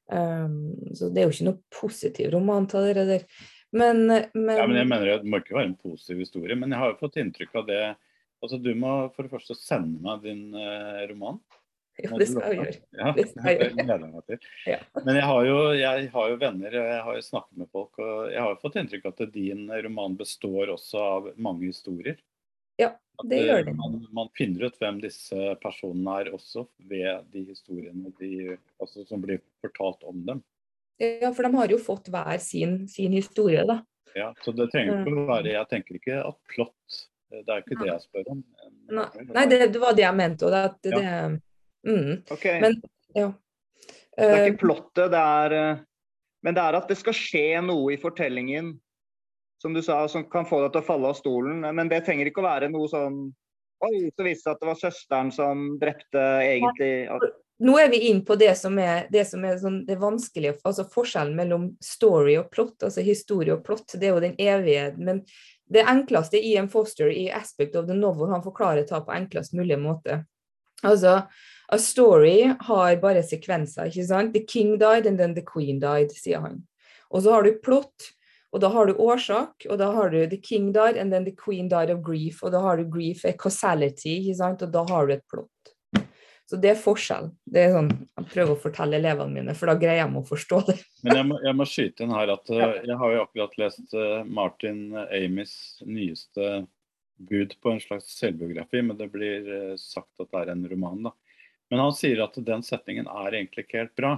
Um, 0.09 0.73
så 0.97 1.11
det 1.13 1.21
er 1.21 1.27
jo 1.29 1.35
ikke 1.35 1.47
noe 1.51 1.61
positiv 1.77 2.31
roman 2.33 2.65
av 2.73 2.87
det 2.89 3.05
der. 3.09 3.27
Men, 3.77 4.07
men... 4.07 4.55
Ja, 4.57 4.65
men 4.65 4.79
jeg 4.79 4.89
mener 4.89 5.11
at 5.17 5.25
Det 5.25 5.29
må 5.33 5.43
ikke 5.43 5.59
være 5.59 5.69
en 5.73 5.77
positiv 5.77 6.23
historie, 6.23 6.57
men 6.57 6.73
jeg 6.73 6.81
har 6.81 6.93
jo 6.93 7.01
fått 7.03 7.19
inntrykk 7.21 7.57
av 7.61 7.69
det 7.69 7.83
altså 8.45 8.61
Du 8.61 8.71
må 8.77 8.93
for 9.15 9.27
det 9.27 9.33
første 9.33 9.57
sende 9.59 10.01
meg 10.05 10.25
din 10.25 10.57
uh, 10.57 11.05
roman. 11.11 11.41
Jo, 12.03 12.17
det 12.19 12.27
skal 12.27 12.51
vi 12.51 12.57
gjøre. 12.59 12.79
Ja, 12.99 13.11
det 13.15 13.25
jeg 13.31 14.23
til. 14.27 14.47
Ja. 14.67 14.79
Men 15.05 15.19
jeg 15.21 15.27
har, 15.31 15.45
jo, 15.47 15.59
jeg 15.79 16.09
har, 16.11 16.31
jo, 16.33 16.39
venner, 16.41 16.77
jeg 16.81 17.03
har 17.07 17.19
jo 17.19 17.23
snakket 17.23 17.61
med 17.61 17.71
folk, 17.71 18.01
og 18.03 18.33
jeg 18.33 18.41
har 18.43 18.51
jo 18.51 18.61
fått 18.65 18.79
inntrykk 18.81 19.07
av 19.07 19.15
at 19.15 19.35
din 19.35 19.69
roman 19.87 20.17
består 20.19 20.73
også 20.75 21.05
av 21.05 21.29
mange 21.39 21.69
historier. 21.71 22.19
Ja, 22.83 22.91
det 23.23 23.45
gjør 23.45 23.63
det. 23.69 23.77
Man, 23.79 24.01
man, 24.11 24.33
finner 24.35 24.67
ut 24.67 24.81
hvem 24.83 24.99
disse 25.05 25.55
personene 25.63 26.19
er 26.25 26.33
også 26.35 26.67
ved 26.91 27.31
de 27.31 27.45
historiene 27.53 28.11
de, 28.19 28.59
altså, 28.83 29.07
som 29.07 29.23
blir 29.23 29.39
fortalt 29.63 30.03
om 30.11 30.25
dem. 30.27 30.43
Ja, 30.99 31.31
for 31.35 31.47
de 31.47 31.55
har 31.55 31.71
jo 31.71 31.79
fått 31.83 32.11
hver 32.11 32.39
sin, 32.43 32.85
sin 32.91 33.15
historie, 33.15 33.63
da. 33.67 33.81
Ja, 34.19 34.33
så 34.43 34.55
det 34.55 34.69
trenger 34.71 35.01
ikke 35.03 35.25
å 35.25 35.27
være 35.27 35.51
Jeg 35.51 35.67
tenker 35.73 35.97
ikke 35.99 36.19
at 36.23 36.37
plott 36.47 36.99
Det 37.35 37.51
er 37.51 37.65
ikke 37.65 37.79
det 37.81 37.89
jeg 37.89 38.03
spør 38.05 38.29
om. 38.37 38.45
Nei, 38.95 39.07
Nei 39.35 39.43
det, 39.51 39.59
det, 39.75 39.81
var 39.83 39.97
det 39.99 40.05
jeg 40.05 40.19
mente. 40.19 40.47
Og 40.47 40.55
det, 40.55 40.63
det, 40.87 41.01
ja. 41.03 41.25
Mm. 41.87 42.23
Okay. 42.31 42.61
Men, 42.61 42.79
ja. 43.15 43.33
Det 44.17 44.31
er 44.31 44.47
ikke 44.49 44.55
eh, 44.55 44.61
plottet, 44.61 45.11
det 45.13 45.21
er 45.21 45.57
eh, 45.59 45.83
Men 46.45 46.57
det 46.57 46.63
er 46.63 46.77
at 46.79 46.91
det 46.91 46.97
skal 47.01 47.17
skje 47.17 47.47
noe 47.65 47.95
i 47.95 48.01
fortellingen 48.01 48.75
som 49.63 49.73
du 49.73 49.81
sa, 49.83 50.03
som 50.09 50.27
kan 50.29 50.45
få 50.45 50.61
deg 50.61 50.75
til 50.75 50.83
å 50.83 50.87
falle 50.87 51.09
av 51.09 51.17
stolen. 51.17 51.63
Men 51.65 51.89
det 51.89 52.03
trenger 52.05 52.29
ikke 52.29 52.43
å 52.43 52.51
være 52.51 52.69
noe 52.73 52.91
sånn 52.91 53.23
Oi, 53.85 54.11
så 54.17 54.25
viste 54.25 54.49
det 54.49 54.55
at 54.55 54.61
det 54.63 54.69
var 54.69 54.79
søsteren 54.81 55.31
som 55.35 55.65
drepte 55.81 56.21
egentlig 56.45 56.93
Nå 57.65 57.75
er 57.79 57.89
vi 57.93 58.01
inn 58.11 58.21
på 58.27 58.37
det 58.39 58.53
som 58.59 58.77
er 58.83 59.07
det, 59.13 59.25
som 59.29 59.45
er 59.47 59.59
sånn, 59.61 59.81
det 59.87 59.97
vanskelige, 60.01 60.57
altså 60.67 60.85
forskjellen 60.91 61.37
mellom 61.39 61.67
story 61.85 62.35
og 62.41 62.49
plott, 62.53 62.77
altså 62.83 63.05
historie 63.05 63.55
og 63.55 63.63
plott. 63.67 63.95
Det 63.95 64.09
er 64.09 64.13
jo 64.13 64.23
den 64.25 64.35
evige 64.43 64.89
Men 64.99 65.23
det 65.71 65.85
enkleste 65.89 66.41
i 66.41 66.57
en 66.61 66.69
Foster 66.69 67.13
i 67.13 67.29
Aspect 67.33 67.77
of 67.79 67.87
the 67.89 67.97
Novel, 67.97 68.33
han 68.35 68.43
forklarer 68.45 68.83
det 68.83 69.05
på 69.07 69.15
enklest 69.15 69.55
mulig 69.55 69.79
måte. 69.81 70.25
Altså, 70.83 71.23
A 71.73 71.79
story 71.81 72.51
har 72.67 72.99
bare 73.01 73.23
sekvenser, 73.25 73.89
ikke 73.89 74.07
sant? 74.09 74.35
The 74.35 74.45
king 74.45 74.77
died 74.79 75.07
and 75.09 75.19
then 75.19 75.35
the 75.35 75.45
queen 75.47 75.81
died, 75.81 76.13
sier 76.13 76.45
han. 76.45 76.61
Og 77.11 77.25
så 77.25 77.33
har 77.33 77.47
du 77.47 77.55
plott, 77.65 78.11
og 78.55 78.61
da 78.63 78.71
har 78.71 78.87
du 78.87 79.01
årsak, 79.03 79.67
og 79.71 79.79
da 79.81 79.91
har 79.97 80.13
du 80.13 80.21
the 80.31 80.39
king 80.39 80.73
died 80.75 80.99
and 81.01 81.13
then 81.13 81.25
the 81.27 81.35
queen 81.35 81.69
died 81.71 81.91
of 81.91 82.03
grief, 82.05 82.43
og 82.43 82.53
da 82.55 82.61
har 82.63 82.79
du 82.79 82.85
grief 82.91 83.25
a 83.25 83.33
causality, 83.33 84.21
ikke 84.21 84.37
sant? 84.43 84.63
og 84.63 84.75
da 84.75 84.85
har 84.91 85.09
du 85.09 85.17
et 85.17 85.27
plott. 85.31 85.51
Så 86.45 86.59
det 86.61 86.75
er 86.75 86.79
forskjell. 86.79 87.31
Det 87.49 87.63
er 87.63 87.73
sånn, 87.73 87.89
Jeg 88.19 88.29
prøver 88.35 88.53
å 88.53 88.61
fortelle 88.61 88.99
elevene 89.01 89.41
mine, 89.41 89.55
for 89.57 89.71
da 89.71 89.79
greier 89.81 90.03
jeg 90.03 90.13
å 90.13 90.25
forstå 90.29 90.61
det. 90.69 90.77
Men 91.07 91.19
jeg 91.19 91.29
må, 91.31 91.39
jeg 91.47 91.57
må 91.57 91.67
skyte 91.69 92.05
inn 92.05 92.15
her 92.15 92.33
at 92.35 92.53
uh, 92.53 92.65
jeg 92.85 92.99
har 93.01 93.15
jo 93.15 93.23
akkurat 93.25 93.59
lest 93.63 93.97
uh, 93.97 94.21
Martin 94.29 94.83
Amys 95.09 95.55
nyeste 95.89 96.67
bud 97.17 97.57
på 97.63 97.73
en 97.73 97.81
slags 97.81 98.11
selvbiografi, 98.19 98.81
men 98.83 98.99
det 98.99 99.07
blir 99.13 99.45
uh, 99.47 99.75
sagt 99.79 100.21
at 100.21 100.29
det 100.29 100.41
er 100.41 100.53
en 100.53 100.65
roman. 100.69 101.09
da. 101.09 101.13
Men 101.75 101.83
han 101.83 101.95
sier 101.99 102.21
at 102.23 102.37
den 102.47 102.63
setningen 102.63 103.09
er 103.11 103.35
egentlig 103.35 103.65
ikke 103.67 103.81
helt 103.81 103.97
bra. 103.99 104.13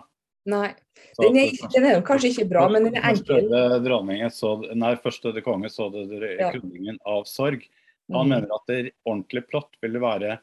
Nei, 0.47 0.75
den 1.17 1.39
er, 1.41 1.55
den 1.73 1.87
er 1.89 2.03
kanskje 2.05 2.35
ikke 2.35 2.51
bra, 2.51 2.67
men 2.71 2.85
den 2.85 2.99
er 3.01 3.09
enkel. 3.09 3.49
Dronningen 3.83 4.29
så, 4.31 4.53
nei, 4.77 4.93
første 5.01 5.33
døde 5.33 5.43
konge 5.43 5.71
så 5.73 5.89
det 5.95 6.21
ja. 6.37 6.51
kunningen 6.53 7.01
av 7.09 7.25
sorg. 7.27 7.65
Han 8.13 8.29
mm. 8.29 8.35
mener 8.35 8.53
at 8.55 8.69
det 8.69 8.83
ordentlig 9.09 9.47
plott 9.49 9.73
ville 9.83 10.03
være 10.05 10.37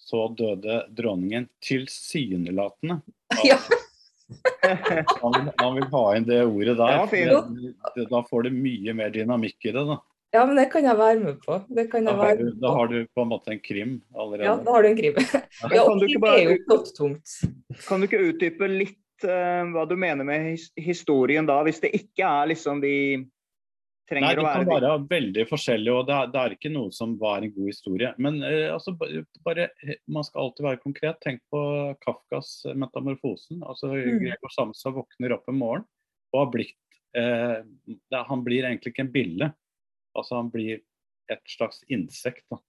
så 0.00 0.26
døde 0.36 0.82
dronningen 0.96 1.48
tilsynelatende. 1.64 3.00
Ja. 3.46 3.56
han, 5.22 5.48
han, 5.58 5.72
vil, 5.74 5.86
ha 5.90 6.00
inn 6.14 6.26
det 6.28 6.44
ordet 6.44 6.76
der. 6.78 8.04
da 8.12 8.20
får 8.28 8.44
det 8.46 8.52
mye 8.54 8.92
mer 8.94 9.10
dynamikk 9.14 9.66
i 9.66 9.72
det. 9.74 9.82
da. 9.88 9.96
Ja, 10.30 10.44
men 10.46 10.54
det 10.60 10.68
kan 10.70 10.86
jeg 10.86 10.94
være 10.94 11.18
med 11.18 11.40
på. 11.42 11.56
Da 11.74 12.14
har, 12.14 12.36
du, 12.38 12.50
da, 12.62 12.70
har 12.76 12.90
du, 12.90 12.98
på 13.14 13.24
en 13.24 13.30
måte 13.32 13.50
en 13.50 13.62
krim 13.62 13.96
allerede? 14.14 14.46
Ja, 14.46 14.56
da 14.62 14.76
har 14.76 14.86
du 14.86 14.90
en 14.92 14.98
krim. 15.00 15.18
ja, 15.74 15.82
og 15.82 16.04
krim 16.04 16.26
er 16.30 16.42
jo 16.44 16.56
godt 16.70 16.92
tungt. 16.94 17.36
Kan 17.88 18.00
du 18.00 18.06
ikke 18.06 18.22
utdype 18.28 18.68
litt 18.70 19.26
uh, 19.26 19.66
hva 19.74 19.88
du 19.90 19.96
mener 19.98 20.26
med 20.26 20.52
his 20.52 20.68
historien 20.78 21.48
da, 21.50 21.58
hvis 21.66 21.82
det 21.82 21.90
ikke 21.98 22.30
er 22.30 22.52
liksom 22.52 22.82
de 22.84 22.94
trenger 24.10 24.26
Nei, 24.26 24.36
det 24.38 24.46
kan 24.46 24.68
være 24.68 24.92
veldig 25.10 25.44
forskjellig, 25.50 25.92
og 25.94 26.06
det 26.08 26.16
er, 26.16 26.30
det 26.32 26.40
er 26.42 26.54
ikke 26.56 26.72
noe 26.74 26.94
som 26.94 27.14
var 27.20 27.44
en 27.44 27.52
god 27.54 27.70
historie. 27.70 28.10
Men 28.22 28.40
eh, 28.46 28.66
altså, 28.72 28.94
bare, 29.46 29.68
man 30.10 30.26
skal 30.26 30.46
alltid 30.46 30.66
være 30.66 30.82
konkret. 30.82 31.20
Tenk 31.24 31.42
på 31.52 31.62
Kafkas 32.04 32.52
eh, 32.66 32.76
'Metamorfosen'. 32.76 33.62
altså 33.62 33.92
Mm. 34.00 34.22
Gregor 34.22 34.52
Samsa 34.54 34.90
våkner 34.94 35.34
opp 35.34 35.48
en 35.50 35.58
morgen 35.58 35.84
og 36.32 36.38
har 36.38 36.50
blitt 36.52 37.00
eh, 37.18 37.58
det, 37.86 38.20
Han 38.28 38.44
blir 38.46 38.64
egentlig 38.64 38.94
ikke 38.94 39.06
en 39.06 39.14
bille. 39.14 39.50
Altså 40.18 40.40
Han 40.40 40.50
blir 40.52 40.80
et 41.30 41.42
slags 41.48 41.84
insekt. 41.88 42.46
da. 42.50 42.60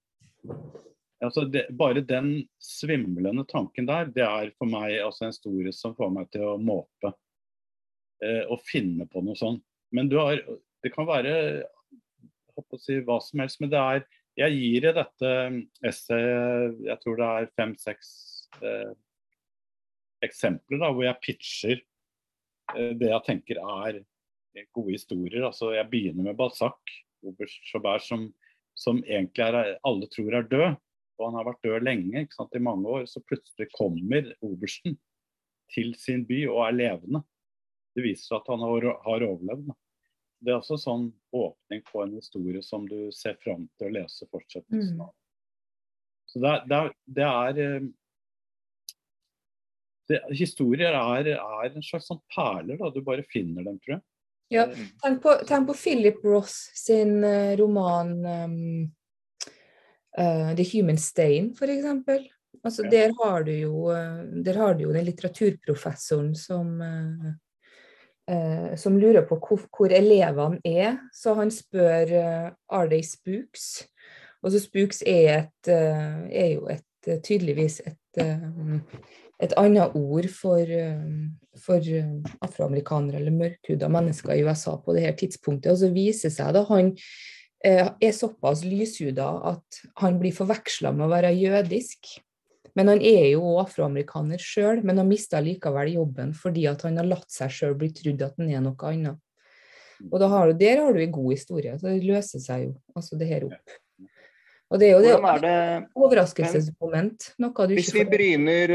Altså 1.21 1.45
det, 1.45 1.67
bare 1.77 2.01
den 2.01 2.47
svimlende 2.61 3.45
tanken 3.49 3.85
der, 3.85 4.09
det 4.09 4.25
er 4.25 4.53
for 4.57 4.69
meg 4.69 4.95
altså 5.03 5.27
en 5.27 5.33
historie 5.33 5.73
som 5.73 5.93
får 5.97 6.09
meg 6.13 6.31
til 6.33 6.47
å 6.49 6.55
måpe. 6.61 7.13
Eh, 8.25 8.43
og 8.49 8.63
finne 8.65 9.05
på 9.09 9.21
noe 9.25 9.37
sånt. 9.37 9.63
Men 9.93 10.09
du 10.09 10.17
har, 10.21 10.41
det 10.81 10.93
kan 10.93 11.09
være 11.09 11.35
å 12.57 12.79
si 12.81 12.99
hva 13.05 13.19
som 13.23 13.41
helst, 13.43 13.61
men 13.61 13.71
det 13.73 13.79
er 13.81 14.03
Jeg 14.39 14.55
gir 14.55 14.85
i 14.87 14.91
dette 14.95 15.29
essayet 15.83 16.77
jeg 16.85 16.99
tror 17.01 17.17
det 17.19 17.25
er 17.27 17.49
fem-seks 17.59 18.11
eh, 18.63 18.93
eksempler 20.23 20.79
da, 20.79 20.87
hvor 20.93 21.03
jeg 21.03 21.19
pitcher 21.25 21.73
eh, 21.75 22.93
det 22.95 23.09
jeg 23.09 23.25
tenker 23.25 23.59
er 23.59 23.99
gode 24.71 24.95
historier. 24.95 25.43
Altså, 25.49 25.73
jeg 25.75 25.89
begynner 25.91 26.29
med 26.29 26.39
Balzac, 26.39 26.79
oberst 27.27 27.61
Chaubert, 27.71 28.03
som, 28.05 28.27
som 28.77 29.01
egentlig 29.03 29.45
er, 29.47 29.75
alle 29.87 30.09
tror 30.11 30.37
er 30.39 30.47
død. 30.51 30.79
Og 31.19 31.27
han 31.27 31.37
har 31.37 31.45
vært 31.51 31.65
død 31.67 31.83
lenge, 31.85 32.25
sant, 32.33 32.55
i 32.57 32.63
mange 32.63 32.89
år. 32.89 33.05
Så 33.09 33.21
plutselig 33.27 33.67
kommer 33.75 34.31
obersten 34.41 34.97
til 35.71 35.93
sin 36.01 36.25
by 36.25 36.41
og 36.49 36.63
er 36.65 36.77
levende. 36.79 37.21
Det 37.95 38.03
viser 38.05 38.25
seg 38.31 38.39
at 38.41 38.49
han 38.53 38.63
har, 38.65 38.87
har 39.05 39.25
overlevd. 39.27 39.67
Da. 39.69 39.77
Det 40.41 40.51
er 40.53 40.57
også 40.57 40.79
sånn 40.81 41.09
åpning 41.37 41.83
på 41.91 42.01
en 42.01 42.15
historie 42.17 42.63
som 42.65 42.87
du 42.89 43.11
ser 43.13 43.35
fram 43.43 43.67
til 43.77 43.91
å 43.91 43.95
lese 43.99 44.25
fortsettelsen 44.31 44.95
Mm. 44.97 45.01
av. 45.05 45.11
Så 46.31 46.39
det 46.39 46.53
det 46.71 46.79
det 47.19 47.25
er 47.27 47.57
eh, 47.59 47.89
det, 50.09 50.19
Historier 50.35 50.95
er, 50.97 51.29
er 51.35 51.75
en 51.75 51.83
slags 51.85 52.07
sånn 52.09 52.21
perler, 52.33 52.79
da. 52.79 52.89
Du 52.91 53.01
bare 53.05 53.23
finner 53.29 53.63
dem, 53.67 53.77
tror 53.83 53.97
jeg. 53.97 54.03
Ja, 54.51 54.65
tenk 55.01 55.21
på, 55.23 55.33
tenk 55.47 55.69
på 55.69 55.73
Philip 55.79 56.25
Ross 56.25 56.71
sin 56.75 57.23
eh, 57.23 57.53
roman 57.57 58.09
um, 58.25 58.55
uh, 60.17 60.55
'The 60.55 60.65
Human 60.73 60.97
Stain', 60.97 61.53
f.eks. 61.55 61.85
Altså, 62.63 62.83
Ja. 62.83 62.89
der, 62.89 63.13
har 63.23 63.43
du 63.43 63.51
jo, 63.51 63.91
eh, 63.91 64.43
der 64.45 64.57
har 64.59 64.73
du 64.73 64.83
jo 64.83 64.93
den 64.93 65.05
litteraturprofessoren 65.07 66.35
som 66.35 66.81
uh, 66.81 67.31
uh, 68.31 68.75
som 68.75 68.97
lurer 68.99 69.23
på 69.25 69.39
hvor, 69.39 69.63
hvor 69.71 69.95
elevene 69.95 70.59
er. 70.65 70.99
Så 71.15 71.33
han 71.33 71.51
spør 71.51 72.11
uh, 72.11 72.51
'Are 72.67 72.89
they 72.89 73.01
spooks?' 73.01 73.87
Og 74.43 74.51
så 74.51 74.59
spooks 74.59 75.03
er, 75.05 75.43
et, 75.45 75.67
er 75.69 76.47
jo 76.55 76.67
et, 76.67 77.21
tydeligvis 77.23 77.81
et, 77.85 78.23
et 79.41 79.53
annet 79.57 79.95
ord 79.97 80.27
for, 80.33 80.61
eh, 80.61 81.03
for 81.57 81.81
eh, 81.81 82.09
afroamerikanere 82.45 83.19
eller 83.19 83.35
mørkhuda 83.35 83.89
mennesker 83.91 84.35
i 84.35 84.43
USA 84.45 84.75
på 84.77 84.95
det 84.95 85.05
her 85.05 85.15
tidspunktet. 85.17 85.71
Og 85.73 85.79
så 85.81 85.91
viser 85.93 86.33
seg 86.33 86.53
da 86.55 86.63
han 86.69 86.93
eh, 87.65 87.89
er 87.89 88.13
såpass 88.15 88.63
lyshuda 88.67 89.29
at 89.53 89.81
han 90.03 90.19
blir 90.21 90.35
forveksla 90.35 90.93
med 90.93 91.07
å 91.07 91.13
være 91.13 91.33
jødisk. 91.37 92.13
Men 92.77 92.87
han 92.93 93.01
er 93.03 93.33
jo 93.33 93.57
afroamerikaner 93.59 94.39
sjøl, 94.39 94.79
men 94.85 95.01
har 95.01 95.09
mista 95.09 95.41
likevel 95.43 95.97
jobben 95.97 96.31
fordi 96.37 96.69
at 96.71 96.85
han 96.87 97.01
har 97.01 97.09
latt 97.09 97.27
seg 97.33 97.51
sjøl 97.51 97.75
bli 97.79 97.91
trodd 97.97 98.21
at 98.23 98.37
han 98.39 98.53
er 98.53 98.63
noe 98.63 98.91
annet. 98.93 99.19
Og 100.07 100.23
har 100.31 100.49
du, 100.49 100.57
der 100.57 100.79
har 100.81 100.95
du 100.95 101.01
en 101.01 101.13
god 101.13 101.33
historie. 101.33 101.75
Så 101.77 101.89
det 101.89 102.07
løser 102.07 102.41
seg 102.41 102.63
jo 102.63 102.71
altså 102.97 103.17
det 103.19 103.27
her 103.29 103.43
opp. 103.49 103.75
Og 104.71 104.79
det 104.79 104.87
er 104.87 104.93
jo 104.95 105.01
det 105.03 105.11
er 105.17 105.43
det 105.43 105.57
overraskelsesmoment. 105.99 107.33
Hvis 107.75 107.91
vi 107.93 108.05
bryner, 108.07 108.73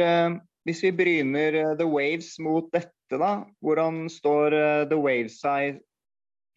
hvis 0.67 0.83
vi 0.83 0.93
bryner 0.99 1.55
eh, 1.55 1.73
The 1.79 1.87
Waves 1.87 2.37
mot 2.43 2.69
dette, 2.75 2.93
da. 3.15 3.47
Hvordan 3.63 4.07
står 4.11 4.57
eh, 4.57 4.85
The 4.91 4.99
Waves 4.99 5.39
seg 5.43 5.81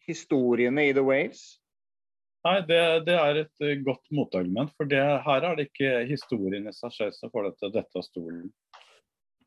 historiene 0.08 0.88
i 0.88 0.94
The 0.96 1.04
Waves? 1.06 1.44
Nei, 2.46 2.56
det, 2.66 2.80
det 3.06 3.18
er 3.20 3.42
et 3.44 3.66
eh, 3.66 3.76
godt 3.86 4.10
motargument. 4.16 4.72
For 4.74 4.90
det, 4.90 5.02
her 5.26 5.46
er 5.46 5.58
det 5.58 5.68
ikke 5.68 5.92
historien 6.10 6.66
i 6.66 6.74
seg 6.74 6.96
selv 6.96 7.14
som 7.18 7.32
får 7.32 7.50
deg 7.50 7.60
til 7.60 7.74
dette 7.76 8.02
av 8.02 8.06
stolen. 8.08 8.48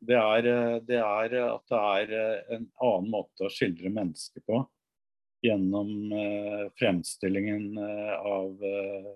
Det 0.04 0.16
er, 0.20 0.46
det 0.84 0.98
er 1.00 1.34
at 1.40 1.70
det 1.72 1.78
er 1.80 2.10
en 2.56 2.66
annen 2.84 3.12
måte 3.12 3.46
å 3.46 3.52
skildre 3.52 3.92
mennesker 3.92 4.44
på. 4.48 4.64
Gjennom 5.44 6.12
eh, 6.16 6.66
fremstillingen 6.80 7.76
av 7.80 8.64
eh, 8.64 9.14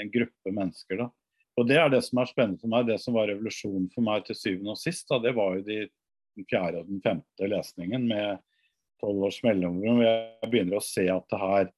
en 0.00 0.10
gruppe 0.12 0.52
mennesker. 0.52 1.06
da. 1.06 1.08
Og 1.54 1.68
Det 1.68 1.76
er 1.78 1.92
det 1.92 2.02
som 2.02 2.18
er 2.18 2.30
spennende 2.30 2.58
for 2.60 2.72
meg. 2.72 2.88
Det 2.88 2.98
som 3.02 3.14
var 3.14 3.28
revolusjonen 3.30 3.86
for 3.94 4.06
meg 4.06 4.24
til 4.26 4.38
syvende 4.38 4.74
og 4.74 4.80
sist, 4.80 5.06
da, 5.10 5.20
det 5.22 5.36
var 5.36 5.58
jo 5.58 5.66
de, 5.68 5.84
fjerde 6.50 6.80
og 6.82 6.90
den 6.90 7.02
femte 7.04 7.46
lesningen 7.46 8.08
med 8.10 8.42
tolv 8.98 9.28
års 9.28 9.38
mellomrom. 9.46 10.02
Jeg 10.02 10.50
begynner 10.50 10.80
å 10.80 10.84
se 10.84 11.06
at 11.12 11.28
det 11.30 11.38
her 11.38 11.70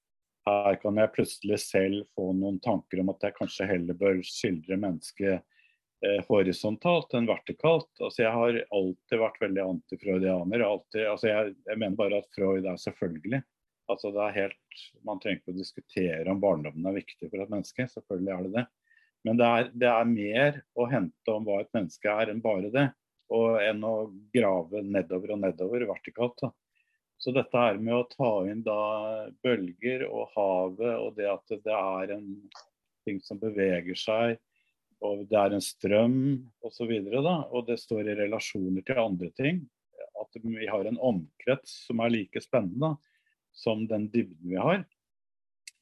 her 0.47 0.79
kan 0.79 0.99
jeg 1.01 1.13
plutselig 1.15 1.59
selv 1.65 2.07
få 2.15 2.31
noen 2.39 2.61
tanker 2.63 3.03
om 3.03 3.11
at 3.11 3.25
jeg 3.27 3.35
kanskje 3.37 3.67
heller 3.67 3.99
bør 3.99 4.21
skildre 4.27 4.79
mennesket 4.79 5.35
eh, 5.35 6.21
horisontalt 6.29 7.17
enn 7.19 7.27
vertikalt. 7.27 7.91
Altså, 7.99 8.23
jeg 8.23 8.33
har 8.35 8.61
alltid 8.79 9.23
vært 9.23 9.43
veldig 9.43 9.65
antifreudianer. 9.65 10.67
Alltid, 10.69 11.03
altså, 11.11 11.31
jeg, 11.33 11.57
jeg 11.67 11.83
mener 11.83 11.99
bare 11.99 12.23
at 12.23 12.31
Freud 12.37 12.67
er 12.67 12.79
selvfølgelig. 12.83 13.43
Altså, 13.91 14.13
det 14.15 14.23
er 14.23 14.39
helt, 14.41 14.83
man 15.07 15.23
trenger 15.23 15.43
ikke 15.43 15.57
å 15.57 15.61
diskutere 15.61 16.31
om 16.31 16.43
barndommen 16.43 16.91
er 16.91 17.01
viktig 17.01 17.31
for 17.31 17.43
et 17.43 17.53
menneske. 17.53 17.91
Selvfølgelig 17.97 18.35
er 18.37 18.47
det 18.47 18.55
det. 18.61 18.67
Men 19.27 19.41
det 19.41 19.47
er, 19.47 19.73
det 19.75 19.89
er 19.91 20.07
mer 20.11 20.61
å 20.79 20.87
hente 20.91 21.33
om 21.35 21.47
hva 21.47 21.59
et 21.63 21.73
menneske 21.75 22.13
er 22.13 22.31
enn 22.31 22.43
bare 22.45 22.71
det. 22.75 22.87
Og 23.35 23.59
enn 23.59 23.83
å 23.83 23.95
grave 24.35 24.85
nedover 24.87 25.35
og 25.35 25.43
nedover 25.43 25.87
vertikalt. 25.89 26.39
Da. 26.45 26.53
Så 27.19 27.33
dette 27.35 27.59
her 27.59 27.81
med 27.83 27.97
å 27.97 28.07
ta 28.13 28.33
inn 28.47 28.63
da 28.63 28.81
bølger 29.43 30.05
og 30.07 30.35
havet, 30.37 30.93
og 31.01 31.17
det 31.17 31.31
at 31.33 31.57
det 31.65 31.75
er 31.75 32.13
en 32.19 32.29
ting 33.07 33.19
som 33.25 33.41
beveger 33.41 33.99
seg, 33.99 34.37
og 35.05 35.25
det 35.31 35.39
er 35.41 35.57
en 35.57 35.65
strøm 35.65 36.19
osv., 36.65 36.93
og, 36.93 37.61
det 37.67 37.79
står 37.81 38.13
i 38.13 38.19
relasjoner 38.21 38.85
til 38.87 39.01
andre 39.01 39.31
ting, 39.39 39.65
at 40.21 40.39
vi 40.43 40.69
har 40.71 40.87
en 40.89 41.01
omkrets 41.03 41.87
som 41.89 42.01
er 42.05 42.15
like 42.15 42.41
spennende 42.45 42.95
som 43.57 43.87
den 43.89 44.07
dybden 44.13 44.53
vi 44.53 44.61
har, 44.61 44.85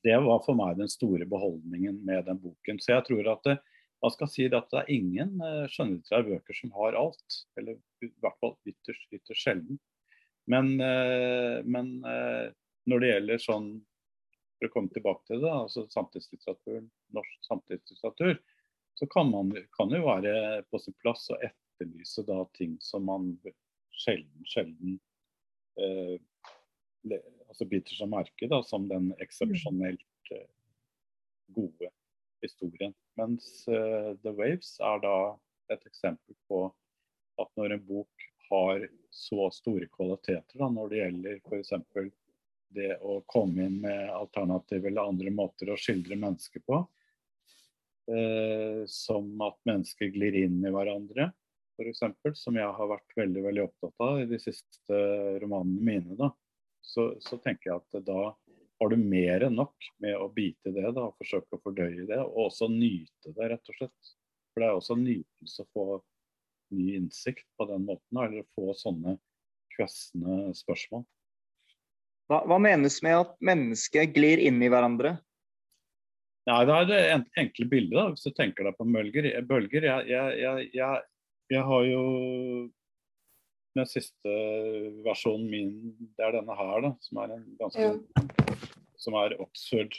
det 0.04 0.16
var 0.20 0.42
for 0.44 0.58
meg 0.58 0.76
den 0.78 0.90
store 0.92 1.26
beholdningen 1.28 2.02
med 2.04 2.26
den 2.28 2.40
boken. 2.42 2.80
Så 2.80 2.92
jeg 2.92 3.06
tror 3.08 3.30
at 3.32 3.46
det, 3.48 3.56
man 4.04 4.12
skal 4.12 4.28
si 4.28 4.46
at 4.50 4.68
det 4.72 4.82
er 4.82 4.92
ingen 4.92 5.38
uh, 5.40 5.64
skjønnlitterære 5.72 6.28
bøker 6.28 6.58
som 6.58 6.74
har 6.76 6.98
alt. 7.00 7.38
Eller 7.60 7.78
i 8.04 8.10
hvert 8.20 8.36
fall 8.42 8.56
ytterst, 8.68 9.06
ytterst 9.10 9.46
sjelden. 9.46 9.80
Men, 10.46 10.80
eh, 10.80 11.64
men 11.64 12.04
eh, 12.04 12.50
når 12.84 13.00
det 13.00 13.08
gjelder 13.10 13.38
sånn 13.40 13.68
For 14.58 14.68
å 14.68 14.72
komme 14.74 14.92
tilbake 14.92 15.24
til 15.28 15.40
det, 15.42 15.50
altså 15.50 15.86
samtidslitteraturen, 15.90 16.84
norsk 17.16 17.46
samtidslitteratur, 17.48 18.36
så 18.94 19.08
kan 19.10 19.32
man 19.32 19.50
kan 19.74 19.90
jo 19.90 20.04
være 20.04 20.62
på 20.70 20.78
sin 20.78 20.94
plass 21.02 21.24
å 21.34 21.38
etterlyse 21.42 22.22
da 22.28 22.36
ting 22.54 22.76
som 22.84 23.08
man 23.08 23.32
sjelden, 24.04 24.46
sjelden 24.46 24.94
eh, 25.80 26.14
altså 27.54 27.70
biter 27.70 27.94
seg 27.94 28.10
merke 28.10 28.50
da, 28.50 28.60
som 28.66 28.88
den 28.90 29.12
eksepsjonelt 29.22 30.32
eh, 30.34 30.48
gode 31.54 31.90
historien. 32.42 32.94
Mens 33.16 33.64
uh, 33.70 34.12
The 34.24 34.34
Waves 34.34 34.74
er 34.82 34.98
da 35.04 35.16
et 35.72 35.86
eksempel 35.86 36.34
på 36.50 36.66
at 37.40 37.50
når 37.58 37.76
en 37.76 37.86
bok 37.86 38.26
har 38.50 38.84
så 39.14 39.46
store 39.54 39.86
kvaliteter 39.94 40.58
da, 40.60 40.68
når 40.68 40.90
det 40.90 41.00
gjelder 41.00 41.38
f.eks. 41.46 41.72
det 42.74 42.90
å 43.00 43.20
komme 43.30 43.68
inn 43.68 43.78
med 43.86 44.10
alternative 44.12 44.90
eller 44.90 45.14
andre 45.14 45.32
måter 45.32 45.70
å 45.70 45.78
skildre 45.78 46.18
mennesker 46.18 46.64
på. 46.66 46.82
uh, 48.10 48.82
som 48.90 49.30
at 49.46 49.56
mennesker 49.64 50.10
glir 50.12 50.42
inn 50.42 50.58
i 50.60 50.74
hverandre, 50.74 51.30
f.eks. 51.78 52.02
Som 52.42 52.58
jeg 52.58 52.66
har 52.66 52.90
vært 52.90 53.16
veldig 53.16 53.46
veldig 53.46 53.68
opptatt 53.70 54.08
av 54.10 54.24
i 54.24 54.30
de 54.30 54.42
siste 54.42 54.98
romanene 55.40 55.86
mine. 55.86 56.18
da, 56.18 56.34
Så, 56.84 57.14
så 57.24 57.38
tenker 57.40 57.70
jeg 57.70 57.80
at 57.80 58.04
da 58.06 58.34
har 58.80 58.90
du 58.90 58.96
mer 59.00 59.46
enn 59.46 59.56
nok 59.56 59.86
med 60.02 60.16
å 60.20 60.28
bite 60.34 60.72
det 60.74 60.90
da, 60.92 61.08
og 61.08 61.16
forsøke 61.20 61.56
å 61.56 61.62
fordøye 61.64 62.06
det. 62.10 62.20
Og 62.20 62.48
også 62.48 62.68
nyte 62.70 63.32
det, 63.32 63.48
rett 63.54 63.70
og 63.72 63.78
slett. 63.78 64.10
For 64.52 64.62
det 64.62 64.68
er 64.68 64.76
også 64.78 64.96
en 64.98 65.06
nytelse 65.06 65.64
å 65.64 65.70
få 65.74 65.86
ny 66.74 66.94
innsikt 66.98 67.46
på 67.58 67.66
den 67.70 67.86
måten, 67.88 68.20
eller 68.20 68.46
få 68.58 68.74
sånne 68.78 69.16
kvestende 69.74 70.52
spørsmål. 70.58 71.04
Hva, 72.30 72.40
hva 72.48 72.58
menes 72.62 73.00
med 73.04 73.18
at 73.18 73.34
mennesker 73.44 74.06
glir 74.14 74.40
inn 74.40 74.62
i 74.64 74.70
hverandre? 74.72 75.16
Nei, 76.48 76.60
Det 76.68 76.74
er 76.76 76.86
det 76.88 77.00
en- 77.10 77.26
enkle 77.40 77.66
bildet, 77.68 77.96
da, 77.96 78.06
hvis 78.12 78.24
du 78.28 78.30
tenker 78.36 78.64
deg 78.68 78.76
på 78.76 78.84
bølger. 78.84 79.28
bølger 79.48 79.82
jeg, 79.88 80.08
jeg, 80.12 80.70
jeg, 80.74 81.02
jeg 81.50 81.62
har 81.64 81.84
jo 81.88 82.02
den 83.74 83.88
siste 83.90 84.34
versjonen 85.04 85.48
min, 85.50 85.72
det 86.18 86.26
er 86.26 86.36
denne 86.38 86.54
her, 86.58 86.76
da, 86.84 86.92
som 87.02 87.20
er 87.24 87.34
en 87.36 87.44
ganske 87.60 87.88
Ja. 87.88 87.94
som 88.96 89.16
er 89.20 89.36
Oxford. 89.40 89.98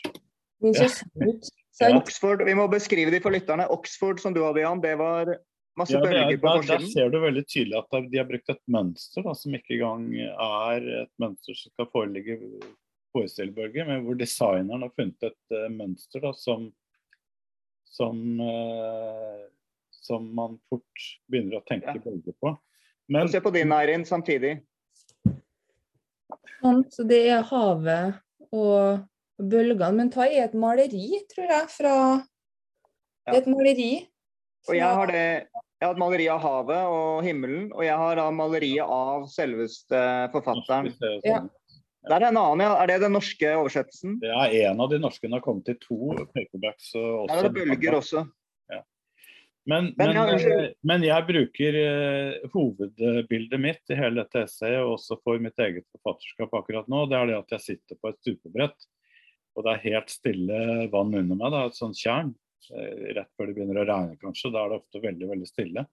Ja. 1.75 1.89
Oxford, 1.97 2.39
vi 2.47 2.53
må 2.55 2.69
beskrive 2.71 3.11
de 3.11 3.19
for 3.19 3.35
lytterne. 3.35 3.65
Oxford 3.67 4.21
som 4.23 4.31
du 4.31 4.39
hadde, 4.45 4.61
Jan, 4.63 4.79
det 4.79 4.93
var 4.95 5.27
masse 5.75 5.91
Ja, 5.91 5.99
bølger 5.99 6.31
er, 6.31 6.37
på 6.39 6.47
der, 6.47 6.67
der 6.69 6.85
ser 6.87 7.09
du 7.11 7.17
veldig 7.19 7.43
tydelig 7.51 7.75
at 7.81 7.97
de 8.13 8.17
har 8.21 8.27
brukt 8.29 8.47
et 8.53 8.61
mønster 8.71 9.25
da, 9.25 9.33
som 9.35 9.57
ikke 9.57 9.75
engang 9.75 10.05
er 10.15 10.87
et 11.01 11.11
mønster 11.19 11.57
som 11.59 11.73
skal 11.73 11.89
foreligge 11.91 12.37
forestillebølger, 13.11 13.87
men 13.89 14.05
hvor 14.07 14.15
designeren 14.19 14.83
har 14.87 14.93
funnet 14.95 15.27
et 15.27 15.55
uh, 15.55 15.67
mønster 15.71 16.23
da, 16.23 16.31
som, 16.35 16.69
som, 17.91 18.23
uh, 18.39 19.43
som 19.91 20.31
man 20.35 20.55
fort 20.71 21.05
begynner 21.27 21.59
å 21.59 21.65
tenke 21.67 21.91
Ja. 21.91 22.01
bølger 22.07 22.35
på. 22.39 22.55
Men 23.09 23.29
Se 23.29 23.41
på 23.41 23.51
din, 23.53 23.71
Eirin, 23.71 24.05
samtidig. 24.05 24.59
Sånn, 26.61 26.81
så 26.89 27.05
det 27.05 27.19
er 27.29 27.43
havet 27.45 28.15
og 28.55 29.03
bølgene. 29.37 29.91
Men 29.99 30.09
hva 30.13 30.25
er 30.25 30.47
et 30.47 30.55
maleri, 30.57 31.21
tror 31.29 31.51
jeg, 31.51 31.67
fra 31.75 31.95
Det 33.25 33.35
er 33.35 33.41
et 33.43 33.51
maleri. 33.51 33.91
Og 34.65 34.73
jeg 34.77 34.97
har, 34.97 35.11
det, 35.13 35.25
jeg 35.77 35.85
har 35.85 35.93
et 35.93 36.01
maleri 36.01 36.25
av 36.33 36.41
havet 36.41 36.87
og 36.89 37.21
himmelen, 37.25 37.67
og 37.75 37.85
jeg 37.85 37.97
har 38.01 38.17
da 38.17 38.25
maleriet 38.33 38.89
av 38.89 39.27
selveste 39.29 40.01
forfatteren. 40.33 40.89
Ja. 41.21 41.43
sånn. 41.43 41.51
Det 42.05 42.13
er 42.13 42.27
en 42.27 42.37
annen, 42.37 42.61
ja. 42.61 42.73
Er 42.81 42.89
det 42.89 42.99
den 43.01 43.15
norske 43.17 43.49
oversettelsen? 43.57 44.19
Det 44.21 44.29
er 44.29 44.51
en 44.69 44.81
av 44.81 44.91
de 44.91 44.99
norske. 45.01 45.25
Den 45.25 45.33
har 45.37 45.41
kommet 45.45 45.69
i 45.73 45.77
to 45.81 46.13
paperbacks. 46.33 46.91
og 46.95 47.29
er 47.29 47.41
det 47.41 47.49
også- 47.49 47.53
bølger 47.55 47.97
også. 47.97 48.25
Men, 49.65 49.93
Men 49.97 50.11
men, 50.13 50.35
eh, 50.37 50.67
men 50.85 51.03
jeg 51.03 51.25
bruker 51.25 51.77
eh, 51.79 52.43
hovedbildet 52.53 53.61
mitt 53.61 53.89
i 53.89 53.97
hele 53.97 54.21
dette 54.21 54.43
essayet, 54.45 54.83
og 54.85 54.99
også 54.99 55.17
for 55.25 55.41
mitt 55.41 55.57
eget 55.61 55.87
forfatterskap 55.89 56.53
akkurat 56.59 56.89
nå. 56.91 57.05
Det 57.09 57.17
er 57.17 57.31
det 57.31 57.39
at 57.39 57.55
jeg 57.57 57.63
sitter 57.63 57.97
på 57.97 58.11
et 58.11 58.19
stupebrett, 58.21 58.85
og 59.57 59.65
det 59.65 59.73
er 59.73 59.83
helt 59.87 60.13
stille 60.13 60.59
vann 60.93 61.17
under 61.17 61.39
meg. 61.39 61.49
Er 61.57 61.71
et 61.71 61.79
sånt 61.79 61.97
tjern. 61.97 62.35
eh, 62.77 63.09
Rett 63.17 63.31
før 63.33 63.49
det 63.49 63.57
begynner 63.57 63.81
å 63.81 63.87
regne, 63.89 64.19
kanskje. 64.21 64.53
Da 64.53 64.63
er 64.67 64.75
det 64.75 64.79
ofte 64.83 65.03
veldig, 65.07 65.31
veldig 65.33 65.49
stille. 65.49 65.87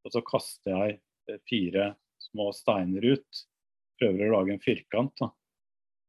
Og 0.00 0.16
så 0.16 0.24
kaster 0.24 0.72
jeg 0.78 1.40
fire 1.50 1.92
små 2.30 2.50
steiner 2.56 3.04
ut. 3.04 3.44
Prøver 4.00 4.30
å 4.30 4.38
lage 4.38 4.56
en 4.56 4.64
firkant 4.64 5.12
da, 5.20 5.28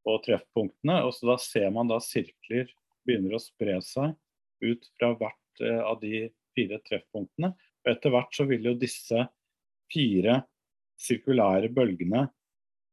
på 0.07 0.15
treffpunktene. 0.23 1.01
Og 1.03 1.11
så 1.17 1.27
da 1.27 1.35
ser 1.43 1.67
man 1.75 1.91
da 1.91 1.99
sirkler 1.99 2.71
begynner 3.03 3.35
å 3.35 3.43
spre 3.43 3.81
seg 3.83 4.15
ut 4.63 4.87
fra 4.95 5.11
hvert 5.19 5.65
av 5.83 5.99
de 5.99 6.29
fire 6.57 6.79
treffpunktene. 6.87 7.53
Og 7.55 7.91
etter 7.91 8.13
hvert 8.13 8.35
så 8.35 8.45
vil 8.49 8.67
jo 8.69 8.77
disse 8.77 9.25
fire 9.91 10.41
sirkulære 11.01 11.71
bølgene 11.73 12.27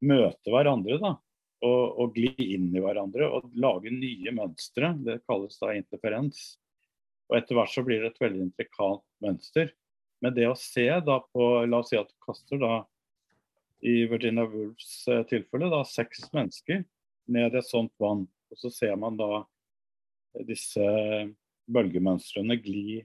møte 0.08 0.52
hverandre 0.52 0.98
da, 1.02 1.12
og, 1.66 1.82
og 1.98 2.14
gli 2.14 2.30
inn 2.54 2.70
i 2.72 2.82
hverandre 2.82 3.28
og 3.28 3.50
lage 3.58 3.92
nye 3.92 4.32
mønstre. 4.34 4.94
Det 5.04 5.20
kalles 5.28 5.58
da 5.60 5.74
interferens. 5.76 6.54
Og 7.28 7.40
etter 7.40 7.58
hvert 7.58 7.74
så 7.74 7.84
blir 7.84 8.02
det 8.02 8.14
et 8.14 8.22
veldig 8.22 8.46
intrikat 8.46 9.04
mønster. 9.24 9.72
Men 10.24 10.34
det 10.34 10.48
å 10.50 10.56
se 10.58 10.86
da 11.04 11.18
på 11.32 11.48
La 11.68 11.82
oss 11.82 11.92
si 11.92 11.98
at 11.98 12.08
du 12.08 12.16
kaster 12.24 12.60
da 12.62 12.78
i 13.86 14.08
Virginia 14.10 14.46
Woolfs 14.48 15.06
eh, 15.06 15.22
tilfelle 15.30 15.68
da 15.70 15.84
seks 15.86 16.24
mennesker 16.34 16.82
ned 17.30 17.54
i 17.54 17.60
et 17.60 17.68
sånt 17.68 17.92
vann. 18.02 18.24
Og 18.50 18.58
så 18.58 18.72
ser 18.74 18.96
man 18.98 19.18
da 19.18 19.44
disse 20.48 20.82
bølgemønstrene 21.68 22.56
gli 22.62 23.02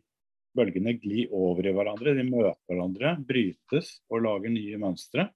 bølgene 0.57 0.95
gli 1.01 1.27
over 1.31 1.67
i 1.67 1.73
hverandre. 1.75 2.15
De 2.17 2.25
møter 2.27 2.59
hverandre, 2.69 3.15
brytes 3.27 3.95
og 4.09 4.25
lager 4.25 4.53
nye 4.53 4.79
mønstre. 4.81 5.29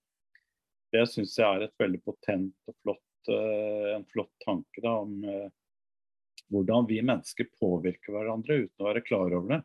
Det 0.93 1.03
syns 1.11 1.35
jeg 1.37 1.47
er 1.47 1.67
et 1.67 1.79
veldig 1.79 2.01
potent 2.05 2.69
og 2.69 2.75
flott, 2.81 3.31
eh, 3.33 3.95
en 3.95 4.05
flott 4.11 4.31
tanke 4.45 4.83
da, 4.83 4.93
om 5.03 5.23
eh, 5.27 5.49
hvordan 6.53 6.87
vi 6.87 7.01
mennesker 7.03 7.49
påvirker 7.59 8.15
hverandre 8.15 8.61
uten 8.63 8.85
å 8.85 8.87
være 8.87 9.03
klar 9.03 9.33
over 9.35 9.57
det. 9.57 9.63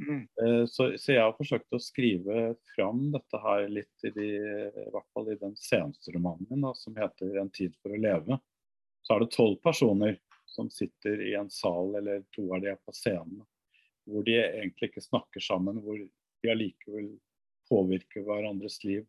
Mm. 0.00 0.20
Eh, 0.42 0.64
Så, 0.68 0.90
så 1.00 1.14
jeg 1.14 1.22
har 1.22 1.36
forsøkt 1.36 1.76
å 1.76 1.80
skrive 1.80 2.54
fram 2.74 3.06
dette 3.14 3.40
her 3.40 3.68
litt 3.68 4.04
i, 4.04 4.12
de, 4.16 4.28
i 4.68 4.90
hvert 4.92 5.08
fall 5.16 5.32
i 5.32 5.38
den 5.40 5.56
seneste 5.56 6.12
romanen 6.12 6.46
min, 6.50 6.64
da, 6.64 6.74
som 6.76 6.96
heter 6.96 7.38
'En 7.40 7.50
tid 7.50 7.76
for 7.80 7.92
å 7.92 8.00
leve'. 8.00 8.40
Så 9.02 9.14
er 9.14 9.20
det 9.20 9.32
tolv 9.32 9.56
personer 9.64 10.18
som 10.46 10.68
sitter 10.70 11.22
i 11.24 11.34
en 11.38 11.50
sal, 11.50 11.94
eller 11.96 12.24
to 12.36 12.50
av 12.54 12.60
de 12.60 12.68
er 12.72 12.80
på 12.84 12.92
scenen, 12.92 13.46
hvor 14.10 14.26
de 14.26 14.36
egentlig 14.40 14.90
ikke 14.90 15.04
snakker 15.04 15.44
sammen, 15.44 15.80
hvor 15.84 15.98
de 15.98 16.52
allikevel 16.52 17.12
påvirker 17.70 18.24
hverandres 18.26 18.80
liv 18.84 19.06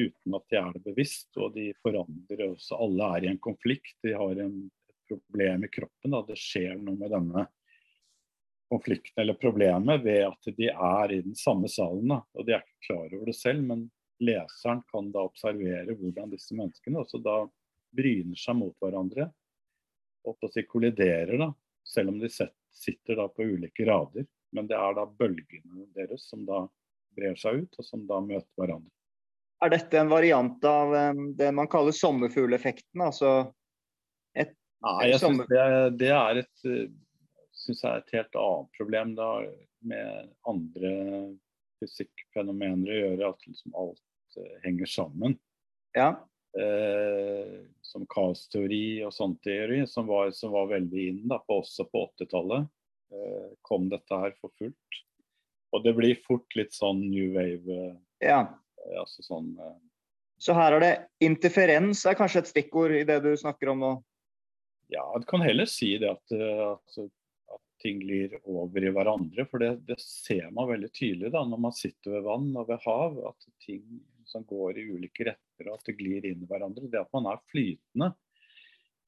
uten 0.00 0.34
at 0.36 0.46
de 0.50 0.58
er 0.58 0.74
det 0.74 0.82
bevisst. 0.84 1.30
Og 1.38 1.54
de 1.54 1.70
forandrer 1.84 2.46
også. 2.48 2.78
Alle 2.80 3.08
er 3.16 3.26
i 3.26 3.32
en 3.32 3.42
konflikt. 3.42 3.96
De 4.04 4.14
har 4.16 4.42
en, 4.42 4.58
et 4.90 5.00
problem 5.10 5.66
i 5.66 5.72
kroppen. 5.72 6.14
Da. 6.14 6.22
Det 6.28 6.38
skjer 6.40 6.76
noe 6.78 6.98
med 6.98 7.12
denne 7.14 7.46
konflikten 8.70 9.18
eller 9.22 9.34
problemet 9.34 10.04
ved 10.04 10.28
at 10.28 10.52
de 10.56 10.68
er 10.70 11.12
i 11.12 11.22
den 11.24 11.34
samme 11.38 11.68
salen. 11.68 12.12
Da. 12.14 12.20
Og 12.38 12.46
de 12.46 12.54
er 12.54 12.62
ikke 12.64 12.86
klar 12.86 13.16
over 13.16 13.30
det 13.32 13.38
selv, 13.38 13.64
men 13.66 13.88
leseren 14.20 14.84
kan 14.92 15.10
da 15.14 15.24
observere 15.26 15.96
hvordan 15.96 16.32
disse 16.32 16.54
menneskene 16.56 17.00
også 17.00 17.22
da 17.24 17.42
bryner 17.96 18.38
seg 18.38 18.58
mot 18.60 18.76
hverandre 18.82 19.30
og 20.28 20.36
på 20.36 20.48
å 20.50 20.64
kolliderer, 20.68 21.38
da, 21.40 21.48
selv 21.86 22.12
om 22.12 22.18
de 22.20 22.28
set, 22.28 22.52
sitter 22.74 23.16
da 23.20 23.28
på 23.28 23.42
ulike 23.46 23.86
rader. 23.88 24.26
Men 24.52 24.66
det 24.70 24.76
er 24.78 24.94
da 24.98 25.04
bølgene 25.06 25.86
deres 25.94 26.24
som 26.30 26.42
da 26.48 26.64
brer 27.16 27.36
seg 27.38 27.64
ut, 27.64 27.76
og 27.78 27.86
som 27.86 28.02
da 28.08 28.18
møter 28.22 28.48
hverandre. 28.58 28.90
Er 29.60 29.70
dette 29.74 29.98
en 30.00 30.08
variant 30.10 30.64
av 30.64 30.94
det 31.36 31.50
man 31.52 31.68
kaller 31.70 31.92
sommerfugleffekten? 31.94 33.02
Altså 33.04 33.32
et, 34.34 34.54
Nei, 34.82 35.10
jeg 35.10 35.20
Sommer- 35.20 35.44
synes 35.50 35.52
det, 35.52 35.98
det 36.00 36.10
er 36.16 36.40
et 36.40 36.64
eh, 36.70 36.86
synes 37.60 37.82
jeg 37.84 37.90
er 37.92 38.00
et 38.04 38.14
helt 38.16 38.38
annet 38.40 38.70
problem 38.78 39.14
da, 39.18 39.28
med 39.84 40.30
andre 40.48 40.92
fysikkfenomener 41.80 42.90
å 42.92 42.98
gjøre, 43.02 43.28
at 43.34 43.46
liksom 43.48 43.76
alt 43.80 44.40
eh, 44.40 44.54
henger 44.64 44.88
sammen. 44.90 45.36
Ja. 45.96 46.10
Eh, 46.58 47.60
som 47.82 48.06
kaosteori 48.10 49.04
og 49.06 49.12
sånn 49.14 49.36
teori, 49.44 49.84
som 49.86 50.08
var, 50.10 50.32
som 50.34 50.50
var 50.54 50.70
veldig 50.72 51.04
inn 51.12 51.20
da, 51.30 51.38
på, 51.38 51.60
også 51.62 51.86
på 51.90 52.08
80-tallet. 52.08 52.66
Eh, 53.14 53.46
kom 53.66 53.86
dette 53.90 54.18
her 54.18 54.34
for 54.40 54.50
fullt. 54.58 54.98
Og 55.70 55.84
det 55.84 55.94
blir 55.94 56.18
fort 56.26 56.58
litt 56.58 56.74
sånn 56.74 57.04
new 57.06 57.36
wave, 57.36 57.78
ja. 58.22 58.42
eh, 58.82 58.98
altså 58.98 59.22
sånn 59.22 59.52
eh, 59.62 59.76
Så 60.42 60.56
her 60.58 60.74
er 60.78 60.82
det 60.82 60.92
interferens 61.22 62.02
er 62.06 62.18
kanskje 62.18 62.42
et 62.42 62.50
stikkord 62.50 62.96
i 62.98 63.06
det 63.06 63.20
du 63.22 63.30
snakker 63.38 63.70
om 63.70 63.84
nå? 63.84 63.92
Ja, 64.90 65.04
du 65.14 65.26
kan 65.30 65.44
heller 65.46 65.70
si 65.70 65.92
det 66.02 66.10
at, 66.10 66.34
eh, 66.34 66.64
at, 66.66 66.98
at 67.54 67.62
ting 67.82 68.02
glir 68.02 68.34
over 68.42 68.82
i 68.82 68.90
hverandre. 68.90 69.46
For 69.46 69.62
det, 69.62 69.76
det 69.86 70.00
ser 70.02 70.50
man 70.50 70.72
veldig 70.72 70.90
tydelig 70.90 71.30
da, 71.36 71.44
når 71.46 71.62
man 71.68 71.78
sitter 71.78 72.16
ved 72.16 72.26
vann 72.26 72.50
og 72.58 72.66
ved 72.72 72.82
hav. 72.86 73.20
At 73.30 73.46
ting 73.62 73.84
som 74.26 74.42
går 74.50 74.82
i 74.82 74.88
ulike 74.90 75.30
retter 75.30 75.49
og 75.68 75.78
at 75.78 75.90
det 75.90 75.96
glir 75.98 76.26
inn 76.26 76.44
i 76.44 76.48
hverandre. 76.48 76.88
Det 76.90 77.02
at 77.02 77.12
man 77.16 77.28
er 77.32 77.42
flytende. 77.52 78.12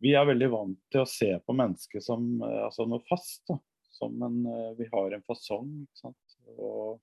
Vi 0.02 0.14
er 0.18 0.26
veldig 0.26 0.48
vant 0.50 0.80
til 0.90 1.04
å 1.04 1.08
se 1.08 1.30
på 1.46 1.56
mennesket 1.56 2.04
som 2.04 2.26
eh, 2.42 2.60
altså 2.66 2.88
noe 2.90 3.04
fast. 3.08 3.44
Da. 3.48 3.58
Som 3.92 4.22
en, 4.26 4.40
eh, 4.46 4.70
vi 4.80 4.88
har 4.92 5.16
en 5.16 5.26
fasong. 5.28 5.70
Ikke 5.86 6.04
sant? 6.06 6.38
Og 6.56 7.00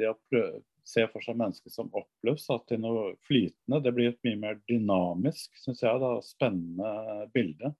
det 0.00 0.10
å 0.12 0.18
prøve, 0.30 0.62
se 0.86 1.04
for 1.12 1.24
seg 1.24 1.38
mennesket 1.38 1.74
som 1.74 1.92
oppløst 1.96 2.50
til 2.68 2.80
noe 2.82 3.12
flytende, 3.26 3.82
det 3.84 3.92
blir 3.96 4.12
et 4.12 4.26
mye 4.26 4.40
mer 4.40 4.60
dynamisk, 4.68 5.52
syns 5.60 5.82
jeg, 5.84 6.02
da, 6.02 6.16
spennende 6.24 7.30
bilde 7.34 7.74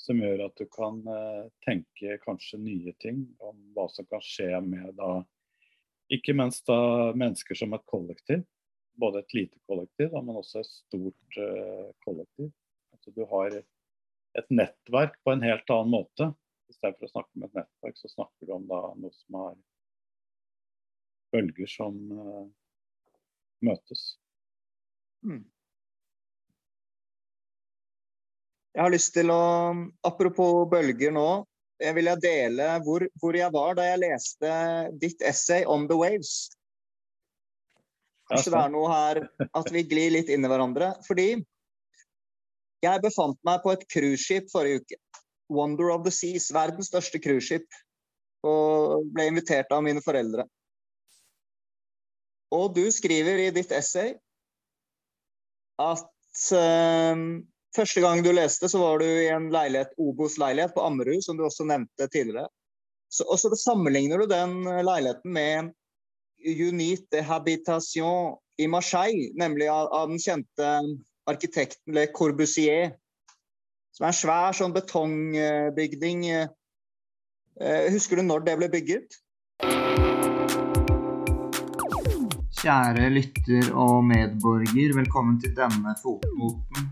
som 0.00 0.20
gjør 0.20 0.46
at 0.46 0.56
du 0.56 0.66
kan 0.72 1.00
eh, 1.04 1.44
tenke 1.66 2.16
kanskje 2.24 2.60
nye 2.60 2.94
ting 3.02 3.24
om 3.44 3.58
hva 3.76 3.86
som 3.92 4.06
kan 4.08 4.22
skje 4.24 4.52
med 4.64 4.96
da 4.98 5.20
Ikke 6.10 6.34
minst 6.34 6.66
da 6.66 7.12
mennesker 7.14 7.54
som 7.54 7.74
et 7.76 7.84
kollektiv. 7.86 8.40
Både 9.00 9.22
et 9.22 9.34
lite 9.36 9.58
kollektiv, 9.70 10.10
da, 10.12 10.22
men 10.24 10.38
også 10.40 10.60
et 10.60 10.70
stort 10.70 11.40
uh, 11.40 11.90
kollektiv. 12.04 12.50
Altså 12.94 13.14
du 13.16 13.24
har 13.30 13.56
et 14.38 14.52
nettverk 14.52 15.16
på 15.24 15.34
en 15.34 15.44
helt 15.46 15.72
annen 15.72 15.94
måte. 15.94 16.30
I 16.70 16.76
stedet 16.76 16.98
for 16.98 17.08
å 17.08 17.12
snakke 17.14 17.38
om 17.38 17.46
et 17.46 17.56
nettverk, 17.58 17.96
så 17.98 18.10
snakker 18.12 18.46
du 18.46 18.54
om 18.54 18.66
da 18.70 18.80
noe 19.00 19.14
som 19.16 19.38
er 19.46 19.54
bølger 21.34 21.70
som 21.70 21.96
uh, 22.14 22.44
møtes. 23.66 24.04
Mm. 25.26 25.44
Jeg 28.70 28.84
har 28.84 28.92
lyst 28.94 29.12
til 29.16 29.32
å, 29.34 29.42
apropos 30.06 30.68
bølger 30.70 31.10
nå, 31.14 31.28
jeg 31.80 31.96
vil 31.96 32.10
jeg 32.10 32.22
dele 32.22 32.68
hvor, 32.84 33.04
hvor 33.20 33.36
jeg 33.36 33.50
var 33.54 33.76
da 33.78 33.86
jeg 33.88 34.02
leste 34.02 34.54
ditt 35.00 35.22
essay 35.26 35.64
om 35.64 35.88
the 35.90 35.96
waves. 35.96 36.50
Kanskje 38.30 38.52
det 38.54 38.60
er 38.62 38.72
noe 38.72 38.90
her 38.92 39.22
at 39.58 39.72
vi 39.74 39.82
glir 39.90 40.14
litt 40.14 40.30
inn 40.30 40.46
i 40.46 40.50
hverandre. 40.50 40.92
Fordi 41.06 41.28
jeg 42.80 43.04
befant 43.04 43.38
meg 43.46 43.60
på 43.64 43.74
et 43.74 43.86
cruiseskip 43.90 44.48
forrige 44.52 44.84
uke. 44.84 45.00
Wonder 45.50 45.90
of 45.90 46.04
the 46.06 46.12
Seas, 46.14 46.48
verdens 46.54 46.92
største 46.92 47.20
cruiseskip. 47.22 47.66
Og 48.46 49.04
ble 49.12 49.28
invitert 49.28 49.72
av 49.74 49.82
mine 49.84 50.02
foreldre. 50.04 50.46
Og 52.54 52.72
du 52.74 52.86
skriver 52.94 53.44
i 53.46 53.50
ditt 53.54 53.72
essay 53.74 54.14
at 55.80 56.08
eh, 56.56 57.26
Første 57.70 58.02
gang 58.02 58.18
du 58.24 58.32
leste, 58.34 58.66
så 58.66 58.80
var 58.82 58.98
du 58.98 59.06
i 59.06 59.28
en 59.30 59.44
leilighet, 59.54 59.92
Obos-leilighet 60.02 60.72
på 60.74 60.82
Ammerud, 60.82 61.20
som 61.22 61.36
du 61.38 61.44
også 61.46 61.62
nevnte 61.68 62.08
tidligere. 62.10 62.48
Så, 63.06 63.22
og 63.30 63.38
så 63.38 63.50
sammenligner 63.54 64.18
du 64.18 64.26
den 64.30 64.56
leiligheten 64.66 65.30
med 65.36 65.70
Unit 66.44 67.06
de 67.12 67.22
Habitation 67.24 68.36
i 68.60 68.66
Marseille, 68.68 69.30
nemlig 69.38 69.68
av, 69.68 69.88
av 69.92 70.08
den 70.08 70.20
kjente 70.20 70.72
arkitekten 71.30 71.94
Le 71.96 72.06
Corbusier. 72.12 72.94
Som 73.96 74.06
er 74.06 74.12
en 74.12 74.20
svær 74.20 74.56
sånn 74.56 74.74
betongbygning. 74.74 76.26
Eh, 77.60 77.88
husker 77.92 78.20
du 78.20 78.24
når 78.24 78.46
det 78.46 78.56
ble 78.60 78.70
bygget? 78.72 79.18
Kjære 82.60 83.08
lytter 83.14 83.70
og 83.72 84.02
medborger, 84.04 84.92
velkommen 84.96 85.38
til 85.40 85.54
denne 85.56 85.94
fotnoten. 86.02 86.90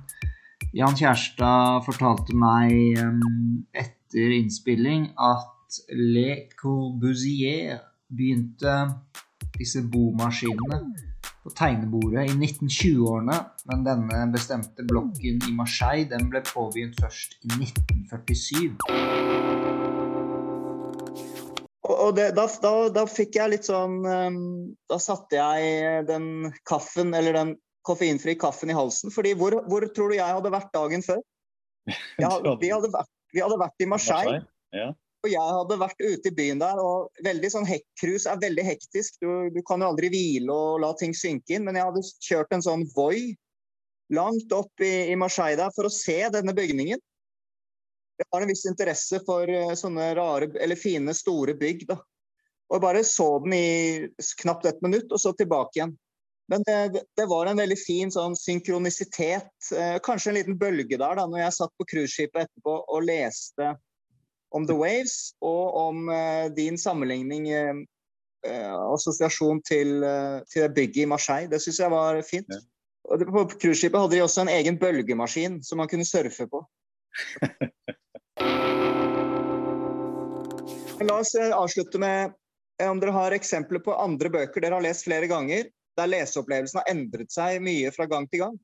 Jan 0.76 0.96
Kjærstad 0.96 1.84
fortalte 1.84 2.36
meg 2.36 2.72
um, 3.00 3.64
etter 3.72 4.34
innspilling 4.36 5.10
at 5.16 5.78
Le 5.92 6.48
Corbusier 6.56 7.78
begynte 8.08 8.74
disse 9.58 9.82
bomaskinene 9.92 10.80
på 11.42 11.52
tegnebordet 11.56 12.28
i 12.28 12.34
1920-årene, 12.34 13.38
men 13.70 13.84
denne 13.86 14.24
bestemte 14.34 14.86
blokken 14.88 15.42
i 15.48 15.54
Marseille 15.56 16.08
den 16.10 16.30
ble 16.32 16.42
påbegynt 16.46 16.98
først 17.02 17.38
i 17.42 17.52
1947 17.58 18.76
og 21.88 22.16
det, 22.16 22.30
da, 22.36 22.44
da, 22.62 22.72
da, 22.92 23.04
fikk 23.08 23.38
jeg 23.38 23.52
litt 23.52 23.66
sånn 23.68 23.98
um, 24.04 24.36
Da 24.90 24.98
satte 25.00 25.38
jeg 25.38 26.04
den 26.08 26.50
kaffen, 26.68 27.14
eller 27.16 27.36
den 27.36 27.54
koffeinfri 27.88 28.34
kaffen 28.40 28.72
i 28.72 28.76
halsen. 28.76 29.12
fordi 29.14 29.34
hvor, 29.38 29.56
hvor 29.68 29.86
tror 29.96 30.12
du 30.12 30.18
jeg 30.18 30.36
hadde 30.38 30.52
vært 30.52 30.72
dagen 30.76 31.04
før? 31.04 31.22
Jeg, 32.20 32.28
vi, 32.60 32.68
hadde 32.68 32.90
vært, 32.92 33.08
vi, 33.32 33.40
hadde 33.40 33.56
vært, 33.62 33.80
i 33.80 33.86
Marseille. 33.88 34.40
Ja. 34.76 34.90
Og 35.28 35.34
jeg 35.34 35.56
hadde 35.58 35.80
vært 35.82 36.00
ute 36.00 36.30
i 36.30 36.36
byen 36.38 36.62
der, 36.62 36.80
og 36.80 37.24
veldig 37.26 37.50
sånn 37.52 37.68
hekkcruise 37.68 38.30
er 38.32 38.40
veldig 38.40 38.64
hektisk. 38.64 39.20
Du, 39.20 39.28
du, 39.52 39.60
kan 39.68 39.84
jo 39.84 39.90
aldri 39.92 40.10
hvile 40.12 40.54
og 40.54 40.80
la 40.82 40.94
ting 40.96 41.12
synke 41.16 41.54
inn, 41.56 41.68
men 41.68 41.76
jeg 41.76 41.90
hadde 41.90 42.06
kjørt 42.24 42.56
en 42.56 42.64
sånn 42.64 42.86
Voi 42.96 43.36
langt 44.14 44.52
opp 44.56 44.80
i, 44.80 45.12
i 45.12 45.16
Marseille 45.20 45.60
der 45.60 45.72
for 45.76 45.84
å 45.84 45.92
se 45.92 46.16
denne 46.32 46.56
bygningen 46.56 47.02
jeg 48.18 48.26
har 48.34 48.42
en 48.42 48.50
viss 48.50 48.66
interesse 48.66 49.20
for 49.26 49.50
eh, 49.50 49.74
sånne 49.78 50.10
rare, 50.18 50.50
eller 50.58 50.78
fine, 50.78 51.14
store 51.14 51.54
bygg. 51.58 51.86
da. 51.88 51.98
Og 52.74 52.82
bare 52.82 53.04
så 53.06 53.28
den 53.44 53.54
i 53.54 54.08
knapt 54.42 54.66
et 54.66 54.82
minutt, 54.84 55.12
og 55.12 55.22
så 55.22 55.32
tilbake 55.38 55.78
igjen. 55.78 55.94
Men 56.48 56.64
det, 56.64 57.04
det 57.16 57.26
var 57.28 57.46
en 57.46 57.60
veldig 57.60 57.76
fin 57.78 58.10
sånn 58.12 58.34
synkronisitet. 58.36 59.52
Eh, 59.76 59.98
kanskje 60.04 60.32
en 60.32 60.38
liten 60.40 60.58
bølge 60.58 60.96
der, 60.96 61.20
da, 61.20 61.26
når 61.28 61.44
jeg 61.44 61.56
satt 61.58 61.74
på 61.78 61.86
cruiseskipet 61.92 62.46
etterpå 62.46 62.78
og 62.80 63.06
leste 63.06 63.74
om 64.54 64.66
The 64.66 64.76
Waves 64.78 65.34
og 65.44 65.76
om 65.76 66.08
uh, 66.08 66.48
din 66.56 66.78
sammenligning, 66.80 67.48
uh, 67.52 67.84
assosiasjon 68.94 69.62
til, 69.66 70.02
til 70.48 70.62
det 70.64 70.74
bygget 70.76 71.02
i 71.04 71.08
Marseille. 71.10 71.50
Det 71.50 71.60
syns 71.62 71.80
jeg 71.82 71.90
var 71.92 72.20
fint. 72.26 72.46
Ja. 72.52 72.60
Og 73.08 73.24
på 73.24 73.44
cruiseskipet 73.56 74.00
hadde 74.00 74.14
de 74.16 74.22
også 74.24 74.44
en 74.44 74.52
egen 74.52 74.78
bølgemaskin 74.80 75.62
som 75.64 75.80
man 75.80 75.88
kunne 75.90 76.06
surfe 76.06 76.46
på. 76.48 76.62
La 81.08 81.14
oss 81.14 81.34
avslutte 81.34 81.98
med 82.02 82.34
om 82.82 83.00
dere 83.00 83.14
har 83.14 83.34
eksempler 83.34 83.82
på 83.82 83.94
andre 83.94 84.30
bøker 84.30 84.62
dere 84.62 84.74
har 84.78 84.84
lest 84.84 85.06
flere 85.06 85.26
ganger, 85.30 85.64
der 85.98 86.10
leseopplevelsen 86.10 86.80
har 86.80 86.90
endret 86.92 87.32
seg 87.34 87.62
mye 87.62 87.90
fra 87.94 88.06
gang 88.10 88.28
til 88.30 88.44
gang? 88.44 88.58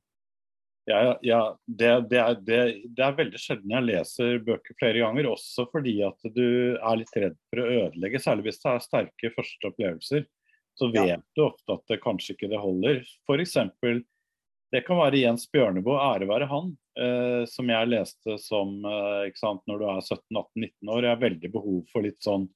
Ja, 0.84 1.18
ja 1.24 1.40
det, 1.64 1.90
det, 2.10 2.18
er, 2.20 2.38
det, 2.44 2.60
det, 2.84 3.02
er, 3.04 3.16
veldig 3.16 3.40
sjelden 3.40 3.72
jeg 3.72 3.86
leser 3.88 4.40
bøker 4.44 4.76
flere 4.80 5.00
ganger. 5.04 5.30
Også 5.32 5.66
fordi 5.72 5.96
at 6.06 6.32
du 6.36 6.46
er 6.76 7.00
litt 7.00 7.14
redd 7.16 7.36
for 7.48 7.62
å 7.62 7.68
ødelegge, 7.86 8.22
særlig 8.22 8.48
hvis 8.48 8.60
det 8.62 8.72
er 8.72 8.84
sterke 8.84 9.34
første 9.36 9.70
opplevelser. 9.70 10.26
Så 10.74 10.90
vet 10.90 11.12
ja. 11.12 11.20
du 11.38 11.44
ofte 11.46 11.76
at 11.76 11.86
det 11.90 12.02
kanskje 12.02 12.34
ikke 12.34 12.50
det 12.50 12.60
holder. 12.60 13.04
F.eks. 13.28 13.56
Det 14.74 14.80
kan 14.82 14.98
være 14.98 15.20
Jens 15.22 15.46
Bjørneboe, 15.52 16.00
ære 16.02 16.26
være 16.26 16.48
han, 16.50 16.72
eh, 16.98 17.44
som 17.46 17.68
jeg 17.70 17.90
leste 17.92 18.34
som 18.42 18.80
eh, 18.90 19.28
sant, 19.38 19.62
når 19.70 19.78
du 19.80 19.84
er 19.86 20.00
17-18-19 20.02 20.90
år. 20.90 21.06
Jeg 21.06 21.12
har 21.12 21.22
veldig 21.22 21.50
behov 21.54 21.78
for 21.92 22.02
litt 22.02 22.18
sånn 22.26 22.48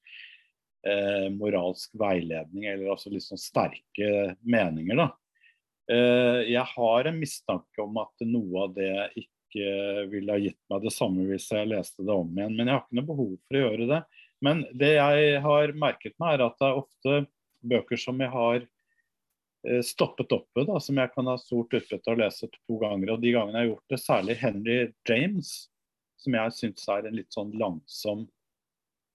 eh, 0.82 1.28
moralsk 1.30 1.94
veiledning, 2.00 2.66
eller 2.66 2.90
altså 2.96 3.12
litt 3.14 3.22
sånn 3.22 3.38
sterke 3.38 4.34
meninger, 4.42 4.98
da. 4.98 5.12
Eh, 5.88 6.40
jeg 6.52 6.64
har 6.74 7.08
en 7.08 7.18
mistanke 7.18 7.82
om 7.84 8.00
at 8.02 8.26
noe 8.28 8.64
av 8.66 8.76
det 8.76 8.92
ikke 9.16 10.06
ville 10.12 10.34
ha 10.34 10.42
gitt 10.42 10.60
meg 10.68 10.82
det 10.84 10.92
samme 10.92 11.24
hvis 11.30 11.46
jeg 11.54 11.70
leste 11.70 12.04
det 12.04 12.12
om 12.12 12.28
igjen, 12.36 12.56
men 12.56 12.68
jeg 12.68 12.76
har 12.76 12.82
ikke 12.84 12.98
noe 13.00 13.10
behov 13.12 13.36
for 13.36 13.58
å 13.58 13.62
gjøre 13.64 13.90
det. 13.92 14.00
Men 14.44 14.64
det 14.78 14.94
jeg 14.94 15.38
har 15.42 15.72
merket 15.74 16.18
meg, 16.20 16.36
er 16.36 16.46
at 16.46 16.58
det 16.60 16.68
er 16.68 16.82
ofte 16.82 17.14
bøker 17.68 17.98
som 17.98 18.20
jeg 18.22 18.30
har 18.30 18.66
Eh, 19.66 19.82
stoppet 19.82 20.32
oppe, 20.32 20.64
da, 20.64 20.78
som 20.80 20.98
jeg 20.98 21.10
kan 21.14 21.26
ha 21.26 21.34
stort 21.38 21.74
utbytte 21.74 22.06
av 22.06 22.14
å 22.14 22.20
lese 22.22 22.46
to 22.52 22.78
ganger. 22.78 23.14
Og 23.14 23.22
de 23.22 23.34
gangene 23.34 23.58
jeg 23.58 23.66
har 23.66 23.72
gjort 23.72 23.92
det, 23.92 24.00
særlig 24.00 24.36
Henry 24.38 24.76
James, 25.08 25.54
som 26.18 26.36
jeg 26.38 26.54
syns 26.54 26.86
er 26.94 27.08
en 27.08 27.18
litt 27.18 27.34
sånn 27.34 27.50
langsom 27.58 28.28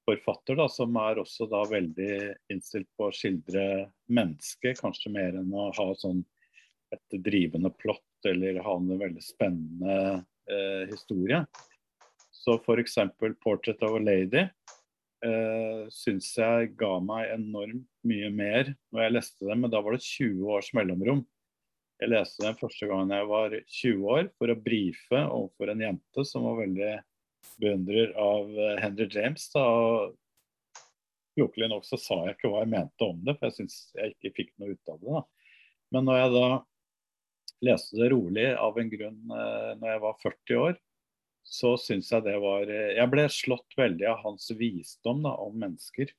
forfatter, 0.03 0.57
da, 0.59 0.67
som 0.67 0.95
er 0.99 1.21
også 1.21 1.47
da 1.47 1.61
veldig 1.69 2.15
innstilt 2.51 2.89
på 2.99 3.07
å 3.07 3.15
skildre 3.15 3.87
mennesket, 4.11 4.81
kanskje 4.83 5.13
mer 5.15 5.39
enn 5.39 5.53
å 5.55 5.69
ha 5.77 5.87
sånn 5.95 6.25
et 6.95 7.17
drivende 7.25 7.71
plott 7.75 8.27
eller 8.29 8.61
ha 8.63 8.75
en 8.77 8.91
veldig 8.99 9.23
spennende 9.23 9.95
eh, 10.49 10.83
historie. 10.91 11.43
Så 12.31 12.57
f.eks. 12.59 12.97
'Portrait 13.43 13.83
of 13.83 13.95
a 13.97 14.01
Lady' 14.03 14.47
eh, 15.23 15.83
syns 15.93 16.31
jeg 16.37 16.73
ga 16.79 16.97
meg 17.03 17.31
enormt 17.35 17.87
mye 18.07 18.31
mer 18.33 18.73
når 18.91 19.05
jeg 19.05 19.15
leste 19.15 19.47
dem, 19.47 19.63
men 19.63 19.71
da 19.71 19.81
var 19.83 19.95
det 19.95 20.03
20 20.05 20.51
års 20.57 20.73
mellomrom. 20.75 21.23
Jeg 22.01 22.11
leste 22.11 22.43
den 22.43 22.57
første 22.59 22.89
gangen 22.89 23.13
jeg 23.15 23.29
var 23.29 23.53
20 23.55 24.09
år, 24.17 24.29
for 24.35 24.51
å 24.51 24.59
brife 24.59 25.19
overfor 25.23 25.71
en 25.71 25.85
jente 25.85 26.25
som 26.27 26.47
var 26.49 26.59
veldig 26.63 26.93
beundrer 27.61 28.11
av 28.19 28.51
eh, 28.51 28.81
Henry 28.83 29.07
James. 29.11 29.45
Da. 29.53 29.63
Klokelig 31.37 31.69
nok 31.71 31.87
så 31.87 31.97
sa 31.97 32.19
jeg 32.27 32.37
ikke 32.37 32.51
hva 32.51 32.65
jeg 32.65 32.73
mente 32.73 33.07
om 33.07 33.23
det, 33.25 33.37
for 33.37 33.49
jeg 33.49 33.61
syns 33.61 33.77
jeg 33.95 34.17
ikke 34.17 34.35
fikk 34.41 34.53
noe 34.59 34.75
ut 34.75 34.91
av 34.91 34.99
det. 34.99 35.15
Da. 35.15 35.23
Men 35.95 36.09
når 36.09 36.19
jeg 36.19 36.35
da 36.35 36.47
leste 37.63 37.99
det 37.99 38.09
rolig 38.13 38.49
av 38.59 38.79
en 38.79 38.91
grunn 38.91 39.21
eh, 39.37 39.69
når 39.79 39.93
jeg 39.93 40.03
var 40.03 40.19
40 40.23 40.59
år, 40.63 40.81
så 41.43 41.73
syns 41.79 42.11
jeg 42.13 42.23
det 42.25 42.35
var 42.39 42.69
eh, 42.71 42.95
Jeg 42.97 43.11
ble 43.11 43.25
slått 43.31 43.77
veldig 43.77 44.07
av 44.13 44.21
hans 44.23 44.49
visdom 44.57 45.23
da, 45.25 45.33
om 45.43 45.57
mennesker. 45.59 46.13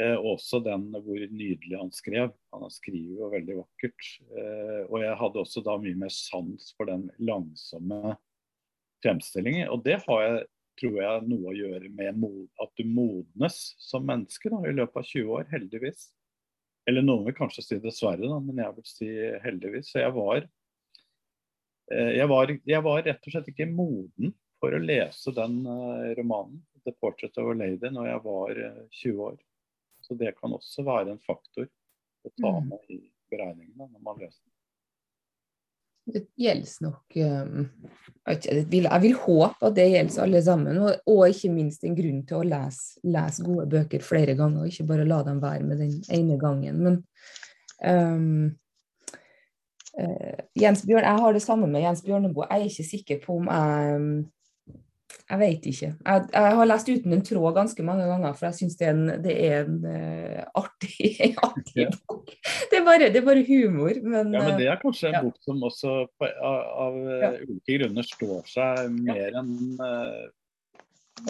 Eh, 0.00 0.16
også 0.20 0.60
den 0.60 0.90
hvor 0.92 1.22
nydelig 1.32 1.78
han 1.78 1.92
skrev. 1.94 2.34
Han 2.52 2.68
skriver 2.72 3.22
jo 3.22 3.30
veldig 3.32 3.56
vakkert. 3.62 4.10
Eh, 4.28 4.82
og 4.90 5.00
jeg 5.00 5.16
hadde 5.22 5.40
også 5.40 5.64
da 5.64 5.78
mye 5.80 5.96
mer 6.02 6.12
sans 6.12 6.68
for 6.76 6.90
den 6.90 7.08
langsomme 7.16 8.18
fremstillingen. 9.04 9.70
Og 9.72 9.84
det 9.86 10.02
har 10.04 10.26
jeg, 10.26 10.44
tror 10.82 11.00
jeg, 11.00 11.24
noe 11.30 11.48
å 11.48 11.56
gjøre 11.56 11.88
med 11.96 12.26
at 12.60 12.76
du 12.76 12.84
modnes 12.84 13.60
som 13.80 14.04
menneske 14.08 14.52
da, 14.52 14.60
i 14.68 14.76
løpet 14.76 15.00
av 15.00 15.08
20 15.14 15.32
år, 15.38 15.48
heldigvis. 15.54 16.10
Eller 16.86 17.02
noen 17.02 17.24
vil 17.26 17.34
kanskje 17.34 17.64
si 17.64 17.78
dessverre, 17.82 18.28
da, 18.30 18.38
men 18.42 18.62
jeg 18.62 18.76
vil 18.76 18.86
si 18.86 19.08
heldigvis. 19.42 19.90
Så 19.90 20.04
jeg 20.04 20.14
var 20.14 20.44
Eh, 21.92 22.12
jeg 22.18 22.26
var, 22.26 22.50
jeg 22.66 22.82
var, 22.82 23.02
rett 23.06 23.28
og 23.28 23.34
slett 23.34 23.50
ikke 23.52 23.68
moden 23.70 24.32
for 24.60 24.74
å 24.74 24.80
lese 24.82 25.32
den 25.36 25.60
uh, 25.68 26.10
romanen, 26.18 26.62
'The 26.82 26.94
Portrait 26.98 27.36
of 27.38 27.50
a 27.52 27.54
Lady', 27.54 27.92
når 27.92 28.08
jeg 28.08 28.22
var 28.24 28.58
uh, 28.58 28.78
eh, 28.80 28.86
20 29.02 29.20
år. 29.28 29.36
Så 30.02 30.16
det 30.18 30.32
kan 30.38 30.54
også 30.56 30.84
være 30.86 31.14
en 31.14 31.22
faktor 31.22 31.66
å 31.66 32.32
ta 32.40 32.52
mm. 32.56 32.70
med 32.72 32.90
i 32.94 33.00
beregningene 33.30 33.86
når 33.90 34.02
man 34.02 34.18
leser 34.22 34.40
den. 34.40 34.55
Det 36.06 36.22
gjelder 36.38 36.84
nok 36.86 37.16
um, 37.18 37.64
jeg, 38.26 38.66
vil, 38.70 38.86
jeg, 38.86 39.02
vil, 39.02 39.16
håpe 39.24 39.66
at 39.66 39.74
det 39.74 39.86
gjelder 39.90 40.22
alle 40.22 40.42
sammen. 40.42 40.78
Og, 40.82 41.00
og, 41.10 41.22
ikke 41.30 41.50
minst 41.54 41.86
en 41.86 41.96
grunn 41.98 42.20
til 42.28 42.38
å 42.38 42.46
lese, 42.46 43.00
lese, 43.06 43.46
gode 43.46 43.66
bøker 43.70 44.04
flere 44.06 44.36
ganger, 44.38 44.62
og 44.62 44.70
ikke 44.70 44.86
bare 44.92 45.08
la 45.08 45.18
dem 45.26 45.42
være 45.42 45.66
med 45.66 45.82
den 45.82 45.98
ene 46.14 46.38
gangen. 46.42 46.78
Men 46.86 47.02
um, 47.82 48.54
Uh, 49.96 50.42
Jens 50.60 50.82
Bjørn, 50.84 51.06
Jeg 51.08 51.20
har 51.22 51.32
det 51.32 51.40
samme 51.40 51.66
med 51.72 51.80
Jens 51.80 52.02
Bjørneboe. 52.04 52.44
Jeg 52.50 52.60
er 52.60 52.64
ikke 52.68 52.84
sikker 52.84 53.20
på 53.22 53.38
om 53.40 53.46
jeg 53.48 54.00
Jeg 55.26 55.40
vet 55.40 55.64
ikke. 55.66 55.88
Jeg, 55.90 56.26
jeg 56.30 56.56
har 56.58 56.68
lest 56.68 56.88
uten 56.92 57.14
en 57.16 57.22
tråd 57.26 57.54
ganske 57.56 57.84
mange 57.86 58.04
ganger, 58.06 58.34
for 58.38 58.46
jeg 58.46 58.58
syns 58.60 58.76
det 58.78 58.86
er 58.86 58.92
en, 58.92 59.08
det 59.24 59.34
er 59.42 59.56
en 59.64 59.80
uh, 59.82 60.42
artig, 60.60 61.10
artig 61.48 61.88
bok. 62.06 62.30
Det 62.70 62.78
er, 62.78 62.84
bare, 62.86 63.08
det 63.10 63.20
er, 63.20 63.26
bare, 63.26 63.42
humor. 63.48 63.98
Men, 64.04 64.30
ja, 64.36 64.44
men 64.46 64.60
det 64.60 64.68
er 64.70 64.78
kanskje 64.82 65.10
en 65.10 65.18
ja. 65.18 65.22
bok 65.26 65.40
som 65.42 65.64
også 65.66 65.96
av, 66.22 66.60
av 66.86 67.00
ja. 67.10 67.32
ulike 67.42 67.80
grunner 67.80 68.06
står 68.06 68.46
seg 68.52 69.00
mer 69.00 69.40
enn 69.42 69.52
uh, 69.82 70.22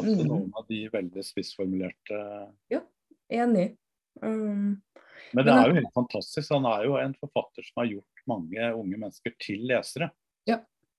mm. 0.02 0.12
noen 0.26 0.52
av 0.52 0.68
de 0.68 0.82
veldig 0.92 1.24
spissformulerte 1.24 2.20
Ja, 2.76 2.84
enig. 3.32 3.70
Um, 4.20 4.76
men 5.32 5.48
det 5.48 5.56
er 5.56 5.70
jo 5.70 5.80
helt 5.80 5.96
fantastisk. 5.96 6.52
Han 6.52 6.68
er 6.68 6.84
jo 6.86 7.00
en 7.00 7.16
forfatter 7.16 7.64
som 7.64 7.80
har 7.80 7.90
gjort 7.94 8.28
mange 8.28 8.70
unge 8.76 9.00
mennesker 9.00 9.34
til 9.40 9.64
lesere. 9.72 10.12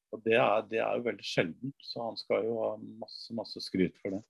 Ja. 0.08 0.16
Og 0.16 0.24
det 0.24 0.36
er, 0.40 0.66
det 0.72 0.80
er 0.80 0.98
jo 0.98 1.06
veldig 1.10 1.26
sjeldent, 1.28 1.76
så 1.84 2.06
han 2.06 2.18
skal 2.20 2.46
jo 2.48 2.58
ha 2.62 2.70
masse, 3.04 3.34
masse 3.36 3.60
skryt 3.60 3.98
for 4.00 4.16
det. 4.16 4.22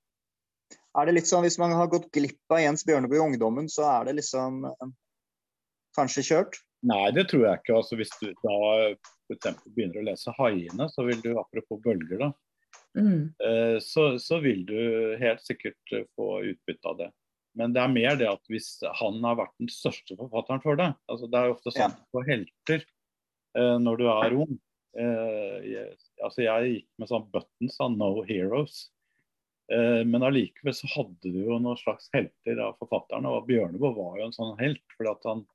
Er 0.98 1.06
det 1.06 1.14
litt 1.20 1.30
sånn 1.30 1.46
hvis 1.46 1.60
man 1.62 1.76
har 1.78 1.90
gått 1.92 2.10
glipp 2.12 2.42
av 2.50 2.64
Jens 2.64 2.84
Bjørneboe 2.88 3.20
i 3.20 3.26
ungdommen, 3.28 3.70
så 3.70 3.86
er 3.86 4.08
det 4.10 4.18
liksom 4.18 4.66
eh, 4.66 4.90
kanskje 5.96 6.26
kjørt? 6.26 6.58
Nei, 6.88 7.12
det 7.14 7.28
tror 7.30 7.46
jeg 7.46 7.62
ikke. 7.62 7.78
Altså, 7.78 7.98
hvis 8.00 8.12
du 8.18 8.32
da 8.42 8.58
f.eks. 9.30 9.62
begynner 9.76 10.02
å 10.02 10.08
lese 10.10 10.34
'Haiene', 10.34 10.90
så 10.90 11.06
vil 11.06 11.22
du, 11.22 11.32
apropos 11.38 11.82
bølger, 11.86 12.26
da, 12.26 12.34
Mm. 12.98 13.30
eh, 13.46 13.78
så, 13.80 14.20
så 14.20 14.40
vil 14.42 14.66
du 14.66 15.18
helt 15.22 15.42
sikkert 15.46 15.92
eh, 15.94 16.06
få 16.18 16.42
utbytte 16.50 16.90
av 16.90 16.98
det. 16.98 17.10
Men 17.58 17.74
det 17.74 17.82
er 17.82 17.94
mer 17.94 18.16
det 18.18 18.30
at 18.30 18.42
hvis 18.50 18.80
han 19.00 19.20
har 19.26 19.38
vært 19.38 19.54
den 19.62 19.70
største 19.70 20.18
forfatteren 20.18 20.62
for 20.62 20.78
deg 20.78 20.94
altså 21.10 21.30
Det 21.30 21.40
er 21.40 21.48
jo 21.50 21.56
ofte 21.56 21.74
sånn 21.74 21.96
på 22.14 22.24
helter 22.28 22.84
eh, 23.58 23.78
når 23.82 24.02
du 24.02 24.06
er 24.10 24.36
ung. 24.38 24.58
Eh, 24.98 25.58
jeg, 25.68 25.98
altså 26.26 26.46
jeg 26.46 26.72
gikk 26.72 26.88
med 26.98 27.12
sånn 27.12 27.28
buttons 27.34 27.76
av 27.84 27.92
'No 27.94 28.24
Heroes'. 28.26 28.88
Eh, 29.72 30.02
men 30.08 30.24
allikevel 30.24 30.74
så 30.74 30.88
hadde 30.96 31.32
du 31.34 31.42
jo 31.44 31.60
noen 31.60 31.78
slags 31.80 32.08
helter 32.14 32.62
av 32.64 32.78
forfatterne, 32.80 33.30
og 33.30 33.48
Bjørneboe 33.50 33.94
var 33.98 34.18
jo 34.18 34.28
en 34.28 34.36
sånn 34.36 34.58
helt. 34.62 34.84
fordi 34.96 35.12
at 35.12 35.30
han, 35.30 35.46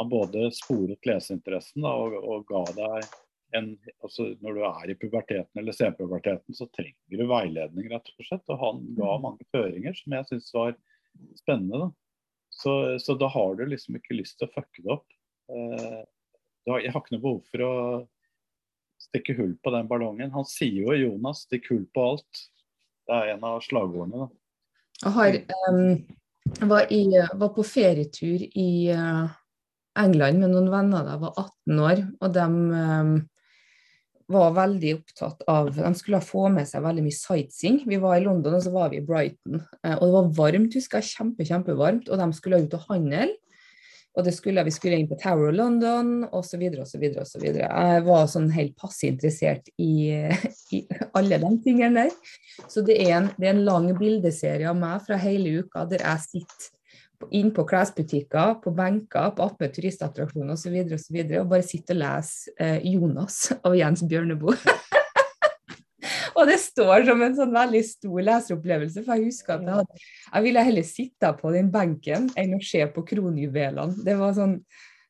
han 0.00 0.10
både 0.10 0.50
sporet 0.56 1.06
leseinteressen 1.06 1.84
da, 1.84 1.92
og, 1.92 2.18
og 2.18 2.46
ga 2.48 2.64
deg 2.78 3.08
en 3.56 3.70
altså 4.04 4.34
Når 4.44 4.58
du 4.58 4.62
er 4.68 4.90
i 4.92 4.94
puberteten 5.00 5.56
eller 5.60 5.72
senpuberteten, 5.72 6.52
så 6.52 6.66
trenger 6.76 7.16
du 7.16 7.24
veiledning, 7.30 7.86
rett 7.88 8.10
og 8.12 8.26
slett. 8.26 8.44
Og 8.52 8.60
han 8.60 8.82
ga 8.98 9.14
mange 9.24 9.46
føringer 9.54 9.96
som 9.96 10.12
jeg 10.12 10.28
syns 10.28 10.50
var 10.52 10.74
spennende. 11.38 11.86
da. 11.86 11.88
Så, 12.52 12.74
så 13.00 13.16
da 13.16 13.30
har 13.32 13.56
du 13.56 13.64
liksom 13.70 13.96
ikke 13.96 14.18
lyst 14.18 14.36
til 14.36 14.50
å 14.50 14.52
fucke 14.52 14.84
det 14.84 14.92
opp. 14.98 15.16
Eh, 15.48 16.02
jeg 16.68 16.92
har 16.92 17.00
ikke 17.00 17.16
noe 17.16 17.24
behov 17.24 17.40
for 17.48 17.64
å 17.64 17.72
stikke 19.02 19.36
hull 19.38 19.54
på 19.62 19.72
den 19.74 19.88
ballongen. 19.90 20.32
Han 20.34 20.46
sier 20.48 20.84
jo 20.84 20.96
Jonas 20.96 21.46
'stikk 21.46 21.70
hull 21.72 21.86
på 21.94 22.12
alt'. 22.12 22.44
Det 23.08 23.16
er 23.16 23.34
en 23.34 23.44
av 23.48 23.62
slagordene. 23.64 24.26
da. 24.26 24.28
Jeg 24.98 25.12
har, 25.14 25.36
um, 25.70 26.68
var, 26.68 26.92
i, 26.92 27.04
var 27.40 27.52
på 27.54 27.64
ferietur 27.64 28.42
i 28.44 28.70
uh, 28.92 29.30
England 29.98 30.42
med 30.42 30.52
noen 30.52 30.70
venner 30.72 31.06
da 31.06 31.14
jeg 31.14 31.22
var 31.22 31.42
18 31.44 31.82
år. 31.86 32.04
Og 32.20 32.34
de 32.34 32.46
um, 32.50 33.12
var 34.28 34.56
veldig 34.58 34.90
opptatt 34.98 35.44
av 35.48 35.70
De 35.72 35.92
skulle 35.96 36.20
få 36.20 36.50
med 36.52 36.68
seg 36.68 36.84
veldig 36.84 37.06
mye 37.06 37.16
sightseeing. 37.16 37.80
Vi 37.88 38.00
var 38.02 38.18
i 38.18 38.26
London 38.26 38.58
og 38.58 38.64
så 38.66 38.74
var 38.74 38.92
vi 38.92 39.00
i 39.00 39.06
Brighton. 39.06 39.62
Uh, 39.80 39.94
og 39.96 40.04
det 40.04 40.14
var 40.18 40.32
varmt, 40.42 40.76
husker 40.76 41.00
jeg. 41.00 41.14
Kjempe, 41.14 41.48
kjempevarmt. 41.48 42.10
Og 42.10 42.20
de 42.20 42.28
skulle 42.36 42.60
ut 42.66 42.76
og 42.76 42.90
handle. 42.90 43.30
Og 44.16 44.24
det 44.26 44.32
skulle, 44.34 44.64
vi 44.66 44.72
skulle 44.74 44.98
inn 44.98 45.08
på 45.10 45.18
Tower 45.20 45.50
of 45.50 45.54
London 45.54 46.24
osv. 46.34 46.64
osv. 46.82 47.04
osv. 47.22 47.44
Jeg 47.44 48.06
var 48.06 48.24
sånn 48.30 48.48
helt 48.54 48.74
passe 48.80 49.06
interessert 49.06 49.68
i, 49.78 50.16
i 50.76 50.80
alle 51.18 51.38
de 51.42 51.52
tingene 51.66 52.08
der. 52.08 52.34
Så 52.66 52.82
det 52.86 52.98
er, 53.04 53.12
en, 53.20 53.30
det 53.38 53.50
er 53.50 53.54
en 53.54 53.66
lang 53.68 53.92
bildeserie 53.98 54.66
av 54.70 54.80
meg 54.80 55.04
fra 55.06 55.20
hele 55.22 55.60
uka 55.62 55.86
der 55.90 56.02
jeg 56.06 56.24
sitter 56.24 56.74
inn 57.34 57.50
på 57.54 57.64
klesbutikker, 57.66 58.58
på 58.62 58.72
benker, 58.74 59.32
på 59.34 59.46
attmed 59.46 59.72
turistattraksjoner 59.74 60.54
osv. 60.54 60.74
Og, 60.84 61.00
så 61.02 61.14
videre, 61.14 61.42
og 61.42 61.50
bare 61.52 61.66
sitter 61.66 61.96
og 61.96 62.02
leser 62.04 62.52
eh, 62.62 62.84
'Jonas' 62.86 63.56
av 63.62 63.78
Jens 63.78 64.04
Bjørneboe. 64.06 64.58
og 66.38 66.46
det 66.46 66.58
står 66.62 67.06
som 67.08 67.22
en 67.24 67.34
sånn 67.34 67.54
veldig 67.54 67.80
stor 67.86 68.26
leseropplevelse, 68.28 69.02
for 69.06 69.18
jeg 69.18 69.32
husker 69.32 69.56
at 69.56 69.64
jeg, 69.66 69.78
hadde, 69.80 70.04
jeg 70.28 70.46
ville 70.46 70.66
heller 70.68 70.86
sitte 70.86 71.32
på 71.40 71.54
den 71.54 71.72
benken 71.74 72.28
enn 72.38 72.54
å 72.54 72.62
se 72.62 72.84
på 72.94 73.04
kronjuvelene. 73.08 74.04
Det 74.06 74.14
var 74.20 74.36
sånn 74.38 74.60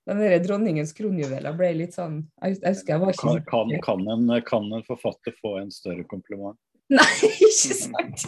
den 0.09 0.23
der 0.25 0.39
dronningens 0.41 0.95
kronjuveler 0.97 1.53
ble 1.53 1.75
litt 1.83 1.93
sånn 1.93 2.23
Jeg, 2.41 2.55
jeg 2.63 2.73
husker 2.73 2.95
jeg 2.95 3.03
var 3.03 3.11
ikke 3.13 3.27
Kan, 3.27 3.43
kan, 3.51 3.73
kan, 3.85 4.07
en, 4.15 4.31
kan 4.47 4.71
en 4.73 4.87
forfatter 4.87 5.35
få 5.37 5.59
en 5.61 5.73
større 5.75 6.07
kompliment? 6.09 6.57
Nei, 6.89 7.11
ikke 7.51 7.77
sant? 7.77 8.25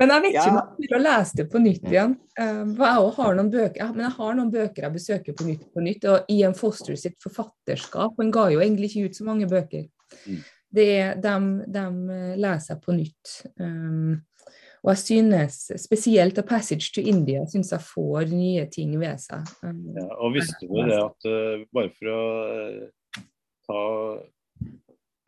Men 0.00 0.10
jeg 0.10 0.22
vet 0.24 0.32
ikke 0.32 0.46
om 0.50 0.56
jeg 0.82 0.90
vil 0.90 1.04
lese 1.06 1.38
det 1.38 1.44
på 1.52 1.60
nytt 1.62 1.84
igjen. 1.86 2.16
Um, 2.40 2.72
jeg 2.80 3.10
har 3.18 3.36
noen 3.38 3.50
bøker, 3.52 3.78
ja, 3.78 3.90
men 3.92 4.02
jeg 4.08 4.14
har 4.16 4.32
noen 4.40 4.50
bøker 4.50 4.86
jeg 4.88 4.94
besøker 4.96 5.36
på 5.38 5.46
nytt 5.46 5.68
på 5.70 5.84
nytt. 5.84 6.06
Og 6.10 6.32
Ian 6.34 6.56
Foster 6.58 6.98
sitt 6.98 7.14
forfatterskap, 7.22 8.16
han 8.18 8.32
ga 8.34 8.48
jo 8.50 8.62
egentlig 8.64 8.90
ikke 8.90 9.12
ut 9.12 9.20
så 9.20 9.28
mange 9.28 9.46
bøker. 9.50 9.86
Mm. 10.26 10.40
Det 10.74 10.86
er, 10.98 11.16
de, 11.22 11.34
dem 11.70 11.98
eh, 12.10 12.36
leser 12.40 12.78
på 12.82 12.94
nytt. 12.96 13.34
Um, 13.60 14.22
og 14.84 14.90
jeg 14.92 15.00
synes, 15.00 15.58
spesielt 15.80 16.38
av 16.38 16.44
'Passage 16.48 16.92
to 16.92 17.00
India', 17.00 17.46
synes 17.48 17.72
jeg 17.72 17.80
får 17.80 18.28
nye 18.32 18.66
ting 18.68 18.98
ved 19.00 19.20
seg. 19.22 19.46
Um, 19.62 19.94
Ja, 19.96 20.08
og 20.18 20.34
visste 20.34 20.66
du 20.66 20.74
det 20.82 20.98
at 20.98 21.28
uh, 21.30 21.64
bare 21.72 21.92
for 21.94 22.10
å 22.12 22.24
eh, 22.52 23.22
ta 23.64 23.84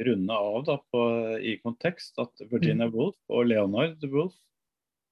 runde 0.07 0.33
av 0.35 0.65
da, 0.67 0.77
på, 0.93 1.05
i 1.41 1.57
kontekst, 1.63 2.19
at 2.21 2.45
Virginia 2.51 2.91
Woolf 2.93 3.17
og 3.33 3.47
Leonard 3.49 4.03
Woolf 4.13 4.37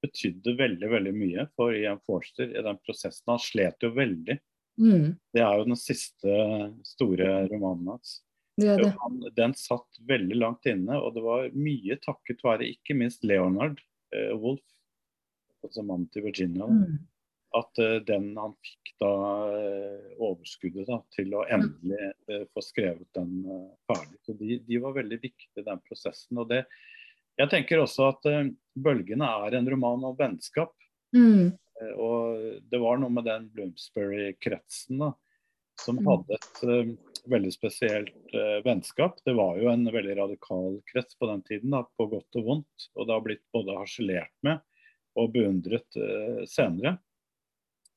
betydde 0.05 0.59
veldig 0.59 0.91
veldig 0.93 1.15
mye 1.17 1.47
for 1.57 1.73
Ian 1.73 2.03
Forster 2.05 2.51
i 2.51 2.65
den 2.67 2.77
prosessen. 2.85 3.25
Han 3.31 3.41
slet 3.41 3.81
jo 3.81 3.95
veldig. 3.97 4.37
mm, 4.77 5.09
Det 5.33 5.41
er 5.41 5.57
jo 5.57 5.65
den 5.71 5.81
siste 5.81 6.37
store 6.85 7.47
romanen 7.49 7.95
hans. 7.95 8.19
Det 8.57 8.77
det. 8.83 8.93
han, 9.01 9.17
den 9.37 9.55
satt 9.59 9.99
veldig 10.07 10.37
langt 10.39 10.67
inne, 10.71 10.99
og 11.01 11.15
det 11.17 11.23
var 11.25 11.49
mye 11.59 11.97
takket 12.05 12.45
være 12.45 12.69
ikke 12.71 12.95
minst 12.99 13.25
Leonard 13.27 13.81
eh, 14.15 14.31
Wolff, 14.39 14.63
altså 15.65 15.83
mannen 15.83 16.07
til 16.15 16.23
Virginia, 16.29 16.67
Mm. 16.69 16.99
at 17.55 17.79
eh, 17.83 17.99
den 18.07 18.37
han 18.37 18.55
fikk 18.63 18.95
da 19.01 19.11
eh, 19.59 20.15
overskuddet 20.23 20.87
da, 20.87 21.01
til 21.15 21.35
å 21.35 21.45
endelig 21.51 22.13
eh, 22.29 22.45
få 22.55 22.63
skrevet 22.63 23.07
den 23.15 23.45
eh, 23.47 23.69
ferdig. 23.91 24.19
Så 24.27 24.37
de, 24.39 24.59
de 24.67 24.79
var 24.83 24.95
veldig 24.99 25.19
viktige 25.23 25.63
i 25.63 25.67
den 25.67 25.81
prosessen. 25.89 26.39
og 26.39 26.49
det 26.51 26.65
jeg 27.35 27.51
tenker 27.51 27.81
også 27.83 28.13
at 28.13 28.27
eh, 28.31 28.51
'Bølgene' 28.79 29.27
er 29.47 29.55
en 29.59 29.69
roman 29.71 30.05
om 30.07 30.15
vennskap. 30.19 30.71
Mm. 31.15 31.51
Og 31.99 32.61
det 32.71 32.79
var 32.79 32.99
noe 33.03 33.11
med 33.11 33.25
den 33.27 33.49
Bloomsbury-kretsen 33.51 35.01
da, 35.03 35.09
som 35.83 35.99
Mm. 35.99 36.07
hadde 36.07 36.35
et 36.39 36.63
veldig 37.31 37.53
spesielt 37.55 38.35
eh, 38.35 38.59
vennskap. 38.65 39.19
Det 39.25 39.35
var 39.37 39.59
jo 39.61 39.71
en 39.73 39.85
veldig 39.93 40.17
radikal 40.19 40.81
krets 40.93 41.17
på 41.19 41.27
den 41.31 41.43
tiden, 41.43 41.71
da, 41.75 41.85
på 41.97 42.07
godt 42.13 42.39
og 42.41 42.45
vondt. 42.51 42.89
Og 42.95 43.07
det 43.09 43.15
har 43.17 43.25
blitt 43.25 43.45
både 43.55 43.79
harselert 43.79 44.33
med 44.47 44.61
og 45.17 45.33
beundret 45.35 45.97
eh, 45.97 46.45
senere. 46.51 46.99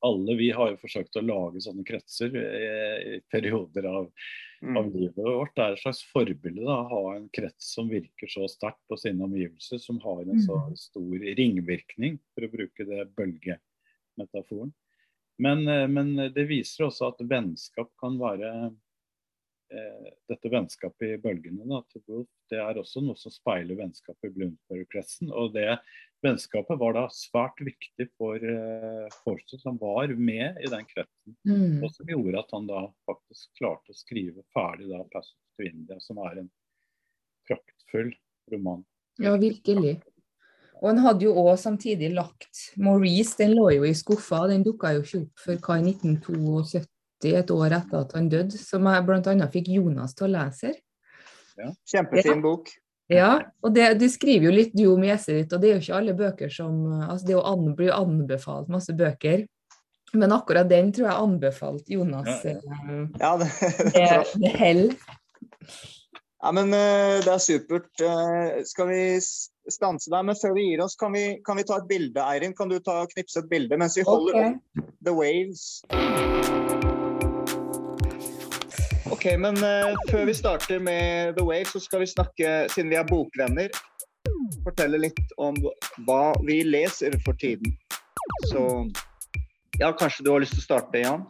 Alle 0.06 0.36
vi 0.38 0.52
har 0.54 0.70
jo 0.70 0.78
forsøkt 0.78 1.16
å 1.18 1.24
lage 1.26 1.60
sånne 1.64 1.82
kretser 1.82 2.30
i, 2.38 3.16
i 3.16 3.20
perioder 3.32 3.88
av 3.90 4.04
av 4.04 4.88
Mm. 4.88 4.88
livet 4.90 5.22
vårt. 5.22 5.52
Det 5.54 5.62
er 5.62 5.72
et 5.76 5.78
slags 5.84 6.00
forbilde 6.10 6.64
da, 6.66 6.80
å 6.82 6.88
ha 6.90 7.02
en 7.14 7.28
krets 7.30 7.68
som 7.76 7.86
virker 7.86 8.26
så 8.26 8.42
sterkt 8.50 8.80
på 8.90 8.96
sine 8.98 9.22
omgivelser, 9.22 9.78
som 9.78 10.00
har 10.02 10.24
en 10.24 10.40
så 10.42 10.56
Mm. 10.58 10.72
stor 10.76 11.12
ringvirkning, 11.38 12.18
for 12.34 12.42
å 12.42 12.50
bruke 12.50 12.84
det 12.88 13.04
bølgemetaforen. 13.14 14.72
Men, 15.38 15.62
eh, 15.68 15.86
men 15.86 16.16
det 16.34 16.48
viser 16.48 16.88
også 16.88 17.12
at 17.12 17.22
vennskap 17.28 17.92
kan 18.00 18.18
være 18.18 18.74
eh, 19.72 20.10
Dette 20.30 20.50
vennskapet 20.52 21.14
i 21.14 21.20
bølgene 21.22 21.66
da, 21.68 21.80
til 21.92 22.02
Wolf, 22.08 22.28
det 22.50 22.60
er 22.62 22.80
også 22.80 23.02
noe 23.04 23.18
som 23.20 23.32
speiler 23.34 23.78
vennskapet 23.78 24.28
i 24.28 24.34
Bloomsbury-kretsen. 24.36 25.32
Og 25.32 25.54
det 25.56 25.78
vennskapet 26.24 26.80
var 26.80 26.96
da 26.96 27.06
svært 27.14 27.60
viktig 27.64 28.08
for 28.18 28.42
eh, 28.42 29.06
Forster, 29.22 29.60
som 29.62 29.80
var 29.80 30.12
med 30.16 30.60
i 30.64 30.70
den 30.72 30.86
kretsen. 30.90 31.36
Mm. 31.48 31.80
Og 31.82 31.92
som 31.94 32.12
gjorde 32.14 32.42
at 32.42 32.54
han 32.56 32.68
da 32.70 32.84
faktisk 33.08 33.50
klarte 33.60 33.94
å 33.94 33.98
skrive 33.98 34.44
ferdig 34.56 34.90
da 34.92 35.04
'Passage 35.04 35.56
to 35.56 35.68
India', 35.68 36.00
som 36.04 36.20
er 36.26 36.44
en 36.44 36.52
praktfull 37.48 38.12
roman. 38.52 38.84
Ja, 39.18 39.36
virkelig. 39.36 39.98
Og 40.78 40.92
han 40.92 41.00
hadde 41.02 41.26
jo 41.26 41.34
òg 41.40 41.56
samtidig 41.58 42.12
lagt 42.14 42.60
Maurice, 42.78 43.34
den 43.40 43.56
lå 43.58 43.70
jo 43.74 43.86
i 43.88 43.94
skuffa, 43.98 44.44
den 44.50 44.62
dukka 44.66 44.94
jo 44.94 45.02
ikke 45.02 45.22
opp 45.24 45.42
før 45.42 45.58
hva 45.64 45.78
i 45.80 45.86
1972, 45.90 46.84
et 47.24 47.50
år 47.50 47.74
etter 47.80 48.04
at 48.04 48.12
han 48.14 48.28
døde, 48.30 48.58
som 48.58 48.86
jeg 48.86 49.06
bl.a. 49.08 49.48
fikk 49.52 49.72
Jonas 49.74 50.14
til 50.14 50.28
å 50.28 50.34
lese. 50.36 50.74
Kjempefin 51.90 52.42
bok. 52.44 52.70
Ja, 53.08 53.38
og 53.64 53.72
det, 53.72 53.94
du 54.02 54.04
skriver 54.12 54.50
jo 54.50 54.52
litt 54.52 54.74
du 54.76 54.84
om 54.92 55.04
eset 55.08 55.34
ditt, 55.40 55.52
og 55.56 55.62
det 55.62 55.70
er 55.70 55.78
jo 55.78 55.84
ikke 55.86 56.00
alle 56.02 56.14
bøker 56.16 56.50
som 56.52 56.74
altså 57.00 57.24
Det 57.24 57.38
blir 57.78 57.88
jo 57.88 57.94
anbefalt 57.96 58.68
masse 58.68 58.92
bøker, 58.92 59.46
men 60.12 60.32
akkurat 60.32 60.68
den 60.68 60.92
tror 60.92 61.08
jeg 61.08 61.22
anbefalt 61.24 61.88
Jonas. 61.88 62.44
Ja, 62.44 62.50
eh, 62.50 63.06
Ja, 63.20 63.36
det, 63.40 63.48
Det, 63.94 64.10
det 64.44 64.52
hell. 64.60 64.84
ja 66.42 66.52
men 66.52 66.72
eh, 66.76 67.18
det 67.24 67.32
er 67.32 67.42
supert. 67.42 67.90
Eh, 68.00 68.60
Skal 68.68 68.92
vi 68.92 69.02
stanse 69.72 70.12
der? 70.12 70.28
Men 70.28 70.36
før 70.36 70.56
vi 70.56 70.68
gir 70.70 70.84
oss, 70.84 70.96
kan 70.96 71.16
vi, 71.16 71.40
kan 71.44 71.56
vi 71.56 71.64
ta 71.64 71.80
et 71.80 71.88
bilde, 71.88 72.20
Eirin? 72.20 72.56
Kan 72.56 72.68
du 72.68 72.78
ta 72.80 73.02
knipse 73.08 73.40
et 73.40 73.50
bilde 73.50 73.80
mens 73.80 73.96
vi 73.96 74.04
holder 74.08 74.36
okay. 74.36 74.86
The 75.04 75.16
Waves? 75.16 76.97
OK, 79.18 79.32
men 79.42 79.56
uh, 79.58 79.96
før 80.12 80.28
vi 80.28 80.34
starter 80.34 80.78
med 80.78 81.34
The 81.34 81.42
Wave, 81.42 81.66
så 81.66 81.80
skal 81.82 82.04
vi 82.04 82.06
snakke, 82.06 82.50
siden 82.70 82.92
vi 82.92 82.98
er 83.00 83.06
bokvenner, 83.08 83.72
fortelle 84.62 85.00
litt 85.02 85.32
om 85.42 85.58
hva 86.06 86.36
vi 86.46 86.60
leser 86.62 87.16
for 87.24 87.34
tiden. 87.42 87.72
Så 88.52 88.62
ja, 89.80 89.90
kanskje 89.90 90.22
du 90.22 90.30
har 90.30 90.44
lyst 90.44 90.54
til 90.54 90.62
å 90.62 90.66
starte, 90.68 91.02
Jan? 91.02 91.26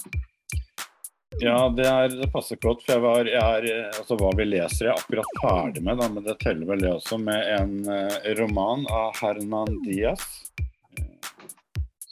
Ja, 1.41 1.57
det, 1.73 1.89
er, 1.89 2.13
det 2.13 2.29
passer 2.35 2.61
godt. 2.61 2.85
For 2.85 2.99
jeg 2.99 3.05
var, 3.07 3.33
jeg 3.33 3.41
er, 3.41 3.89
altså 4.03 4.21
hva 4.21 4.35
vi 4.37 4.51
leser, 4.51 4.91
jeg 4.91 4.93
er 4.93 5.01
akkurat 5.01 5.41
ferdig 5.41 5.87
med, 5.89 6.03
da, 6.03 6.13
men 6.13 6.29
det 6.29 6.37
teller 6.45 6.69
vel 6.69 6.85
det 6.85 6.93
også, 6.93 7.23
med 7.25 7.53
en 7.57 7.77
uh, 7.89 8.33
roman 8.43 8.85
av 8.93 9.17
Hernan 9.23 9.81
Diaz 9.89 10.29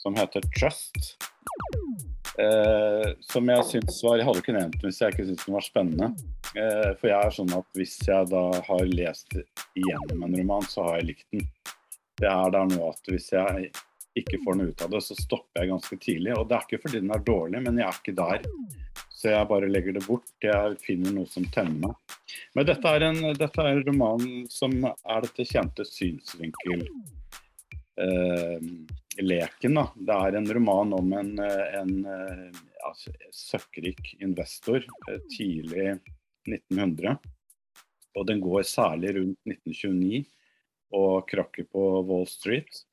som 0.01 0.17
heter 0.17 0.41
'Trust'. 0.57 1.13
Uh, 2.37 3.15
som 3.25 3.47
jeg 3.49 3.65
syns 3.65 3.95
var 4.05 4.19
Jeg 4.19 4.27
hadde 4.27 4.41
ikke 4.43 4.53
nevnt 4.53 4.75
den 4.77 4.91
hvis 4.91 4.99
jeg 5.01 5.15
ikke 5.15 5.25
syntes 5.25 5.47
den 5.47 5.55
var 5.55 5.65
spennende. 5.65 6.09
for 6.99 7.09
jeg 7.09 7.17
er 7.17 7.33
sånn 7.33 7.55
at 7.57 7.79
hvis 7.79 7.95
jeg 8.05 8.29
da 8.29 8.43
har 8.67 8.83
lest 8.91 9.33
igjennom 9.37 10.23
en 10.27 10.37
roman, 10.41 10.69
så 10.69 10.85
har 10.85 10.99
jeg 10.99 11.09
likt 11.11 11.27
den. 11.33 11.47
Det 12.17 12.29
er 12.29 12.53
da 12.53 12.63
nå 12.65 12.79
at 12.87 13.11
hvis 13.11 13.31
jeg 13.33 13.71
ikke 14.17 14.39
får 14.43 14.57
noe 14.57 14.71
ut 14.71 14.83
av 14.85 14.93
det, 14.93 15.01
så 15.05 15.17
stopper 15.17 15.61
jeg 15.61 15.71
ganske 15.71 15.97
tidlig. 16.01 16.33
Og 16.37 16.47
det 16.49 16.57
er 16.57 16.65
ikke 16.65 16.81
fordi 16.85 17.01
den 17.03 17.13
er 17.13 17.25
dårlig, 17.25 17.61
men 17.65 17.81
jeg 17.81 17.87
er 17.87 17.99
ikke 18.01 18.15
der. 18.17 18.47
Så 19.17 19.31
jeg 19.33 19.49
bare 19.49 19.69
legger 19.69 19.97
det 19.97 20.03
bort. 20.05 20.29
Jeg 20.43 20.77
finner 20.83 21.13
noe 21.15 21.29
som 21.29 21.45
tenner 21.53 21.77
meg. 21.87 22.17
Men 22.57 22.67
dette 22.69 22.93
er 22.93 23.05
en, 23.07 23.21
dette 23.37 23.63
er 23.63 23.71
en 23.71 23.83
roman 23.87 24.25
som 24.53 24.75
er 24.85 25.25
dette 25.25 25.47
kjente 25.49 25.85
synsvinkel. 25.89 26.85
Eh, 27.97 28.67
det 29.95 30.17
er 30.17 30.37
en 30.37 30.49
roman 30.57 30.93
om 30.97 31.13
en, 31.17 31.31
en 31.39 31.93
ja, 32.05 32.91
søkkrik 33.33 34.13
investor 34.21 34.83
eh, 34.83 35.21
tidlig 35.33 35.97
1900. 36.47 37.17
Og 38.17 38.27
den 38.29 38.41
går 38.41 38.65
særlig 38.65 39.15
rundt 39.17 39.39
1929 39.49 40.23
og 40.97 41.25
krakket 41.29 41.69
på 41.73 41.87
Wall 42.07 42.27
Street. 42.29 42.83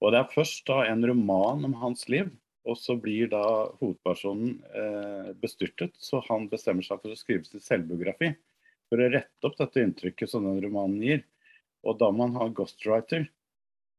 Og 0.00 0.12
det 0.12 0.20
er 0.20 0.32
først 0.32 0.64
da 0.68 0.82
en 0.88 1.04
roman 1.06 1.64
om 1.68 1.76
hans 1.80 2.08
liv 2.12 2.32
og 2.64 2.78
så 2.80 2.96
blir 2.96 3.28
da 3.32 3.44
hovedpersonen 3.80 4.56
eh, 4.72 5.30
bestyrtet, 5.40 5.92
så 6.00 6.22
han 6.30 6.48
bestemmer 6.48 6.84
seg 6.86 7.02
for 7.02 7.12
å 7.12 7.18
skrive 7.18 7.44
sin 7.44 7.62
selvbiografi. 7.62 8.32
For 8.88 9.00
å 9.00 9.08
rette 9.12 9.48
opp 9.48 9.58
dette 9.58 9.84
inntrykket 9.84 10.32
som 10.32 10.46
den 10.48 10.62
romanen 10.64 11.02
gir. 11.04 11.24
Og 11.84 11.98
da 12.00 12.08
må 12.12 12.24
han 12.24 12.38
ha 12.40 12.48
ghostwriter. 12.56 13.26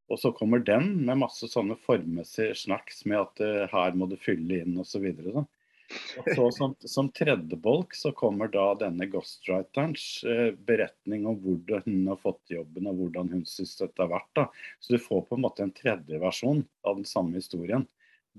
Og 0.08 0.20
så 0.20 0.32
kommer 0.32 0.62
den 0.62 0.92
med 1.06 1.18
masse 1.24 1.48
sånne 1.50 1.78
formmessige 1.82 2.56
snacks 2.58 3.06
med 3.10 3.24
at 3.24 3.42
uh, 3.42 3.62
her 3.72 3.96
må 3.98 4.08
du 4.10 4.18
fylle 4.22 4.62
inn 4.62 4.78
osv. 4.82 5.08
Så, 5.18 5.46
og 6.22 6.30
så 6.30 6.46
som, 6.54 6.76
som 6.86 7.10
tredje 7.14 7.58
bolk 7.62 7.96
så 7.98 8.12
kommer 8.18 8.52
da 8.54 8.68
denne 8.78 9.08
ghostwriterens 9.10 10.06
uh, 10.30 10.52
beretning 10.70 11.26
om 11.30 11.40
hvordan 11.42 11.88
hun 11.88 12.12
har 12.12 12.22
fått 12.22 12.54
jobben 12.54 12.90
og 12.92 13.02
hvordan 13.02 13.34
hun 13.34 13.44
syns 13.50 13.74
dette 13.82 14.04
har 14.04 14.12
vært. 14.14 14.30
da. 14.38 14.46
Så 14.80 14.94
du 14.94 15.02
får 15.02 15.26
på 15.26 15.40
en 15.40 15.46
måte 15.48 15.66
en 15.66 15.74
tredje 15.74 16.22
versjon 16.22 16.62
av 16.86 17.02
den 17.02 17.10
samme 17.10 17.42
historien. 17.42 17.88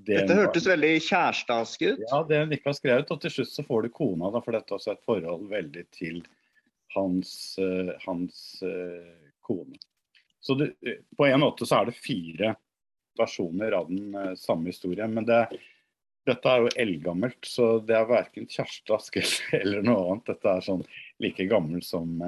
Dette 0.07 0.37
hørtes 0.37 0.69
veldig 0.69 0.93
kjærestask 1.01 1.83
ut. 1.83 2.03
Ja, 2.05 2.21
det 2.29 2.43
hun 2.45 2.55
ikke 2.55 2.69
har 2.69 2.79
skrevet. 2.79 3.11
Og 3.11 3.23
til 3.25 3.33
slutt 3.33 3.55
så 3.55 3.67
får 3.67 3.87
du 3.87 3.95
kona, 3.97 4.31
da, 4.31 4.45
for 4.45 4.55
dette 4.55 4.71
er 4.71 4.79
også 4.79 4.95
et 4.95 5.07
forhold 5.09 5.49
veldig 5.51 5.87
til 5.99 6.23
hans, 6.95 7.31
uh, 7.59 7.97
hans 8.07 8.43
kone. 9.43 9.81
Så 10.41 10.55
det, 10.59 10.73
på 11.17 11.27
en 11.27 11.43
måte 11.43 11.67
så 11.67 11.81
er 11.81 11.91
det 11.91 11.99
fire 11.99 12.55
versjoner 13.19 13.75
av 13.79 13.89
den 13.91 14.15
uh, 14.15 14.35
samme 14.39 14.71
historien. 14.71 15.13
Men 15.17 15.27
det, 15.29 15.41
dette 16.29 16.53
er 16.53 16.65
jo 16.65 16.73
eldgammelt, 16.85 17.41
så 17.49 17.77
det 17.83 17.97
er 17.97 18.09
verken 18.11 18.49
Kjersti 18.51 18.95
Asker 18.95 19.37
eller 19.61 19.85
noe 19.87 20.09
annet. 20.13 20.33
Dette 20.33 20.53
er 20.53 20.67
sånn 20.67 20.85
like 21.23 21.49
gammel 21.49 21.81
som 21.87 22.19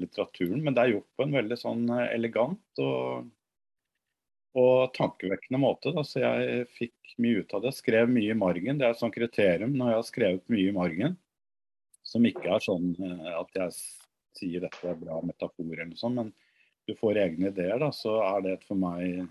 litteraturen, 0.00 0.62
men 0.64 0.76
det 0.76 0.84
er 0.84 0.94
gjort 0.96 1.10
på 1.18 1.26
en 1.26 1.36
veldig 1.36 1.58
sånn 1.60 1.84
elegant 2.08 2.80
og 2.80 3.26
og 4.58 4.92
tankevekkende 4.96 5.60
måte. 5.60 5.92
Da. 5.94 6.04
Så 6.06 6.22
jeg 6.22 6.66
fikk 6.76 7.14
mye 7.22 7.42
ut 7.42 7.54
av 7.54 7.64
det. 7.64 7.74
Skrev 7.76 8.10
mye 8.12 8.34
i 8.34 8.38
margen. 8.38 8.80
Det 8.80 8.86
er 8.86 8.96
et 8.96 9.00
sånt 9.00 9.16
kriterium 9.16 9.76
når 9.76 9.92
jeg 9.92 10.00
har 10.00 10.08
skrevet 10.08 10.52
mye 10.52 10.72
i 10.72 10.76
margen, 10.76 11.16
som 12.06 12.26
ikke 12.26 12.48
er 12.54 12.64
sånn 12.64 12.92
eh, 12.96 13.32
at 13.36 13.62
jeg 13.62 13.78
sier 14.38 14.64
dette 14.64 14.86
er 14.86 14.98
bra 15.00 15.20
metafor 15.24 15.66
eller 15.66 15.90
noe 15.90 15.98
sånt, 15.98 16.20
men 16.20 16.32
du 16.88 16.94
får 16.96 17.20
egne 17.20 17.50
ideer, 17.52 17.76
da, 17.82 17.90
så 17.94 18.18
er 18.24 18.44
det 18.46 18.54
for 18.66 18.80
meg 18.80 19.26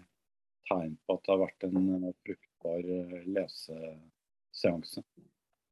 tegn 0.69 0.95
på 1.07 1.17
at 1.17 1.23
det 1.25 1.33
har 1.33 1.41
vært 1.41 1.67
en 1.67 1.79
eh, 1.97 2.11
fruktbar 2.25 2.91
eh, 2.97 3.15
leseseanse. 3.37 5.05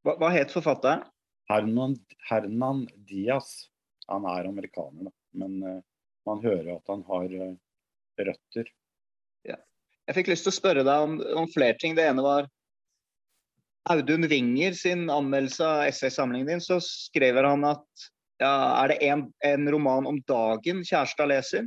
Hva, 0.06 0.16
hva 0.20 0.32
het 0.34 0.54
forfatteren? 0.54 1.04
Hernan, 1.50 1.94
Hernan 2.26 2.86
Diaz. 3.06 3.68
Han 4.10 4.26
er 4.30 4.48
amerikaner, 4.48 5.08
da. 5.08 5.12
men 5.38 5.54
uh, 5.66 5.78
man 6.26 6.42
hører 6.42 6.76
at 6.76 6.90
han 6.90 7.00
har 7.08 7.32
uh, 7.42 7.54
røtter 8.22 8.68
jeg 10.06 10.20
fikk 10.20 10.28
lyst 10.30 10.46
til 10.46 10.52
å 10.52 10.56
spørre 10.60 10.84
deg 10.86 11.04
om, 11.08 11.16
om 11.42 11.48
flere 11.50 11.76
ting. 11.82 11.96
Det 11.98 12.04
ene 12.06 12.22
var 12.22 12.46
Audun 13.90 14.26
Winger 14.30 14.76
sin 14.78 15.08
anmeldelse 15.10 15.66
av 15.66 15.86
essaysamlingen 15.90 16.52
din. 16.52 16.62
Så 16.62 16.78
skriver 16.84 17.46
han 17.46 17.66
at 17.66 18.06
ja, 18.42 18.52
er 18.84 18.92
det 18.92 18.98
en, 19.08 19.26
en 19.46 19.70
roman 19.72 20.06
om 20.06 20.20
dagen 20.28 20.84
kjæresta 20.86 21.26
leser? 21.26 21.66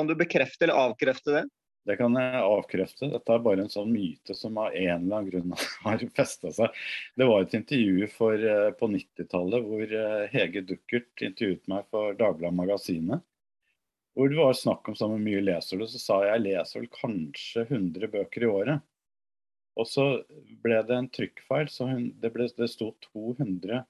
Kan 0.00 0.08
du 0.08 0.14
bekrefte 0.16 0.64
eller 0.64 0.80
avkrefte 0.80 1.34
det? 1.34 1.46
Det 1.88 1.96
kan 2.00 2.14
jeg 2.16 2.40
avkrefte. 2.40 3.08
Dette 3.12 3.34
er 3.34 3.42
bare 3.44 3.64
en 3.66 3.72
sånn 3.72 3.90
myte 3.92 4.32
som 4.36 4.56
av 4.60 4.72
en 4.72 5.02
eller 5.04 5.18
annen 5.18 5.28
grunn 5.28 5.52
har 5.84 6.04
festa 6.16 6.52
seg. 6.56 6.78
Det 7.20 7.28
var 7.28 7.44
et 7.44 7.56
intervju 7.58 8.08
for, 8.14 8.36
eh, 8.52 8.70
på 8.80 8.88
90-tallet 8.94 9.66
hvor 9.66 9.92
eh, 10.00 10.22
Hege 10.32 10.62
Duckert 10.64 11.24
intervjuet 11.26 11.68
meg 11.68 11.84
for 11.92 12.16
Dagbladet 12.16 12.56
Magasinet 12.56 13.26
hvor 14.16 14.28
det 14.28 14.40
var 14.40 14.56
snakk 14.56 14.88
om 14.88 14.96
så 14.96 15.06
mye 15.12 15.40
leser 15.44 15.78
du, 15.78 15.86
så 15.88 16.00
sa 16.00 16.18
jeg 16.24 16.32
jeg 16.32 16.44
leser 16.48 16.80
vel 16.80 16.90
kanskje 16.96 17.66
100 17.68 18.10
bøker 18.12 18.44
i 18.44 18.50
året. 18.50 18.88
Og 19.78 19.86
så 19.88 20.06
ble 20.64 20.80
det 20.88 20.96
en 20.96 21.08
trykkfeil, 21.14 21.70
så 21.70 21.86
hun, 21.92 22.10
det, 22.20 22.32
ble, 22.34 22.48
det 22.56 22.68
sto 22.72 22.90
200 23.12 23.84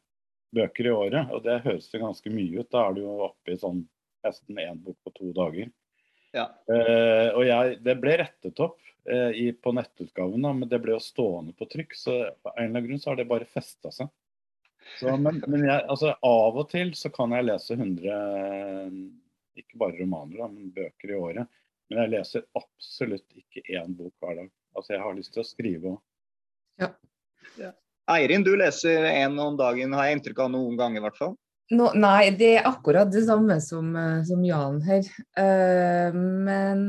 bøker 0.54 0.90
i 0.90 0.92
året. 0.92 1.32
Og 1.34 1.42
det 1.46 1.62
høres 1.64 1.88
jo 1.90 2.02
ganske 2.02 2.34
mye 2.34 2.60
ut. 2.60 2.70
Da 2.70 2.84
er 2.84 2.98
du 2.98 3.04
jo 3.06 3.16
oppe 3.30 3.54
i 3.54 3.60
sånn 3.62 3.86
nesten 4.26 4.60
én 4.60 4.82
bok 4.84 4.98
på 5.06 5.14
to 5.16 5.32
dager. 5.38 5.70
Ja. 6.36 6.46
Eh, 6.70 7.28
og 7.34 7.44
jeg, 7.46 7.78
det 7.84 7.96
ble 8.02 8.16
rettet 8.20 8.62
opp 8.62 8.78
eh, 9.10 9.30
i, 9.34 9.46
på 9.52 9.72
nettutgaven, 9.74 10.42
da, 10.46 10.52
men 10.56 10.70
det 10.70 10.80
ble 10.82 10.94
jo 10.94 11.02
stående 11.02 11.54
på 11.58 11.68
trykk. 11.70 11.96
Så 11.98 12.16
på 12.42 12.52
en 12.54 12.62
eller 12.62 12.68
annen 12.70 12.88
grunn 12.88 13.02
så 13.02 13.12
har 13.12 13.20
det 13.20 13.30
bare 13.30 13.48
festa 13.50 13.92
seg. 13.94 14.10
Så, 14.98 15.12
men, 15.16 15.42
men 15.46 15.66
jeg, 15.66 15.82
altså, 15.92 16.14
av 16.26 16.56
og 16.58 16.70
til 16.70 16.94
så 16.98 17.10
kan 17.14 17.34
jeg 17.36 17.46
lese 17.46 17.76
100 17.76 18.14
ikke 19.60 19.80
bare 19.82 19.98
romaner, 19.98 20.38
da, 20.40 20.48
men 20.48 20.70
bøker 20.74 21.12
i 21.12 21.18
året. 21.18 21.50
Men 21.90 22.04
jeg 22.04 22.12
leser 22.14 22.46
absolutt 22.58 23.38
ikke 23.38 23.64
én 23.76 23.94
bok 23.98 24.14
hver 24.22 24.38
dag. 24.38 24.50
Altså, 24.78 24.94
jeg 24.94 25.02
har 25.02 25.16
lyst 25.18 25.34
til 25.34 25.42
å 25.42 25.48
skrive 25.48 25.94
òg. 25.94 26.00
Ja. 26.80 26.90
ja. 27.60 27.70
Eirin, 28.10 28.44
du 28.46 28.54
leser 28.58 29.04
én 29.10 29.36
om 29.42 29.58
dagen, 29.58 29.94
har 29.94 30.08
jeg 30.08 30.18
inntrykk 30.18 30.44
av 30.46 30.52
noen 30.54 30.78
ganger 30.78 31.02
i 31.02 31.04
hvert 31.04 31.18
fall? 31.18 31.34
No, 31.70 31.92
nei, 31.94 32.32
det 32.34 32.54
er 32.58 32.66
akkurat 32.66 33.10
det 33.12 33.22
samme 33.28 33.60
som, 33.62 33.92
eh, 33.94 34.22
som 34.26 34.42
Jan 34.42 34.80
her. 34.82 35.06
Uh, 35.38 36.16
men 36.16 36.80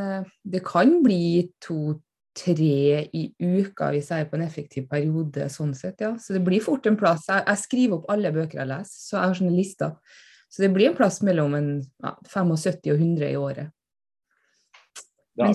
uh, 0.00 0.30
det 0.48 0.62
kan 0.64 0.94
bli 1.04 1.50
to-tre 1.60 3.02
i 3.12 3.26
uka 3.36 3.90
hvis 3.92 4.08
jeg 4.08 4.24
er 4.24 4.30
på 4.30 4.38
en 4.38 4.46
effektiv 4.46 4.88
periode. 4.88 5.50
sånn 5.52 5.74
sett, 5.76 6.00
ja. 6.00 6.14
Så 6.16 6.38
det 6.38 6.44
blir 6.46 6.64
fort 6.64 6.88
en 6.88 6.96
plass. 6.96 7.28
Jeg, 7.28 7.44
jeg 7.46 7.64
skriver 7.66 7.98
opp 7.98 8.08
alle 8.08 8.32
bøker 8.32 8.62
jeg 8.62 8.72
leser, 8.72 8.96
så 8.96 9.18
jeg 9.18 9.26
har 9.26 9.40
sånne 9.42 9.58
lister. 9.58 10.20
Så 10.50 10.64
det 10.64 10.72
blir 10.74 10.90
en 10.90 10.96
plass 10.96 11.20
mellom 11.22 11.54
en, 11.60 11.70
ja, 12.00 12.16
75 12.32 12.94
og 12.94 12.96
100 12.96 13.28
i 13.28 13.36
året. 13.38 13.74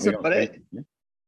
Så, 0.00 0.14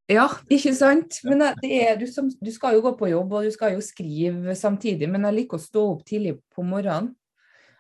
ja, 0.08 0.24
ikke 0.48 0.72
sant. 0.72 1.18
Men 1.26 1.42
er, 1.44 1.98
du, 2.00 2.06
du, 2.06 2.50
skal 2.54 2.78
jo 2.78 2.86
gå 2.86 2.94
på 2.96 3.10
jobb 3.10 3.34
og 3.34 3.44
du 3.44 3.52
skal 3.52 3.74
jo 3.74 3.82
skrive 3.84 4.54
samtidig, 4.56 5.10
men 5.10 5.26
jeg 5.28 5.42
liker 5.42 5.58
å 5.58 5.66
stå 5.66 5.82
opp 5.90 6.06
tidlig 6.08 6.38
på 6.54 6.64
morgenen. 6.64 7.12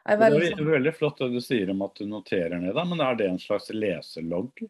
Er 0.08 0.16
veldig, 0.16 0.52
det 0.56 0.64
er 0.64 0.70
veldig 0.72 0.92
flott 0.96 1.18
det 1.20 1.30
du 1.34 1.40
sier 1.44 1.68
om 1.72 1.82
at 1.84 1.98
du 2.00 2.06
noterer 2.08 2.56
ned, 2.62 2.72
da, 2.76 2.84
men 2.88 3.02
er 3.04 3.16
det 3.18 3.26
en 3.28 3.40
slags 3.42 3.68
leselogg? 3.74 4.64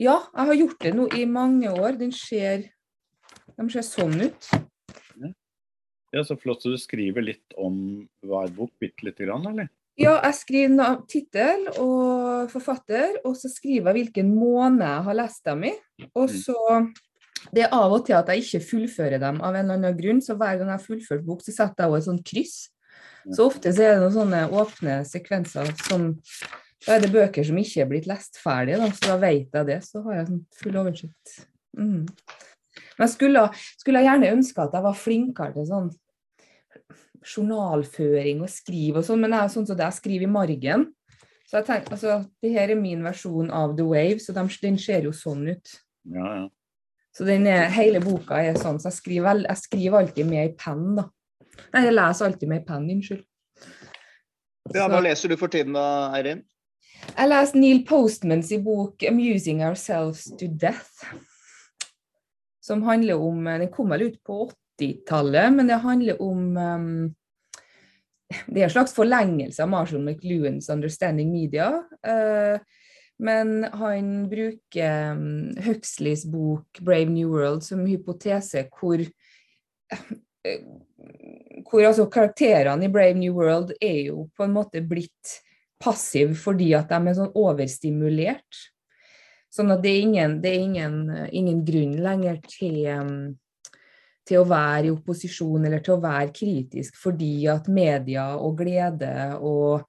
Ja, 0.00 0.20
jeg 0.30 0.50
har 0.50 0.58
gjort 0.62 0.84
det 0.84 0.92
nå 0.96 1.08
i 1.18 1.24
mange 1.28 1.72
år. 1.74 1.98
Den 2.00 2.12
ser, 2.14 2.68
de 3.56 3.66
ser 3.74 3.84
sånn 3.84 4.14
ut. 4.22 4.50
Ja, 6.10 6.24
Så 6.24 6.36
flott. 6.40 6.62
Så 6.62 6.72
du 6.72 6.78
skriver 6.80 7.22
litt 7.22 7.54
om 7.58 8.06
hver 8.26 8.50
bok, 8.54 8.72
bitte 8.80 9.06
lite 9.06 9.26
grann, 9.26 9.46
eller? 9.50 9.68
Ja, 10.00 10.16
jeg 10.24 10.38
skriver 10.38 11.02
tittel 11.10 11.66
og 11.74 12.48
forfatter, 12.50 13.20
og 13.26 13.36
så 13.36 13.50
skriver 13.52 13.90
jeg 13.90 14.06
hvilken 14.06 14.32
måned 14.32 14.86
jeg 14.86 15.06
har 15.10 15.18
lest 15.18 15.44
dem 15.44 15.66
i. 15.68 15.74
Og 16.14 16.30
mm. 16.30 16.36
så 16.46 16.58
Det 17.52 17.62
er 17.64 17.72
av 17.72 17.92
og 17.96 18.04
til 18.04 18.16
at 18.18 18.28
jeg 18.28 18.42
ikke 18.44 18.66
fullfører 18.68 19.20
dem 19.20 19.38
av 19.40 19.54
en 19.54 19.62
eller 19.64 19.78
annen 19.78 19.96
grunn, 19.96 20.18
så 20.20 20.34
hver 20.36 20.58
gang 20.60 20.68
jeg 20.68 20.76
har 20.76 20.84
fullført 20.84 21.22
bok, 21.24 21.40
så 21.40 21.54
setter 21.54 21.86
jeg 21.86 21.92
også 21.92 22.00
et 22.00 22.08
sånt 22.08 22.26
kryss. 22.28 22.56
Så 23.28 23.46
ofte 23.50 23.72
så 23.74 23.84
er 23.84 23.94
det 23.94 24.02
noen 24.04 24.16
sånne 24.16 24.42
åpne 24.56 25.00
sekvenser 25.08 25.72
som 25.84 26.12
Da 26.80 26.94
er 26.94 27.02
det 27.04 27.10
bøker 27.12 27.44
som 27.44 27.58
ikke 27.60 27.82
er 27.82 27.88
blitt 27.90 28.06
lest 28.08 28.38
ferdig, 28.40 28.78
da, 28.80 28.86
så 28.96 29.10
da 29.10 29.16
vet 29.20 29.52
jeg 29.52 29.66
det. 29.68 29.80
Så 29.84 30.00
har 30.06 30.14
jeg 30.16 30.28
sånn 30.30 30.44
full 30.62 30.78
oversikt. 30.80 31.34
Mm. 31.76 32.06
Men 32.06 33.04
jeg 33.04 33.12
skulle, 33.12 33.42
skulle 33.76 34.00
gjerne 34.06 34.30
ønske 34.32 34.64
at 34.64 34.78
jeg 34.78 34.86
var 34.86 34.96
flinkere 34.96 35.52
til 35.58 35.68
sånn 35.68 35.90
journalføring 37.20 38.40
og 38.40 38.48
skrive 38.48 39.02
og 39.02 39.06
sånn, 39.06 39.20
men 39.20 39.34
det 39.34 39.42
er 39.42 39.52
sånn 39.52 39.68
som 39.68 39.76
det 39.76 39.86
jeg 39.90 39.98
skriver 39.98 40.24
i 40.24 40.32
margen. 40.32 40.86
Så 41.50 41.58
jeg 41.58 41.66
tenker, 41.66 41.96
altså, 41.96 42.16
det 42.40 42.52
her 42.54 42.72
er 42.72 42.78
min 42.78 43.04
versjon 43.04 43.50
av 43.52 43.74
The 43.76 43.84
Wave, 43.84 44.20
så 44.22 44.32
den 44.36 44.78
ser 44.80 45.08
jo 45.08 45.12
sånn 45.16 45.48
ut. 45.50 45.76
Ja, 46.14 46.26
ja. 46.38 46.48
Så 47.10 47.26
den 47.26 47.48
er, 47.50 47.66
hele 47.74 47.98
boka 48.04 48.38
er 48.38 48.54
sånn, 48.58 48.78
så 48.78 48.88
jeg 48.88 49.00
skriver, 49.00 49.42
jeg 49.42 49.58
skriver 49.58 49.98
alltid 49.98 50.28
med 50.30 50.46
i 50.46 50.54
penn, 50.56 50.84
da. 51.00 51.08
Nei, 51.74 51.84
jeg 51.86 51.96
leser 51.96 52.28
alltid 52.28 52.50
med 52.50 52.66
penn, 52.66 52.88
unnskyld. 52.90 53.24
Ja, 54.74 54.86
Hva 54.86 55.00
leser 55.02 55.32
du 55.32 55.36
for 55.40 55.50
tiden 55.50 55.74
da, 55.74 55.84
Eirin? 56.14 56.44
Jeg 57.10 57.30
leste 57.30 57.58
Neil 57.58 57.84
Postmans 57.88 58.50
i 58.52 58.58
bok 58.62 59.02
'Amusing 59.02 59.62
Ourselves 59.64 60.24
to 60.38 60.46
Death'. 60.46 61.06
Som 62.60 62.82
handler 62.82 63.18
om 63.18 63.44
Den 63.44 63.72
kom 63.72 63.90
vel 63.90 64.02
ut 64.02 64.24
på 64.24 64.50
80-tallet, 64.80 65.52
men 65.52 65.66
det 65.66 65.80
handler 65.82 66.22
om 66.22 66.56
um, 66.56 67.14
Det 68.46 68.60
er 68.60 68.68
en 68.68 68.76
slags 68.76 68.94
forlengelse 68.94 69.62
av 69.62 69.68
Marshall 69.68 70.04
McLuhans 70.04 70.68
'Understanding 70.70 71.32
Media'. 71.32 71.82
Uh, 72.06 72.60
men 73.18 73.64
han 73.64 74.28
bruker 74.30 75.12
um, 75.12 75.56
Huxleys 75.56 76.24
bok 76.24 76.78
'Brave 76.80 77.10
New 77.10 77.28
World' 77.28 77.64
som 77.64 77.86
hypotese 77.86 78.68
hvor 78.78 79.00
eh, 79.00 80.62
hvor 81.68 81.84
altså 81.86 82.08
karakterene 82.10 82.86
i 82.86 82.92
Brave 82.92 83.18
New 83.18 83.36
World 83.38 83.72
er 83.80 84.10
jo 84.10 84.26
på 84.36 84.46
en 84.46 84.54
måte 84.54 84.82
blitt 84.84 85.38
passive 85.80 86.36
fordi 86.36 86.72
at 86.76 86.90
de 86.90 86.98
er 87.00 87.16
sånn 87.16 87.32
overstimulert. 87.38 88.64
Sånn 89.50 89.72
at 89.74 89.82
det 89.82 89.92
er 89.92 90.04
ingen, 90.04 90.36
det 90.42 90.50
er 90.52 90.66
ingen, 90.66 90.98
ingen 91.34 91.62
grunn 91.66 91.96
lenger 92.04 92.38
til, 92.46 92.76
til 94.28 94.42
å 94.42 94.46
være 94.46 94.86
i 94.86 94.92
opposisjon 94.94 95.66
eller 95.66 95.82
til 95.82 95.96
å 95.96 96.04
være 96.04 96.30
kritisk, 96.36 97.00
fordi 97.00 97.48
at 97.50 97.66
media 97.72 98.28
og 98.38 98.60
glede 98.60 99.14
og 99.40 99.88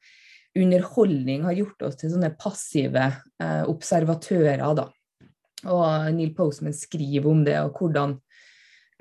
underholdning 0.58 1.46
har 1.48 1.60
gjort 1.60 1.86
oss 1.88 2.00
til 2.00 2.12
sånne 2.12 2.34
passive 2.40 3.06
eh, 3.08 3.62
observatører. 3.70 4.66
Da. 4.76 4.88
Og 5.72 6.10
Neil 6.16 6.34
Postman 6.36 6.76
skriver 6.76 7.30
om 7.32 7.46
det, 7.46 7.60
og 7.62 7.78
hvordan 7.78 8.18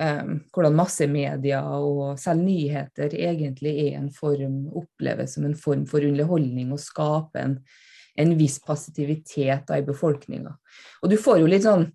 um, 0.00 0.40
hvordan 0.54 0.76
massemedia 0.76 1.60
og 1.76 2.18
selv 2.20 2.42
nyheter 2.44 3.14
egentlig 3.18 3.76
er 3.86 4.00
en 4.00 4.10
form, 4.14 4.64
oppleves 4.80 5.36
som 5.36 5.46
en 5.48 5.56
form 5.58 5.86
for 5.90 6.04
underholdning 6.06 6.72
og 6.74 6.82
skaper 6.82 7.44
en, 7.44 7.56
en 8.20 8.34
viss 8.38 8.58
passivitet 8.64 9.68
da, 9.68 9.78
i 9.78 9.86
befolkninga. 9.86 10.56
Og 11.02 11.12
du 11.12 11.18
får 11.20 11.42
jo 11.42 11.50
litt 11.50 11.66
sånn 11.66 11.86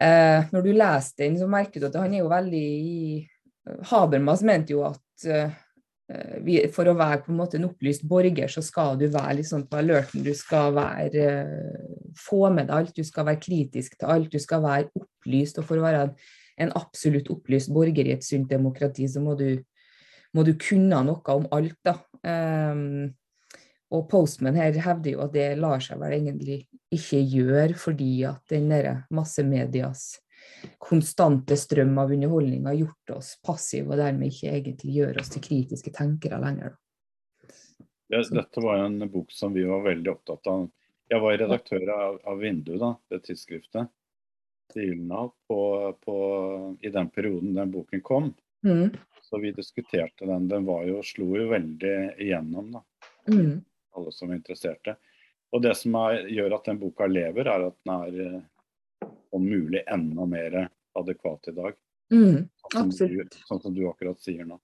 eh, 0.00 0.46
Når 0.52 0.64
du 0.64 0.72
leser 0.72 1.24
den, 1.24 1.38
så 1.40 1.50
merker 1.50 1.82
du 1.82 1.90
at 1.90 2.00
han 2.00 2.14
er 2.14 2.24
jo 2.24 2.32
veldig 2.32 2.66
Habermas 3.90 4.44
mente 4.46 4.76
jo 4.76 4.84
at 4.86 5.24
uh, 5.26 5.50
vi, 6.46 6.60
for 6.70 6.86
å 6.86 6.94
være 6.94 7.24
på 7.24 7.32
en 7.32 7.38
måte 7.40 7.58
en 7.58 7.66
opplyst 7.66 8.04
borger, 8.06 8.46
så 8.52 8.62
skal 8.62 8.94
du 9.00 9.08
være 9.10 9.40
litt 9.40 9.48
sånn 9.48 9.64
på 9.66 9.80
alerten. 9.80 10.22
Du 10.22 10.30
skal 10.38 10.70
være, 10.76 11.24
eh, 11.26 12.12
få 12.14 12.46
med 12.54 12.68
deg 12.68 12.76
alt, 12.76 12.92
du 12.94 13.02
skal 13.02 13.26
være 13.26 13.42
kritisk 13.42 13.96
til 13.98 14.12
alt, 14.14 14.30
du 14.30 14.38
skal 14.38 14.62
være 14.62 14.92
opplyst. 14.94 15.58
Og 15.58 15.66
for 15.66 15.80
å 15.80 15.82
være 15.82 16.04
en 16.04 16.14
en 16.56 16.72
absolutt 16.78 17.30
opplyst 17.32 17.72
borger 17.74 18.08
i 18.08 18.14
et 18.16 18.24
sunt 18.24 18.48
demokrati, 18.50 19.08
så 19.08 19.20
må 19.22 19.36
du, 19.38 19.60
må 20.34 20.44
du 20.46 20.54
kunne 20.60 21.02
noe 21.04 21.36
om 21.36 21.48
alt. 21.54 21.78
da. 21.84 21.98
Um, 22.26 23.14
og 23.94 24.08
Postman 24.10 24.58
her 24.58 24.74
hevder 24.82 25.12
jo 25.12 25.24
at 25.26 25.34
det 25.36 25.50
lar 25.60 25.82
seg 25.84 26.00
vel 26.00 26.16
egentlig 26.16 26.64
ikke 26.92 27.20
gjøre, 27.20 27.74
fordi 27.78 28.12
at 28.26 28.42
den 28.50 28.70
derre 28.72 29.02
massemedias 29.14 30.16
konstante 30.82 31.56
strøm 31.58 31.94
av 31.98 32.10
underholdning 32.14 32.66
har 32.66 32.78
gjort 32.80 33.12
oss 33.18 33.34
passive, 33.44 33.92
og 33.92 34.00
dermed 34.00 34.32
ikke 34.32 34.54
egentlig 34.56 34.96
gjør 34.96 35.20
oss 35.22 35.30
til 35.32 35.44
kritiske 35.44 35.92
tenkere 35.94 36.40
lenger. 36.42 36.74
Det, 38.06 38.22
dette 38.30 38.62
var 38.62 38.84
en 38.84 39.00
bok 39.10 39.32
som 39.34 39.54
vi 39.54 39.64
var 39.66 39.84
veldig 39.86 40.12
opptatt 40.12 40.50
av. 40.50 40.66
Jeg 41.10 41.22
var 41.22 41.38
redaktør 41.38 41.86
av, 41.94 42.18
av 42.26 42.42
Vindu, 42.42 42.74
da, 42.80 42.92
det 43.10 43.22
tidsskriftet 43.26 43.90
på, 44.74 46.76
i 46.80 46.90
den 46.90 47.10
perioden 47.10 47.54
den 47.54 47.70
boken 47.70 48.00
kom. 48.00 48.34
Mm. 48.64 48.90
Så 49.22 49.38
vi 49.38 49.52
diskuterte 49.52 50.26
den. 50.26 50.48
Den 50.48 50.64
var 50.64 50.84
jo, 50.86 51.02
slo 51.02 51.36
jo 51.36 51.48
veldig 51.50 51.96
igjennom, 52.18 52.72
da. 52.72 52.82
Mm. 53.32 53.64
Alle 53.96 54.12
som 54.12 54.28
var 54.28 54.36
interesserte. 54.36 54.96
Og 55.54 55.62
det 55.62 55.74
som 55.78 55.94
er, 55.98 56.26
gjør 56.30 56.58
at 56.58 56.68
den 56.68 56.78
boka 56.78 57.08
lever, 57.10 57.48
er 57.48 57.66
at 57.70 57.78
den 57.86 57.94
er 57.96 58.20
eh, 58.26 59.08
om 59.34 59.46
mulig 59.46 59.82
enda 59.86 60.26
mer 60.26 60.58
adekvat 60.98 61.48
i 61.48 61.56
dag. 61.56 61.78
Mm. 62.12 62.46
Sånn 62.72 62.92
som, 62.92 63.10
du, 63.10 63.40
sånn 63.48 63.62
som 63.62 63.74
du 63.74 63.82
akkurat 63.88 64.20
sier 64.22 64.46
nå. 64.46 64.60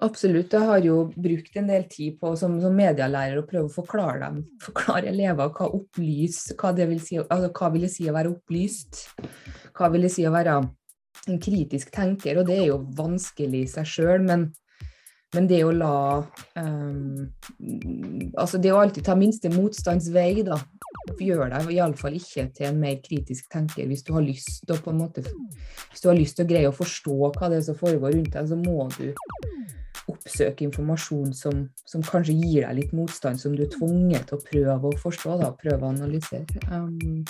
Absolutt. 0.00 0.54
Jeg 0.56 0.64
har 0.64 0.80
jo 0.80 0.96
brukt 1.12 1.56
en 1.60 1.68
del 1.68 1.84
tid 1.92 2.16
på 2.20 2.32
som, 2.40 2.54
som 2.62 2.76
medielærer 2.76 3.36
å 3.40 3.46
prøve 3.48 3.68
å 3.68 3.74
forklare 3.74 4.22
dem, 4.22 4.38
forklare 4.64 5.10
elever 5.12 5.50
hva 5.52 5.68
opplyst, 5.76 6.54
hva 6.60 6.72
det 6.76 6.86
vil 6.88 7.02
si, 7.04 7.18
altså 7.20 7.50
hva 7.52 7.68
vil 7.74 7.84
det 7.84 7.92
si 7.92 8.08
å 8.08 8.14
være 8.16 8.32
opplyst. 8.32 9.02
Hva 9.76 9.90
vil 9.92 10.06
det 10.06 10.12
si 10.14 10.24
å 10.24 10.32
være 10.32 10.56
en 11.28 11.42
kritisk 11.42 11.92
tenker, 11.92 12.40
og 12.40 12.48
det 12.48 12.56
er 12.62 12.70
jo 12.70 12.80
vanskelig 12.96 13.66
i 13.66 13.68
seg 13.68 13.88
sjøl, 13.92 14.24
men, 14.24 14.46
men 15.36 15.48
det 15.50 15.60
å 15.66 15.74
la 15.76 15.94
um, 16.56 17.28
Altså 18.40 18.60
det 18.62 18.72
å 18.72 18.80
alltid 18.80 19.04
ta 19.04 19.18
minste 19.18 19.52
motstands 19.52 20.08
vei, 20.14 20.40
da, 20.46 20.56
gjør 21.20 21.50
deg 21.52 21.74
iallfall 21.74 22.16
ikke 22.16 22.46
til 22.56 22.70
en 22.70 22.80
mer 22.80 22.96
kritisk 23.04 23.50
tenker. 23.52 23.84
Hvis 23.90 24.06
du 24.06 24.14
har 24.16 24.24
lyst 24.24 24.64
til 24.64 24.76
å 24.76 24.80
på 24.80 24.94
en 24.94 25.02
måte 25.02 25.24
Hvis 25.26 26.00
du 26.00 26.08
har 26.08 26.16
lyst 26.16 26.38
til 26.38 26.46
å 26.46 26.50
greie 26.54 26.70
å 26.70 26.76
forstå 26.76 27.18
hva 27.36 27.52
det 27.52 27.60
er 27.60 27.66
som 27.68 27.76
foregår 27.76 28.16
rundt 28.16 28.32
deg, 28.32 28.48
så 28.48 28.56
må 28.56 28.88
du 28.96 29.10
oppsøke 30.08 30.64
informasjon 30.66 31.34
som, 31.36 31.66
som, 31.84 32.04
kanskje 32.06 32.38
gir 32.38 32.64
deg 32.66 32.78
litt 32.78 32.94
motstand, 32.96 33.40
som 33.40 33.56
du 33.56 33.64
er 33.66 33.72
tvunget 33.74 34.30
til 34.30 34.38
å 34.38 34.44
prøve 34.46 34.92
å 34.92 35.00
forstå, 35.02 35.36
da, 35.42 35.50
prøve 35.60 35.84
å 35.84 35.92
analysere. 35.92 36.46
Um, 36.70 37.24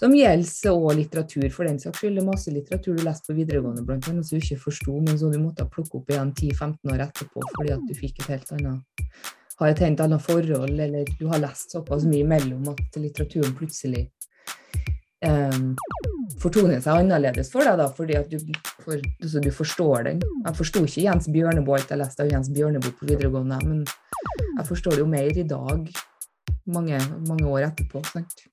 som 0.00 0.14
gjelder 0.16 0.74
òg 0.74 0.98
litteratur, 0.98 1.46
for 1.54 1.68
den 1.68 1.78
saks 1.80 2.02
skyld. 2.02 2.18
Det 2.18 2.24
er 2.24 2.26
masse 2.26 2.52
litteratur 2.52 2.98
du 2.98 3.04
leste 3.06 3.30
på 3.30 3.38
videregående 3.38 3.86
blant 3.86 4.10
annet, 4.10 4.26
som 4.26 4.40
du 4.40 4.42
ikke 4.42 4.64
forsto, 4.66 4.98
men 4.98 5.20
som 5.20 5.32
du 5.32 5.38
måtte 5.38 5.68
plukke 5.70 6.00
opp 6.00 6.10
igjen 6.10 6.34
10-15 6.34 6.92
år 6.94 7.06
etterpå 7.06 7.46
fordi 7.54 7.74
at 7.76 7.86
du 7.88 7.94
fikk 7.96 8.20
et 8.24 8.34
helt 8.34 8.54
annet 8.58 9.32
har 9.60 9.70
et 9.70 9.82
helt 9.84 10.00
annet 10.02 10.22
forhold, 10.22 10.80
eller 10.80 11.06
du 11.18 11.26
har 11.30 11.42
lest 11.42 11.74
såpass 11.74 12.06
mye 12.10 12.24
imellom 12.24 12.72
at 12.72 12.98
litteraturen 12.98 13.54
plutselig 13.54 14.08
um, 15.26 15.74
fortoner 16.44 16.80
seg 16.84 17.00
annerledes 17.00 17.50
for 17.52 17.66
deg, 17.66 17.78
da, 17.80 17.88
fordi 17.96 18.18
at 18.20 18.30
du, 18.30 18.56
for, 18.84 19.00
altså, 19.00 19.42
du 19.44 19.50
forstår 19.54 20.08
den. 20.10 20.24
Jeg 20.44 20.58
forsto 20.60 20.84
ikke 20.84 21.06
Jens 21.06 21.28
Bjørneboe 21.32 21.78
alt 21.80 21.94
jeg 21.94 22.02
leste 22.02 22.26
av 22.26 22.32
Jens 22.32 22.50
Bjørneboe 22.54 22.96
på 22.98 23.08
videregående, 23.08 23.60
men 23.64 23.84
jeg 24.58 24.66
forstår 24.68 24.98
det 24.98 25.04
jo 25.04 25.12
mer 25.14 25.40
i 25.44 25.46
dag, 25.54 25.88
mange, 26.74 27.00
mange 27.28 27.48
år 27.48 27.70
etterpå. 27.70 28.04
sant? 28.12 28.44